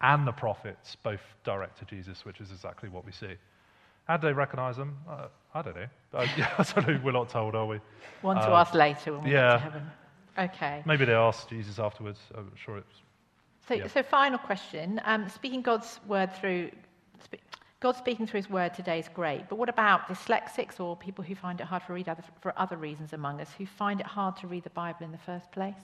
and 0.01 0.27
the 0.27 0.33
prophets 0.33 0.97
both 1.03 1.21
direct 1.45 1.79
to 1.79 1.85
Jesus, 1.85 2.25
which 2.25 2.41
is 2.41 2.51
exactly 2.51 2.89
what 2.89 3.05
we 3.05 3.13
see. 3.13 3.35
How 4.05 4.17
do 4.17 4.27
they 4.27 4.33
recognize 4.33 4.77
them? 4.77 4.97
Uh, 5.09 5.27
I 5.55 5.63
don't 5.63 5.77
know. 5.77 5.87
Uh, 6.15 6.27
yeah, 6.37 6.99
we're 7.05 7.13
not 7.13 7.29
told, 7.29 7.55
are 7.55 7.67
we? 7.67 7.81
One 8.23 8.37
to 8.37 8.51
uh, 8.51 8.61
ask 8.61 8.75
later 8.75 9.13
when 9.13 9.25
we 9.25 9.33
yeah. 9.33 9.53
get 9.53 9.57
to 9.57 9.59
heaven. 9.59 9.91
Okay. 10.39 10.83
Maybe 10.87 11.05
they 11.05 11.15
asked 11.15 11.51
Jesus 11.51 11.79
afterwards. 11.79 12.19
I'm 12.37 12.51
sure 12.57 12.79
it's 12.79 13.03
so, 13.71 13.77
yeah. 13.77 13.87
so 13.87 14.03
final 14.03 14.39
question. 14.39 15.01
Um, 15.05 15.29
speaking 15.29 15.63
God's 15.63 16.01
word 16.09 16.35
through, 16.35 16.71
God 17.79 17.95
speaking 17.95 18.27
through 18.27 18.39
His 18.39 18.51
word 18.51 18.75
today 18.75 18.99
is 18.99 19.09
great, 19.15 19.49
but 19.49 19.57
what 19.57 19.69
about 19.69 20.09
dyslexics 20.09 20.81
or 20.81 20.97
people 20.97 21.23
who 21.23 21.37
find 21.37 21.61
it 21.61 21.67
hard 21.69 21.87
to 21.87 21.93
read 21.93 22.09
other, 22.09 22.25
for 22.41 22.53
other 22.57 22.77
reasons 22.77 23.13
among 23.13 23.41
us, 23.41 23.53
who 23.57 23.67
find 23.67 24.01
it 24.01 24.07
hard 24.07 24.37
to 24.39 24.49
read 24.49 24.65
the 24.65 24.71
Bible 24.71 25.05
in 25.05 25.13
the 25.13 25.19
first 25.19 25.53
place? 25.53 25.79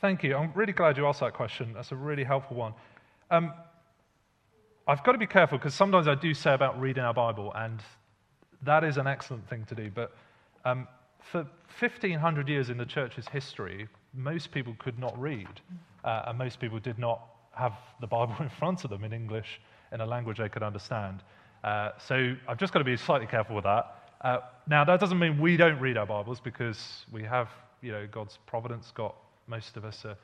Thank 0.00 0.24
you. 0.24 0.34
I'm 0.34 0.52
really 0.54 0.72
glad 0.72 0.96
you 0.96 1.06
asked 1.06 1.20
that 1.20 1.34
question. 1.34 1.72
That's 1.72 1.92
a 1.92 1.96
really 1.96 2.24
helpful 2.24 2.56
one. 2.56 2.72
Um, 3.30 3.52
I've 4.88 5.04
got 5.04 5.12
to 5.12 5.18
be 5.18 5.26
careful 5.26 5.56
because 5.56 5.74
sometimes 5.74 6.08
I 6.08 6.16
do 6.16 6.34
say 6.34 6.52
about 6.52 6.80
reading 6.80 7.04
our 7.04 7.14
Bible, 7.14 7.52
and 7.54 7.80
that 8.62 8.82
is 8.82 8.96
an 8.96 9.06
excellent 9.06 9.48
thing 9.48 9.64
to 9.66 9.74
do. 9.74 9.90
But 9.94 10.16
um, 10.64 10.88
for 11.20 11.46
1500 11.78 12.48
years 12.48 12.70
in 12.70 12.76
the 12.76 12.84
church's 12.84 13.28
history, 13.28 13.86
most 14.14 14.50
people 14.50 14.74
could 14.78 14.98
not 14.98 15.18
read. 15.20 15.48
Uh, 16.04 16.22
and 16.26 16.38
most 16.38 16.58
people 16.58 16.80
did 16.80 16.98
not 16.98 17.20
have 17.52 17.74
the 18.00 18.06
Bible 18.06 18.34
in 18.40 18.48
front 18.48 18.84
of 18.84 18.90
them 18.90 19.04
in 19.04 19.12
English 19.12 19.60
in 19.92 20.00
a 20.00 20.06
language 20.06 20.38
they 20.38 20.48
could 20.48 20.62
understand. 20.62 21.22
Uh, 21.62 21.90
so 21.98 22.34
I've 22.48 22.58
just 22.58 22.72
got 22.72 22.80
to 22.80 22.84
be 22.84 22.96
slightly 22.96 23.26
careful 23.26 23.54
with 23.54 23.64
that. 23.64 23.96
Uh, 24.22 24.38
now, 24.66 24.84
that 24.84 24.98
doesn't 24.98 25.18
mean 25.18 25.40
we 25.40 25.56
don't 25.56 25.78
read 25.78 25.96
our 25.96 26.06
Bibles 26.06 26.40
because 26.40 27.06
we 27.12 27.22
have, 27.22 27.48
you 27.80 27.92
know, 27.92 28.06
God's 28.10 28.38
providence 28.46 28.90
got 28.90 29.14
most 29.46 29.76
of 29.76 29.84
us 29.84 30.04
are 30.04 30.16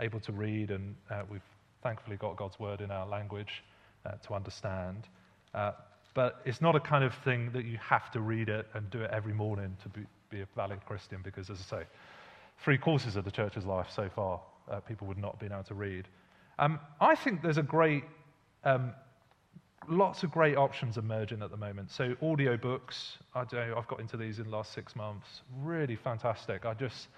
able 0.00 0.20
to 0.20 0.32
read, 0.32 0.70
and 0.70 0.94
uh, 1.10 1.22
we've 1.30 1.42
thankfully 1.82 2.16
got 2.16 2.36
God's 2.36 2.58
word 2.58 2.80
in 2.80 2.90
our 2.90 3.06
language 3.06 3.62
uh, 4.04 4.12
to 4.26 4.34
understand. 4.34 5.08
Uh, 5.54 5.72
but 6.14 6.40
it's 6.44 6.60
not 6.60 6.74
a 6.74 6.80
kind 6.80 7.04
of 7.04 7.14
thing 7.14 7.50
that 7.52 7.64
you 7.64 7.78
have 7.78 8.10
to 8.12 8.20
read 8.20 8.48
it 8.48 8.66
and 8.74 8.90
do 8.90 9.00
it 9.02 9.10
every 9.12 9.32
morning 9.32 9.76
to 9.82 9.88
be, 9.88 10.00
be 10.28 10.40
a 10.40 10.46
valid 10.56 10.84
Christian 10.86 11.20
because, 11.22 11.50
as 11.50 11.58
I 11.72 11.78
say, 11.78 11.84
three 12.62 12.78
courses 12.78 13.16
of 13.16 13.24
the 13.24 13.30
church's 13.30 13.64
life 13.64 13.88
so 13.94 14.08
far 14.08 14.40
uh, 14.70 14.80
people 14.80 15.06
would 15.06 15.18
not 15.18 15.32
have 15.32 15.40
been 15.40 15.52
able 15.52 15.64
to 15.64 15.74
read. 15.74 16.06
Um, 16.58 16.78
I 17.00 17.14
think 17.14 17.42
there's 17.42 17.58
a 17.58 17.62
great, 17.62 18.04
um, 18.64 18.92
lots 19.88 20.22
of 20.22 20.30
great 20.30 20.56
options 20.56 20.98
emerging 20.98 21.42
at 21.42 21.50
the 21.50 21.56
moment. 21.56 21.90
So 21.90 22.14
audiobooks, 22.22 23.16
I 23.34 23.44
don't 23.44 23.68
know, 23.68 23.74
I've 23.76 23.88
got 23.88 24.00
into 24.00 24.16
these 24.16 24.38
in 24.38 24.44
the 24.44 24.50
last 24.50 24.72
six 24.72 24.94
months. 24.94 25.42
Really 25.62 25.96
fantastic. 25.96 26.66
I 26.66 26.74
just, 26.74 27.08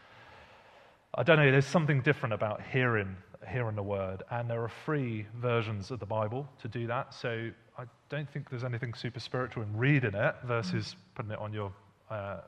I 1.14 1.22
don't 1.22 1.36
know, 1.36 1.50
there's 1.50 1.66
something 1.66 2.02
different 2.02 2.34
about 2.34 2.62
hearing, 2.72 3.16
hearing 3.48 3.76
the 3.76 3.82
word. 3.82 4.22
And 4.30 4.48
there 4.48 4.62
are 4.62 4.72
free 4.84 5.26
versions 5.40 5.90
of 5.90 6.00
the 6.00 6.06
Bible 6.06 6.48
to 6.60 6.68
do 6.68 6.86
that. 6.86 7.14
So 7.14 7.50
I 7.78 7.84
don't 8.08 8.30
think 8.30 8.50
there's 8.50 8.64
anything 8.64 8.94
super 8.94 9.20
spiritual 9.20 9.62
in 9.62 9.76
reading 9.76 10.14
it 10.14 10.34
versus 10.44 10.94
mm. 10.94 11.14
putting 11.14 11.30
it 11.32 11.38
on 11.38 11.52
your 11.52 11.72
uh, 12.10 12.38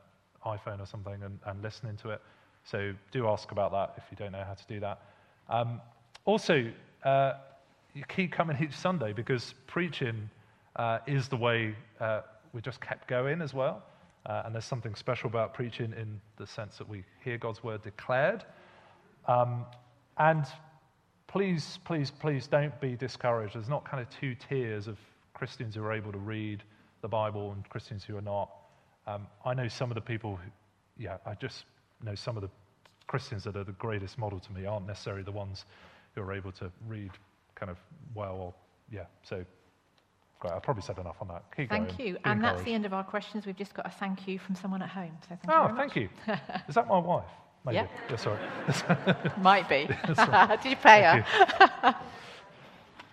iPhone 0.45 0.79
or 0.79 0.85
something 0.85 1.21
and, 1.23 1.39
and 1.45 1.61
listening 1.61 1.97
to 1.97 2.11
it. 2.11 2.21
So 2.63 2.93
do 3.11 3.27
ask 3.27 3.51
about 3.51 3.71
that 3.71 3.93
if 3.97 4.03
you 4.11 4.17
don't 4.17 4.31
know 4.31 4.43
how 4.45 4.53
to 4.53 4.65
do 4.67 4.79
that. 4.79 5.01
Um, 5.49 5.81
also, 6.25 6.71
uh, 7.03 7.33
you 7.93 8.03
keep 8.07 8.31
coming 8.31 8.57
each 8.61 8.75
Sunday 8.75 9.13
because 9.13 9.53
preaching 9.67 10.29
uh, 10.75 10.99
is 11.07 11.27
the 11.27 11.37
way 11.37 11.75
uh, 11.99 12.21
we 12.53 12.61
just 12.61 12.81
kept 12.81 13.07
going 13.07 13.41
as 13.41 13.53
well. 13.53 13.83
Uh, 14.25 14.43
and 14.45 14.55
there's 14.55 14.65
something 14.65 14.95
special 14.95 15.29
about 15.29 15.53
preaching 15.53 15.93
in 15.97 16.19
the 16.37 16.47
sense 16.47 16.77
that 16.77 16.89
we 16.89 17.03
hear 17.23 17.37
God's 17.37 17.63
word 17.63 17.83
declared. 17.83 18.43
Um, 19.27 19.65
and 20.17 20.45
please, 21.35 21.79
please, 21.83 22.11
please 22.11 22.47
don't 22.47 22.79
be 22.79 22.95
discouraged. 22.95 23.55
There's 23.55 23.67
not 23.67 23.83
kind 23.83 24.01
of 24.01 24.09
two 24.09 24.35
tiers 24.35 24.87
of 24.87 24.97
Christians 25.33 25.75
who 25.75 25.83
are 25.83 25.91
able 25.91 26.13
to 26.13 26.17
read 26.17 26.63
the 27.01 27.09
Bible 27.09 27.51
and 27.51 27.67
Christians 27.67 28.05
who 28.05 28.15
are 28.15 28.21
not. 28.21 28.49
Um, 29.05 29.27
I 29.43 29.53
know 29.53 29.67
some 29.67 29.91
of 29.91 29.95
the 29.95 30.01
people, 30.01 30.37
who, 30.37 30.49
yeah, 30.97 31.17
I 31.25 31.33
just 31.33 31.65
know 32.01 32.15
some 32.15 32.37
of 32.37 32.41
the 32.41 32.49
Christians 33.07 33.43
that 33.43 33.57
are 33.57 33.65
the 33.65 33.73
greatest 33.73 34.17
model 34.17 34.39
to 34.39 34.53
me 34.53 34.65
aren't 34.65 34.87
necessarily 34.87 35.23
the 35.23 35.31
ones 35.33 35.65
who 36.13 36.21
are 36.21 36.31
able 36.31 36.53
to 36.53 36.71
read 36.87 37.11
kind 37.53 37.69
of 37.69 37.77
well 38.13 38.35
or, 38.35 38.53
yeah, 38.89 39.03
so 39.21 39.43
great. 40.39 40.53
I've 40.53 40.63
probably 40.63 40.83
said 40.83 40.99
enough 40.99 41.17
on 41.19 41.27
that. 41.27 41.43
Keep 41.53 41.67
Thank 41.69 41.97
going. 41.97 42.07
you. 42.07 42.13
Be 42.13 42.19
And 42.23 42.41
that's 42.41 42.63
the 42.63 42.73
end 42.73 42.85
of 42.85 42.93
our 42.93 43.03
questions. 43.03 43.45
We've 43.45 43.57
just 43.57 43.73
got 43.73 43.85
a 43.85 43.89
thank 43.89 44.25
you 44.25 44.39
from 44.39 44.55
someone 44.55 44.81
at 44.81 44.87
home. 44.87 45.11
So 45.23 45.35
thank 45.35 45.43
you 45.43 45.53
Oh, 45.53 45.65
very 45.67 45.77
thank 45.77 45.95
you. 45.97 46.09
Is 46.69 46.75
that 46.75 46.87
my 46.87 46.97
wife? 46.97 47.25
Maybe. 47.65 47.75
Yeah. 47.75 47.87
Yeah, 48.09 48.15
sorry. 48.15 48.39
Might 49.41 49.67
be. 49.67 49.87
Did 50.07 50.69
you 50.69 50.75
pay 50.75 51.01
her? 51.01 51.25
You. 51.83 51.91